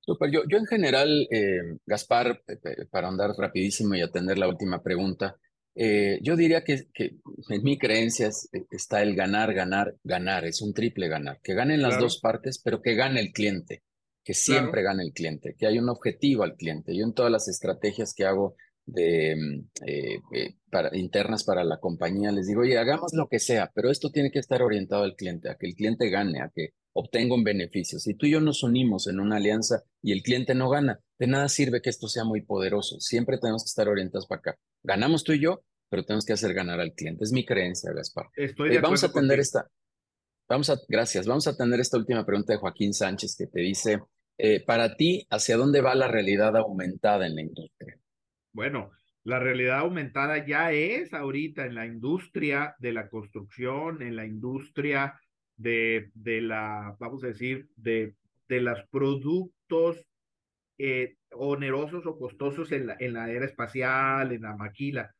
Super, 0.00 0.30
yo, 0.30 0.42
yo 0.46 0.58
en 0.58 0.66
general, 0.66 1.26
eh, 1.30 1.78
Gaspar, 1.86 2.42
para 2.90 3.08
andar 3.08 3.30
rapidísimo 3.38 3.94
y 3.94 4.02
atender 4.02 4.36
la 4.36 4.48
última 4.48 4.82
pregunta, 4.82 5.36
eh, 5.74 6.18
yo 6.22 6.36
diría 6.36 6.62
que, 6.64 6.86
que, 6.92 7.16
en 7.48 7.62
mi 7.62 7.78
creencia 7.78 8.30
está 8.70 9.02
el 9.02 9.14
ganar, 9.14 9.54
ganar, 9.54 9.96
ganar, 10.04 10.44
es 10.44 10.62
un 10.62 10.72
triple 10.72 11.08
ganar, 11.08 11.40
que 11.42 11.54
ganen 11.54 11.82
las 11.82 11.94
claro. 11.94 12.04
dos 12.04 12.20
partes, 12.20 12.60
pero 12.62 12.80
que 12.80 12.94
gane 12.94 13.20
el 13.20 13.32
cliente 13.32 13.82
que 14.24 14.34
siempre 14.34 14.80
claro. 14.80 14.96
gane 14.96 15.02
el 15.04 15.12
cliente, 15.12 15.54
que 15.56 15.66
hay 15.66 15.78
un 15.78 15.90
objetivo 15.90 16.42
al 16.42 16.56
cliente. 16.56 16.96
Yo 16.96 17.04
en 17.04 17.12
todas 17.12 17.30
las 17.30 17.46
estrategias 17.46 18.14
que 18.14 18.24
hago 18.24 18.56
de, 18.86 19.36
mm, 19.36 19.86
eh, 19.86 20.20
eh, 20.34 20.54
para, 20.70 20.96
internas 20.96 21.44
para 21.44 21.62
la 21.62 21.78
compañía, 21.78 22.32
les 22.32 22.46
digo, 22.46 22.62
oye, 22.62 22.78
hagamos 22.78 23.12
lo 23.12 23.28
que 23.28 23.38
sea, 23.38 23.70
pero 23.74 23.90
esto 23.90 24.10
tiene 24.10 24.30
que 24.30 24.38
estar 24.38 24.62
orientado 24.62 25.04
al 25.04 25.14
cliente, 25.14 25.50
a 25.50 25.56
que 25.56 25.66
el 25.66 25.74
cliente 25.74 26.08
gane, 26.08 26.40
a 26.40 26.50
que 26.54 26.70
obtenga 26.94 27.34
un 27.34 27.44
beneficio. 27.44 27.98
Si 27.98 28.14
tú 28.14 28.26
y 28.26 28.30
yo 28.30 28.40
nos 28.40 28.62
unimos 28.62 29.06
en 29.06 29.20
una 29.20 29.36
alianza 29.36 29.82
y 30.00 30.12
el 30.12 30.22
cliente 30.22 30.54
no 30.54 30.70
gana, 30.70 31.00
de 31.18 31.26
nada 31.26 31.48
sirve 31.48 31.82
que 31.82 31.90
esto 31.90 32.08
sea 32.08 32.24
muy 32.24 32.42
poderoso. 32.42 32.98
Siempre 33.00 33.38
tenemos 33.38 33.64
que 33.64 33.68
estar 33.68 33.88
orientados 33.88 34.26
para 34.26 34.38
acá. 34.38 34.58
Ganamos 34.82 35.24
tú 35.24 35.32
y 35.32 35.40
yo, 35.40 35.62
pero 35.90 36.04
tenemos 36.04 36.24
que 36.24 36.32
hacer 36.32 36.54
ganar 36.54 36.80
al 36.80 36.94
cliente. 36.94 37.24
Es 37.24 37.32
mi 37.32 37.44
creencia, 37.44 37.92
Gaspar. 37.92 38.26
Estoy 38.36 38.76
eh, 38.76 38.80
vamos 38.80 39.02
a 39.02 39.08
atender 39.08 39.40
esta. 39.40 39.68
Vamos 40.48 40.70
a, 40.70 40.76
gracias. 40.88 41.26
Vamos 41.26 41.46
a 41.46 41.50
atender 41.50 41.80
esta 41.80 41.96
última 41.96 42.24
pregunta 42.24 42.52
de 42.52 42.58
Joaquín 42.58 42.94
Sánchez 42.94 43.36
que 43.36 43.46
te 43.46 43.60
dice, 43.60 44.00
eh, 44.38 44.64
para 44.64 44.96
ti, 44.96 45.26
¿hacia 45.30 45.56
dónde 45.56 45.80
va 45.80 45.94
la 45.94 46.08
realidad 46.08 46.56
aumentada 46.56 47.26
en 47.26 47.34
la 47.34 47.42
industria? 47.42 47.98
Bueno, 48.52 48.92
la 49.24 49.38
realidad 49.38 49.80
aumentada 49.80 50.46
ya 50.46 50.70
es 50.70 51.14
ahorita 51.14 51.64
en 51.64 51.74
la 51.74 51.86
industria 51.86 52.76
de 52.78 52.92
la 52.92 53.08
construcción, 53.08 54.02
en 54.02 54.16
la 54.16 54.26
industria 54.26 55.18
de, 55.56 56.10
de 56.14 56.40
la, 56.40 56.96
vamos 56.98 57.24
a 57.24 57.28
decir, 57.28 57.68
de, 57.76 58.14
de 58.48 58.60
los 58.60 58.80
productos 58.90 60.04
eh, 60.78 61.16
onerosos 61.32 62.06
o 62.06 62.18
costosos 62.18 62.72
en 62.72 62.88
la, 62.88 62.96
en 62.98 63.14
la 63.14 63.30
era 63.30 63.46
espacial, 63.46 64.32
en 64.32 64.42
la 64.42 64.56
maquila. 64.56 65.14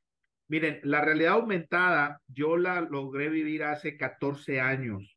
Miren, 0.49 0.80
la 0.82 1.01
realidad 1.01 1.35
aumentada 1.35 2.20
yo 2.26 2.57
la 2.57 2.80
logré 2.80 3.28
vivir 3.28 3.64
hace 3.64 3.97
14 3.97 4.61
años 4.61 5.16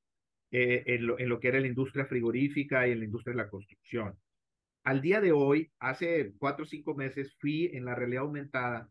eh, 0.51 0.83
en, 0.85 1.07
lo, 1.07 1.19
en, 1.19 1.29
lo, 1.29 1.39
que 1.39 1.49
era 1.49 1.59
la 1.59 1.67
industria 1.67 2.05
frigorífica 2.05 2.87
y 2.87 2.91
en 2.91 2.99
la 2.99 3.05
industria 3.05 3.33
de 3.33 3.43
la 3.43 3.49
construcción. 3.49 4.17
Al 4.83 5.01
día 5.01 5.19
de 5.19 5.33
hoy, 5.33 5.69
hace 5.79 6.31
cuatro 6.37 6.63
o 6.63 6.67
cinco 6.67 6.95
meses, 6.95 7.35
fui 7.39 7.69
en 7.73 7.83
la 7.83 7.93
realidad 7.93 8.23
aumentada, 8.23 8.89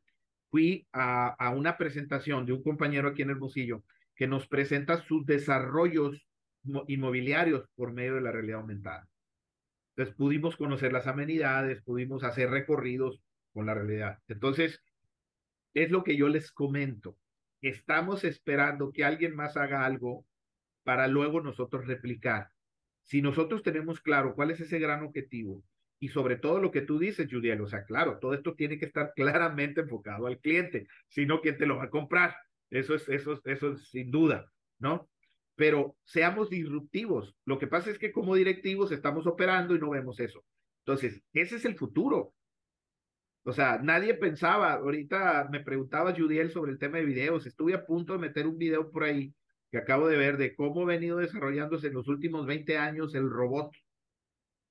fui 0.51 0.87
a, 0.93 1.29
a 1.29 1.51
una 1.51 1.79
presentación 1.79 2.45
de 2.45 2.53
un 2.53 2.63
compañero 2.63 3.09
aquí 3.09 3.23
en 3.23 3.31
Hermosillo 3.31 3.83
que 4.17 4.27
nos 4.27 4.49
presenta 4.49 5.03
sus 5.03 5.25
desarrollos 5.27 6.27
inmobiliarios 6.89 7.69
por 7.77 7.93
medio 7.93 8.17
de 8.17 8.23
la 8.23 8.33
realidad 8.33 8.61
aumentada. 8.61 9.09
Entonces 9.95 10.15
pudimos 10.17 10.57
conocer 10.57 10.93
las 10.93 11.07
amenidades, 11.07 11.83
pudimos 11.83 12.25
hacer 12.25 12.51
recorridos 12.51 13.21
con 13.53 13.67
la 13.67 13.75
realidad. 13.75 14.19
Entonces, 14.29 14.83
es 15.75 15.91
lo 15.91 16.03
que 16.03 16.17
yo 16.17 16.29
les 16.29 16.51
comento. 16.53 17.17
Estamos 17.63 18.25
esperando 18.25 18.93
que 18.93 19.05
alguien 19.05 19.35
más 19.35 19.57
haga 19.57 19.85
algo 19.85 20.27
para 20.85 21.09
luego 21.09 21.41
nosotros 21.41 21.87
replicar. 21.87 22.49
Si 23.03 23.23
nosotros 23.23 23.63
tenemos 23.63 24.01
claro 24.01 24.35
cuál 24.35 24.51
es 24.51 24.61
ese 24.61 24.79
gran 24.79 25.03
objetivo 25.03 25.63
y 25.99 26.09
sobre 26.09 26.37
todo 26.37 26.61
lo 26.61 26.71
que 26.71 26.83
tú 26.83 26.99
dices, 26.99 27.29
Judiel, 27.31 27.61
o 27.61 27.67
sea, 27.67 27.85
claro, 27.85 28.19
todo 28.19 28.35
esto 28.35 28.55
tiene 28.55 28.79
que 28.79 28.87
estar 28.87 29.13
claramente 29.17 29.83
enfocado 29.83 30.27
al 30.27 30.39
cliente, 30.39 30.87
sino 31.09 31.41
quién 31.41 31.57
te 31.57 31.67
lo 31.67 31.77
va 31.77 31.85
a 31.85 31.91
comprar. 31.91 32.37
Eso 32.71 32.95
es, 32.95 33.09
eso, 33.09 33.41
eso 33.45 33.73
es 33.73 33.89
sin 33.89 34.11
duda, 34.11 34.51
¿no? 34.79 35.09
Pero 35.55 35.97
seamos 36.05 36.51
disruptivos. 36.51 37.35
Lo 37.45 37.59
que 37.59 37.67
pasa 37.67 37.91
es 37.91 37.99
que 37.99 38.13
como 38.13 38.35
directivos 38.35 38.93
estamos 38.93 39.27
operando 39.27 39.75
y 39.75 39.79
no 39.79 39.91
vemos 39.91 40.21
eso. 40.21 40.45
Entonces, 40.85 41.23
ese 41.33 41.57
es 41.57 41.65
el 41.65 41.77
futuro. 41.77 42.35
O 43.45 43.53
sea, 43.53 43.79
nadie 43.79 44.15
pensaba, 44.15 44.73
ahorita 44.75 45.49
me 45.51 45.61
preguntaba 45.61 46.15
Judiel 46.15 46.51
sobre 46.51 46.73
el 46.73 46.79
tema 46.79 46.99
de 46.99 47.05
videos, 47.05 47.47
estuve 47.47 47.75
a 47.75 47.87
punto 47.87 48.13
de 48.15 48.19
meter 48.19 48.47
un 48.47 48.59
video 48.59 48.91
por 48.91 49.05
ahí 49.05 49.33
que 49.71 49.79
acabo 49.79 50.09
de 50.09 50.17
ver 50.17 50.37
de 50.37 50.55
cómo 50.55 50.83
ha 50.83 50.87
venido 50.87 51.19
desarrollándose 51.19 51.89
en 51.89 51.95
los 51.95 52.09
últimos 52.09 52.47
20 52.47 52.77
años 52.79 53.15
el 53.15 53.31
robot. 53.31 53.73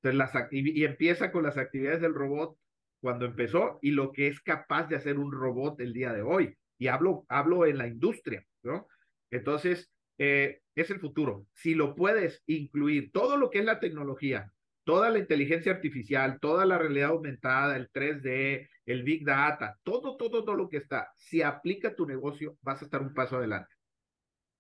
Entonces, 0.04 0.48
y, 0.52 0.84
empieza 0.84 1.32
con 1.32 1.44
las 1.44 1.58
actividades 1.58 2.02
del 2.02 2.14
robot 2.14 2.58
cuando 3.02 3.26
empezó 3.26 3.80
y 3.82 3.92
lo 3.92 4.12
que 4.12 4.28
es 4.28 4.42
capaz 4.42 4.88
de 4.88 4.96
hacer 4.96 5.20
un 5.20 5.32
robot 5.32 5.80
el 5.80 5.94
día 5.94 6.14
de 6.14 6.22
hoy. 6.22 6.58
Y 6.78 6.88
hablo, 6.88 7.26
hablo 7.30 7.66
en 7.66 7.78
la 7.78 7.88
industria, 7.88 8.46
¿no? 8.64 8.88
Entonces, 9.32 9.92
eh, 10.18 10.62
es 10.76 10.90
el 10.90 11.00
futuro. 11.00 11.48
Si 11.54 11.74
lo 11.74 11.96
puedes 11.96 12.44
incluir, 12.48 13.12
todo 13.12 13.38
lo 13.38 13.50
que 13.50 13.60
es 13.60 13.66
la 13.66 13.80
tecnología, 13.80 14.52
toda 14.84 15.10
la 15.10 15.20
inteligencia 15.20 15.72
artificial, 15.72 16.40
toda 16.40 16.66
la 16.66 16.78
realidad 16.78 17.10
aumentada, 17.10 17.76
el 17.76 17.92
3D, 17.92 18.70
el 18.86 19.04
Big 19.04 19.26
Data, 19.26 19.80
todo, 19.84 20.16
todo, 20.16 20.44
todo 20.44 20.56
lo 20.56 20.70
que 20.70 20.78
está, 20.78 21.12
si 21.16 21.42
aplica 21.42 21.96
tu 21.96 22.06
negocio, 22.06 22.58
vas 22.62 22.82
a 22.82 22.86
estar 22.86 23.02
un 23.02 23.14
paso 23.14 23.38
adelante. 23.38 23.74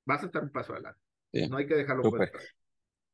Vas 0.05 0.23
a 0.23 0.25
estar 0.27 0.43
un 0.43 0.51
paso 0.51 0.73
adelante. 0.73 0.99
No 1.49 1.57
hay 1.57 1.67
que 1.67 1.75
dejarlo. 1.75 2.11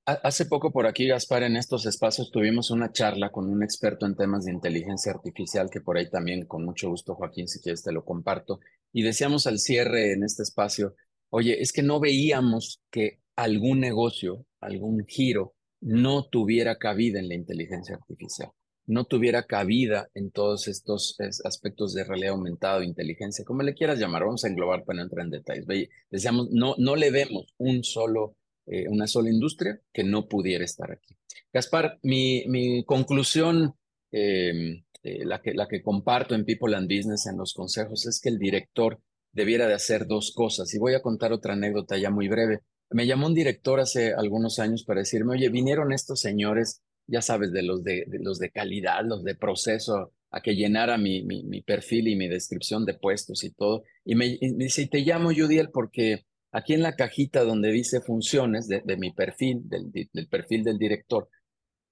Hace 0.04 0.48
poco 0.48 0.72
por 0.72 0.88
aquí, 0.88 1.06
Gaspar, 1.06 1.44
en 1.44 1.56
estos 1.56 1.86
espacios 1.86 2.32
tuvimos 2.32 2.72
una 2.72 2.92
charla 2.92 3.32
con 3.32 3.48
un 3.48 3.62
experto 3.62 4.08
en 4.08 4.16
temas 4.16 4.46
de 4.46 4.52
inteligencia 4.52 5.12
artificial, 5.12 5.70
que 5.70 5.80
por 5.80 5.96
ahí 5.96 6.10
también 6.10 6.48
con 6.48 6.66
mucho 6.66 6.90
gusto, 6.90 7.14
Joaquín, 7.14 7.48
si 7.48 7.62
quieres 7.62 7.84
te 7.84 7.92
lo 7.92 8.04
comparto. 8.04 8.62
Y 8.92 9.04
decíamos 9.04 9.46
al 9.46 9.60
cierre 9.60 10.14
en 10.14 10.24
este 10.24 10.42
espacio, 10.42 10.96
oye, 11.30 11.62
es 11.62 11.72
que 11.72 11.84
no 11.84 12.00
veíamos 12.00 12.82
que 12.90 13.20
algún 13.36 13.80
negocio, 13.80 14.48
algún 14.60 15.06
giro, 15.06 15.54
no 15.82 16.26
tuviera 16.26 16.80
cabida 16.80 17.20
en 17.20 17.28
la 17.28 17.36
inteligencia 17.36 17.96
artificial, 17.96 18.50
no 18.88 19.06
tuviera 19.06 19.46
cabida 19.46 20.10
en 20.16 20.32
todos 20.32 20.68
estos 20.68 21.16
aspectos 21.44 21.94
de 21.94 22.06
realidad 22.06 22.32
aumentada, 22.32 22.84
inteligencia, 22.84 23.46
como 23.46 23.62
le 23.62 23.76
quieras 23.76 24.00
llamar, 24.00 24.24
vamos 24.24 24.46
a 24.46 24.48
englobar 24.48 24.84
para 24.84 24.98
no 24.98 25.04
entrar 25.04 25.26
en 25.26 25.32
detalles. 25.32 25.68
Decíamos, 26.10 26.50
no, 26.50 26.74
no 26.80 26.96
le 26.96 27.12
vemos 27.12 27.54
un 27.60 27.84
solo 27.84 28.36
eh, 28.66 28.88
una 28.88 29.08
sola 29.08 29.30
industria 29.30 29.80
que 29.92 30.04
no 30.04 30.28
pudiera 30.28 30.64
estar 30.64 30.92
aquí. 30.92 31.16
Gaspar, 31.54 32.00
mi, 32.04 32.44
mi 32.48 32.84
conclusión, 32.86 33.76
em, 34.12 34.84
eh, 35.04 35.26
la, 35.26 35.42
que, 35.42 35.54
la 35.54 35.68
que 35.68 35.82
comparto 35.82 36.36
en 36.36 36.46
People 36.46 36.76
and 36.76 36.88
Business 36.88 37.26
en 37.26 37.38
los 37.38 37.54
consejos, 37.54 38.06
es 38.06 38.20
que 38.22 38.30
el 38.30 38.38
director 38.38 39.00
debiera 39.32 39.68
de 39.68 39.74
hacer 39.74 40.08
dos 40.08 40.32
cosas. 40.32 40.74
Y 40.74 40.80
voy 40.80 40.94
a 40.94 41.02
contar 41.02 41.34
otra 41.34 41.54
anécdota 41.54 41.98
ya 41.98 42.10
muy 42.10 42.28
breve. 42.28 42.60
Me 42.90 43.08
llamó 43.08 43.28
un 43.28 43.34
director 43.34 43.80
hace 43.80 44.14
algunos 44.14 44.60
años 44.60 44.84
para 44.84 45.00
decirme, 45.00 45.34
oye, 45.34 45.50
vinieron 45.50 45.92
estos 45.92 46.20
señores, 46.20 46.82
ya 47.08 47.22
sabes, 47.22 47.52
de 47.52 47.64
los 47.64 47.84
de, 47.84 48.06
los 48.08 48.38
de 48.40 48.52
calidad, 48.52 49.04
los 49.06 49.24
de 49.24 49.36
proceso, 49.36 50.14
a 50.30 50.42
que 50.42 50.56
llenara 50.56 50.98
mi, 50.98 51.24
mi, 51.24 51.62
perfil 51.62 52.08
y 52.08 52.16
mi 52.16 52.28
descripción 52.28 52.86
de 52.86 52.94
puestos 52.94 53.44
y 53.44 53.52
todo. 53.52 53.84
Y 54.06 54.16
me, 54.16 54.28
y 54.28 54.56
dice, 54.56 54.84
y 54.84 54.88
te 54.88 55.00
llamo, 55.00 55.32
Judiel, 55.36 55.70
porque 55.72 56.26
Aquí 56.52 56.74
en 56.74 56.82
la 56.82 56.96
cajita 56.96 57.44
donde 57.44 57.72
dice 57.72 58.02
funciones 58.02 58.68
de, 58.68 58.84
mi 58.98 59.12
perfil, 59.12 59.62
del, 59.70 60.28
perfil 60.28 60.64
del 60.64 60.78
director, 60.78 61.30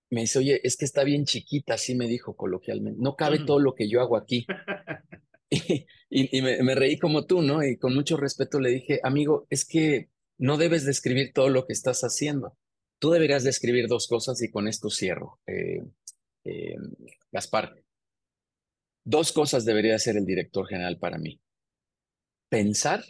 me 0.09 0.21
dice, 0.21 0.39
oye, 0.39 0.59
es 0.63 0.75
que 0.75 0.85
está 0.85 1.03
bien 1.03 1.25
chiquita, 1.25 1.75
así 1.75 1.95
me 1.95 2.07
dijo 2.07 2.35
coloquialmente, 2.35 2.99
no 3.01 3.15
cabe 3.15 3.39
todo 3.45 3.59
lo 3.59 3.73
que 3.73 3.89
yo 3.89 4.01
hago 4.01 4.17
aquí. 4.17 4.45
y, 6.09 6.41
me, 6.41 6.75
reí 6.75 6.97
como 6.97 7.25
tú, 7.25 7.41
¿no? 7.41 7.63
Y 7.63 7.77
con 7.77 7.95
mucho 7.95 8.17
respeto 8.17 8.59
le 8.59 8.69
dije, 8.69 8.99
amigo, 9.03 9.47
es 9.49 9.65
que 9.65 10.09
no 10.37 10.57
debes 10.57 10.85
describir 10.85 11.31
todo 11.33 11.49
lo 11.49 11.65
que 11.65 11.73
estás 11.73 12.01
haciendo. 12.01 12.57
Tú 12.99 13.11
deberías 13.11 13.43
describir 13.43 13.87
dos 13.87 14.07
cosas 14.07 14.41
y 14.41 14.51
con 14.51 14.67
esto 14.67 14.89
cierro. 14.89 15.39
Eh, 15.47 15.83
eh, 16.43 16.75
Gaspar, 17.31 17.81
dos 19.05 19.31
cosas 19.31 19.63
debería 19.63 19.95
hacer 19.95 20.17
el 20.17 20.25
director 20.25 20.67
general 20.67 20.97
para 20.97 21.17
mí. 21.17 21.39
Pensar 22.49 23.03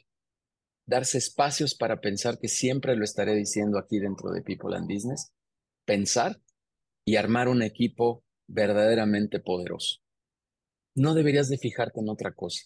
darse 0.89 1.19
espacios 1.19 1.75
para 1.75 2.01
pensar, 2.01 2.39
que 2.39 2.47
siempre 2.47 2.95
lo 2.95 3.03
estaré 3.03 3.35
diciendo 3.35 3.77
aquí 3.77 3.99
dentro 3.99 4.31
de 4.31 4.41
People 4.41 4.75
and 4.75 4.91
Business, 4.91 5.31
pensar 5.85 6.41
y 7.05 7.15
armar 7.15 7.47
un 7.47 7.61
equipo 7.61 8.23
verdaderamente 8.47 9.39
poderoso. 9.39 9.99
No 10.95 11.13
deberías 11.13 11.47
de 11.47 11.59
fijarte 11.59 11.99
en 11.99 12.09
otra 12.09 12.33
cosa. 12.33 12.65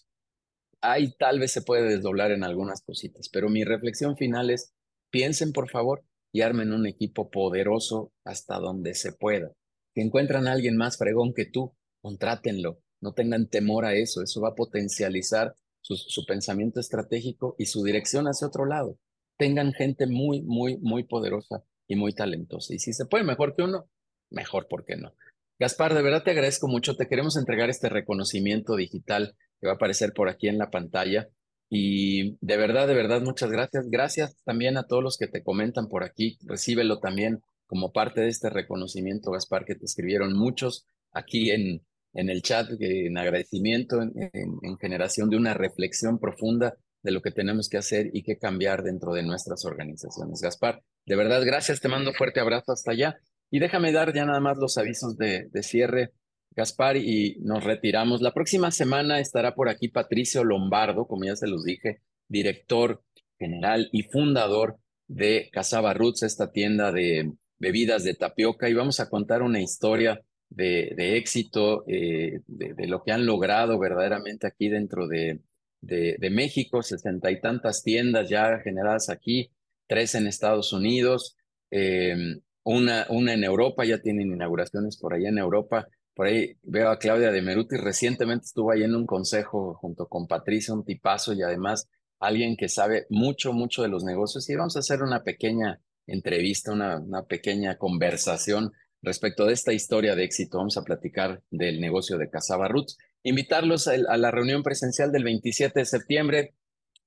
Ahí 0.80 1.14
tal 1.18 1.38
vez 1.38 1.52
se 1.52 1.62
puede 1.62 1.96
desdoblar 1.96 2.30
en 2.30 2.44
algunas 2.44 2.82
cositas, 2.82 3.28
pero 3.28 3.50
mi 3.50 3.62
reflexión 3.62 4.16
final 4.16 4.48
es, 4.50 4.72
piensen 5.10 5.52
por 5.52 5.70
favor 5.70 6.02
y 6.32 6.40
armen 6.40 6.72
un 6.72 6.86
equipo 6.86 7.30
poderoso 7.30 8.12
hasta 8.24 8.58
donde 8.58 8.94
se 8.94 9.12
pueda. 9.12 9.52
Si 9.94 10.00
encuentran 10.00 10.48
a 10.48 10.52
alguien 10.52 10.78
más 10.78 10.96
fregón 10.96 11.34
que 11.34 11.44
tú, 11.44 11.76
contrátenlo. 12.00 12.80
No 13.02 13.12
tengan 13.12 13.48
temor 13.48 13.84
a 13.84 13.94
eso, 13.94 14.22
eso 14.22 14.40
va 14.40 14.50
a 14.50 14.54
potencializar 14.54 15.56
su, 15.84 16.24
pensamiento 16.24 16.80
estratégico 16.80 17.54
y 17.58 17.66
su 17.66 17.84
dirección 17.84 18.26
hacia 18.26 18.48
otro 18.48 18.64
lado. 18.64 18.98
Tengan 19.36 19.72
gente 19.72 20.06
muy, 20.06 20.42
muy, 20.42 20.78
muy 20.78 21.04
poderosa 21.04 21.64
y 21.86 21.96
muy 21.96 22.14
talentosa. 22.14 22.74
Y 22.74 22.78
si 22.78 22.92
se 22.92 23.04
puede 23.04 23.24
mejor 23.24 23.54
que 23.54 23.62
uno, 23.62 23.86
mejor, 24.30 24.66
¿por 24.68 24.84
qué 24.84 24.96
no? 24.96 25.12
Gaspar, 25.58 25.94
de 25.94 26.02
verdad 26.02 26.22
te 26.24 26.30
agradezco 26.30 26.68
mucho. 26.68 26.96
Te 26.96 27.06
queremos 27.06 27.36
entregar 27.36 27.68
este 27.68 27.88
reconocimiento 27.88 28.76
digital 28.76 29.36
que 29.60 29.66
va 29.66 29.74
a 29.74 29.76
aparecer 29.76 30.12
por 30.14 30.28
aquí 30.28 30.48
en 30.48 30.58
la 30.58 30.70
pantalla. 30.70 31.28
Y 31.68 32.36
de 32.40 32.56
verdad, 32.56 32.88
de 32.88 32.94
verdad, 32.94 33.20
muchas 33.20 33.50
gracias. 33.50 33.88
Gracias 33.90 34.36
también 34.44 34.76
a 34.76 34.86
todos 34.86 35.02
los 35.02 35.18
que 35.18 35.26
te 35.26 35.42
comentan 35.42 35.88
por 35.88 36.02
aquí. 36.02 36.38
Recíbelo 36.42 36.98
también 37.00 37.42
como 37.66 37.92
parte 37.92 38.22
de 38.22 38.28
este 38.28 38.50
reconocimiento, 38.50 39.32
Gaspar, 39.32 39.64
que 39.64 39.74
te 39.74 39.84
escribieron 39.84 40.36
muchos 40.36 40.86
aquí 41.12 41.50
en, 41.50 41.82
en 42.14 42.30
el 42.30 42.42
chat 42.42 42.68
en 42.80 43.18
agradecimiento, 43.18 44.00
en, 44.00 44.78
generación 44.80 45.28
de 45.28 45.36
una 45.36 45.54
reflexión 45.54 46.18
profunda 46.18 46.76
de 47.02 47.10
lo 47.10 47.20
que 47.20 47.32
tenemos 47.32 47.68
que 47.68 47.76
hacer 47.76 48.10
y 48.12 48.22
qué 48.22 48.38
cambiar 48.38 48.82
dentro 48.82 49.12
de 49.12 49.22
nuestras 49.22 49.64
organizaciones. 49.64 50.40
Gaspar, 50.40 50.82
de 51.04 51.16
verdad, 51.16 51.42
gracias, 51.44 51.80
te 51.80 51.88
mando 51.88 52.14
fuerte 52.14 52.40
abrazo 52.40 52.72
hasta 52.72 52.92
allá. 52.92 53.18
Y 53.50 53.58
déjame 53.58 53.92
dar 53.92 54.14
ya 54.14 54.24
nada 54.24 54.40
más 54.40 54.56
los 54.58 54.78
avisos 54.78 55.16
de, 55.16 55.48
de 55.50 55.62
cierre, 55.62 56.12
Gaspar, 56.56 56.96
y 56.96 57.36
nos 57.40 57.64
retiramos. 57.64 58.22
La 58.22 58.32
próxima 58.32 58.70
semana 58.70 59.18
estará 59.18 59.54
por 59.54 59.68
aquí 59.68 59.88
Patricio 59.88 60.44
Lombardo, 60.44 61.06
como 61.06 61.24
ya 61.24 61.36
se 61.36 61.48
los 61.48 61.64
dije, 61.64 62.00
director 62.28 63.02
general 63.38 63.88
y 63.92 64.04
fundador 64.04 64.78
de 65.08 65.50
Casaba 65.52 65.94
Roots, 65.94 66.22
esta 66.22 66.52
tienda 66.52 66.92
de 66.92 67.32
bebidas 67.58 68.04
de 68.04 68.14
tapioca, 68.14 68.68
y 68.68 68.74
vamos 68.74 69.00
a 69.00 69.08
contar 69.08 69.42
una 69.42 69.60
historia 69.60 70.22
de, 70.54 71.16
éxito, 71.16 71.84
eh, 71.88 72.40
de, 72.46 72.86
lo 72.86 73.02
que 73.02 73.12
han 73.12 73.26
logrado 73.26 73.78
verdaderamente 73.78 74.46
aquí 74.46 74.68
dentro 74.68 75.08
de, 75.08 75.40
de, 75.80 76.30
México, 76.30 76.82
sesenta 76.82 77.30
y 77.30 77.40
tantas 77.40 77.82
tiendas 77.82 78.28
ya 78.28 78.58
generadas 78.60 79.08
aquí, 79.08 79.50
tres 79.86 80.14
en 80.14 80.26
Estados 80.26 80.72
Unidos, 80.72 81.36
em, 81.70 82.40
una, 82.62 83.06
una 83.10 83.34
en 83.34 83.44
Europa, 83.44 83.84
ya 83.84 83.98
tienen 84.00 84.32
inauguraciones 84.32 84.96
por 84.96 85.14
allá 85.14 85.28
en 85.28 85.38
Europa. 85.38 85.88
Por 86.14 86.28
ahí 86.28 86.56
veo 86.62 86.90
a 86.90 86.98
Claudia 86.98 87.32
de 87.32 87.42
Meruti, 87.42 87.76
recientemente 87.76 88.46
estuvo 88.46 88.70
ahí 88.70 88.84
en 88.84 88.94
un 88.94 89.06
consejo 89.06 89.74
junto 89.74 90.06
con 90.06 90.26
Patricia, 90.26 90.72
un 90.72 90.84
tipazo 90.84 91.32
y 91.32 91.42
además 91.42 91.88
alguien 92.20 92.56
que 92.56 92.68
sabe 92.68 93.06
mucho, 93.10 93.52
mucho 93.52 93.82
de 93.82 93.88
los 93.88 94.04
negocios. 94.04 94.48
Y 94.48 94.54
vamos 94.54 94.76
a 94.76 94.78
hacer 94.78 95.02
una 95.02 95.24
pequeña 95.24 95.80
entrevista, 96.06 96.72
una, 96.72 96.98
una 96.98 97.24
pequeña 97.24 97.76
conversación 97.76 98.72
respecto 99.04 99.46
de 99.46 99.52
esta 99.52 99.72
historia 99.72 100.14
de 100.14 100.24
éxito. 100.24 100.58
Vamos 100.58 100.76
a 100.76 100.82
platicar 100.82 101.42
del 101.50 101.80
negocio 101.80 102.18
de 102.18 102.30
Casaba 102.30 102.68
Roots. 102.68 102.98
Invitarlos 103.22 103.88
a, 103.88 103.96
la 103.96 104.30
reunión 104.30 104.62
presencial 104.62 105.12
del 105.12 105.24
27 105.24 105.80
de 105.80 105.84
septiembre, 105.86 106.54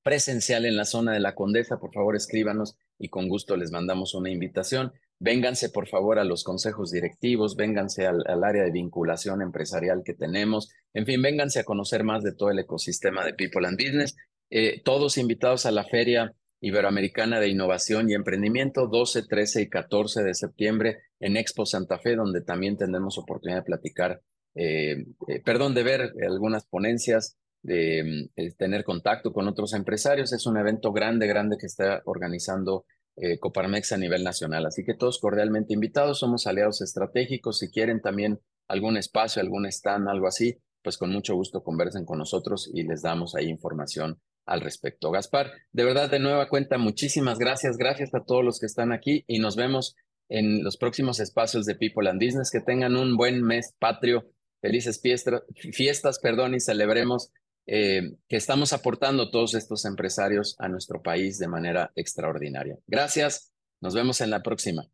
presencial 0.04 0.66
en 0.66 0.78
la 0.78 0.86
zona 0.86 1.14
de 1.14 1.20
la 1.20 1.36
Condesa. 1.36 1.80
Por 1.80 1.94
favor, 1.94 2.16
escríbanos 2.16 2.78
y 2.98 3.10
con 3.10 3.28
gusto 3.28 3.58
les 3.58 3.72
mandamos 3.72 4.14
una 4.16 4.30
invitación. 4.30 4.94
Vénganse, 5.20 5.70
por 5.70 5.88
favor, 5.88 6.20
a 6.20 6.24
los 6.24 6.44
consejos 6.44 6.92
directivos, 6.92 7.56
vénganse 7.56 8.06
al, 8.06 8.44
área 8.44 8.64
de 8.64 8.72
vinculación 8.72 9.42
empresarial 9.42 10.04
que 10.06 10.14
tenemos. 10.14 10.70
En 10.94 11.06
fin, 11.06 11.22
vénganse 11.22 11.60
a 11.60 11.64
conocer 11.64 12.04
más 12.04 12.24
de 12.24 12.34
todo 12.34 12.52
el 12.52 12.60
ecosistema 12.60 13.26
de 13.26 13.34
People 13.34 13.68
and 13.68 13.78
Business. 13.78 14.16
Eh, 14.50 14.82
todos 14.84 15.18
invitados 15.18 15.66
a 15.66 15.72
la 15.72 15.84
feria 15.84 16.34
Iberoamericana 16.60 17.40
de 17.40 17.50
Innovación 17.50 18.10
y 18.10 18.14
Emprendimiento, 18.14 18.88
12, 18.88 19.24
13 19.24 19.62
y 19.62 19.70
14 19.70 20.24
de 20.24 20.34
septiembre 20.34 20.98
en 21.20 21.38
Expo 21.38 21.66
Santa 21.66 22.00
Fe, 22.00 22.16
donde 22.16 22.42
también 22.42 22.78
tendremos 22.78 23.18
oportunidad 23.18 23.60
de 23.60 23.66
platicar, 23.66 24.22
eh, 24.56 25.06
eh, 25.28 25.42
perdón, 25.44 25.76
de 25.76 25.84
ver 25.84 26.14
algunas 26.28 26.66
ponencias, 26.66 27.38
de, 27.62 28.30
mm, 28.36 28.58
tener 28.58 28.84
contacto 28.84 29.34
con 29.34 29.48
otros 29.48 29.74
empresarios. 29.74 30.34
Es 30.34 30.46
un 30.46 30.58
evento 30.58 30.92
grande, 30.92 31.28
grande 31.28 31.58
que 31.60 31.68
está 31.68 32.02
organizando 32.06 32.86
eh, 33.20 33.40
Coparmex 33.40 33.92
a 33.94 33.98
nivel 33.98 34.24
nacional. 34.24 34.66
Así 34.66 34.84
que 34.84 34.94
todos 34.94 35.20
cordialmente 35.20 35.74
invitados, 35.74 36.20
somos 36.20 36.46
aliados 36.46 36.82
estratégicos. 36.82 37.58
Si 37.60 37.72
quieren 37.72 38.00
también 38.00 38.40
algún 38.68 38.96
espacio, 38.96 39.42
algún 39.42 39.66
stand, 39.66 40.08
algo 40.08 40.28
así, 40.28 40.60
pues 40.84 40.98
con 40.98 41.12
mucho 41.12 41.36
gusto 41.36 41.64
conversen 41.64 42.06
con 42.06 42.20
nosotros 42.20 42.70
y 42.72 42.84
les 42.84 43.02
damos 43.02 43.36
ahí 43.36 43.48
información 43.48 44.22
al 44.48 44.62
respecto. 44.62 45.12
Gaspar, 45.12 45.52
de 45.72 45.84
verdad, 45.84 46.10
de 46.10 46.20
nueva 46.20 46.48
cuenta, 46.48 46.78
muchísimas 46.78 47.38
gracias. 47.38 47.78
Gracias 47.78 48.14
a 48.16 48.24
todos 48.24 48.44
los 48.44 48.60
que 48.60 48.66
están 48.66 48.92
aquí 48.92 49.24
y 49.28 49.40
nos 49.40 49.56
vemos 49.56 49.96
en 50.30 50.64
los 50.64 50.78
próximos 50.78 51.20
espacios 51.20 51.66
de 51.66 51.76
People 51.76 52.10
and 52.10 52.24
Business. 52.24 52.50
Que 52.50 52.62
tengan 52.62 52.96
un 52.96 53.18
buen 53.18 53.44
mes 53.44 53.76
patrio, 53.78 54.32
felices 54.62 55.00
fiestas, 55.02 55.44
fiestas 55.74 56.20
perdón, 56.20 56.56
y 56.56 56.60
celebremos 56.60 57.32
eh, 57.68 58.14
que 58.30 58.38
estamos 58.38 58.72
aportando 58.74 59.30
todos 59.30 59.54
estos 59.54 59.86
empresarios 59.86 60.56
a 60.58 60.70
nuestro 60.70 61.02
país 61.02 61.38
de 61.38 61.50
manera 61.50 61.92
extraordinaria. 61.96 62.78
Gracias, 62.88 63.52
nos 63.82 63.94
vemos 63.94 64.22
en 64.22 64.30
la 64.30 64.42
próxima. 64.42 64.90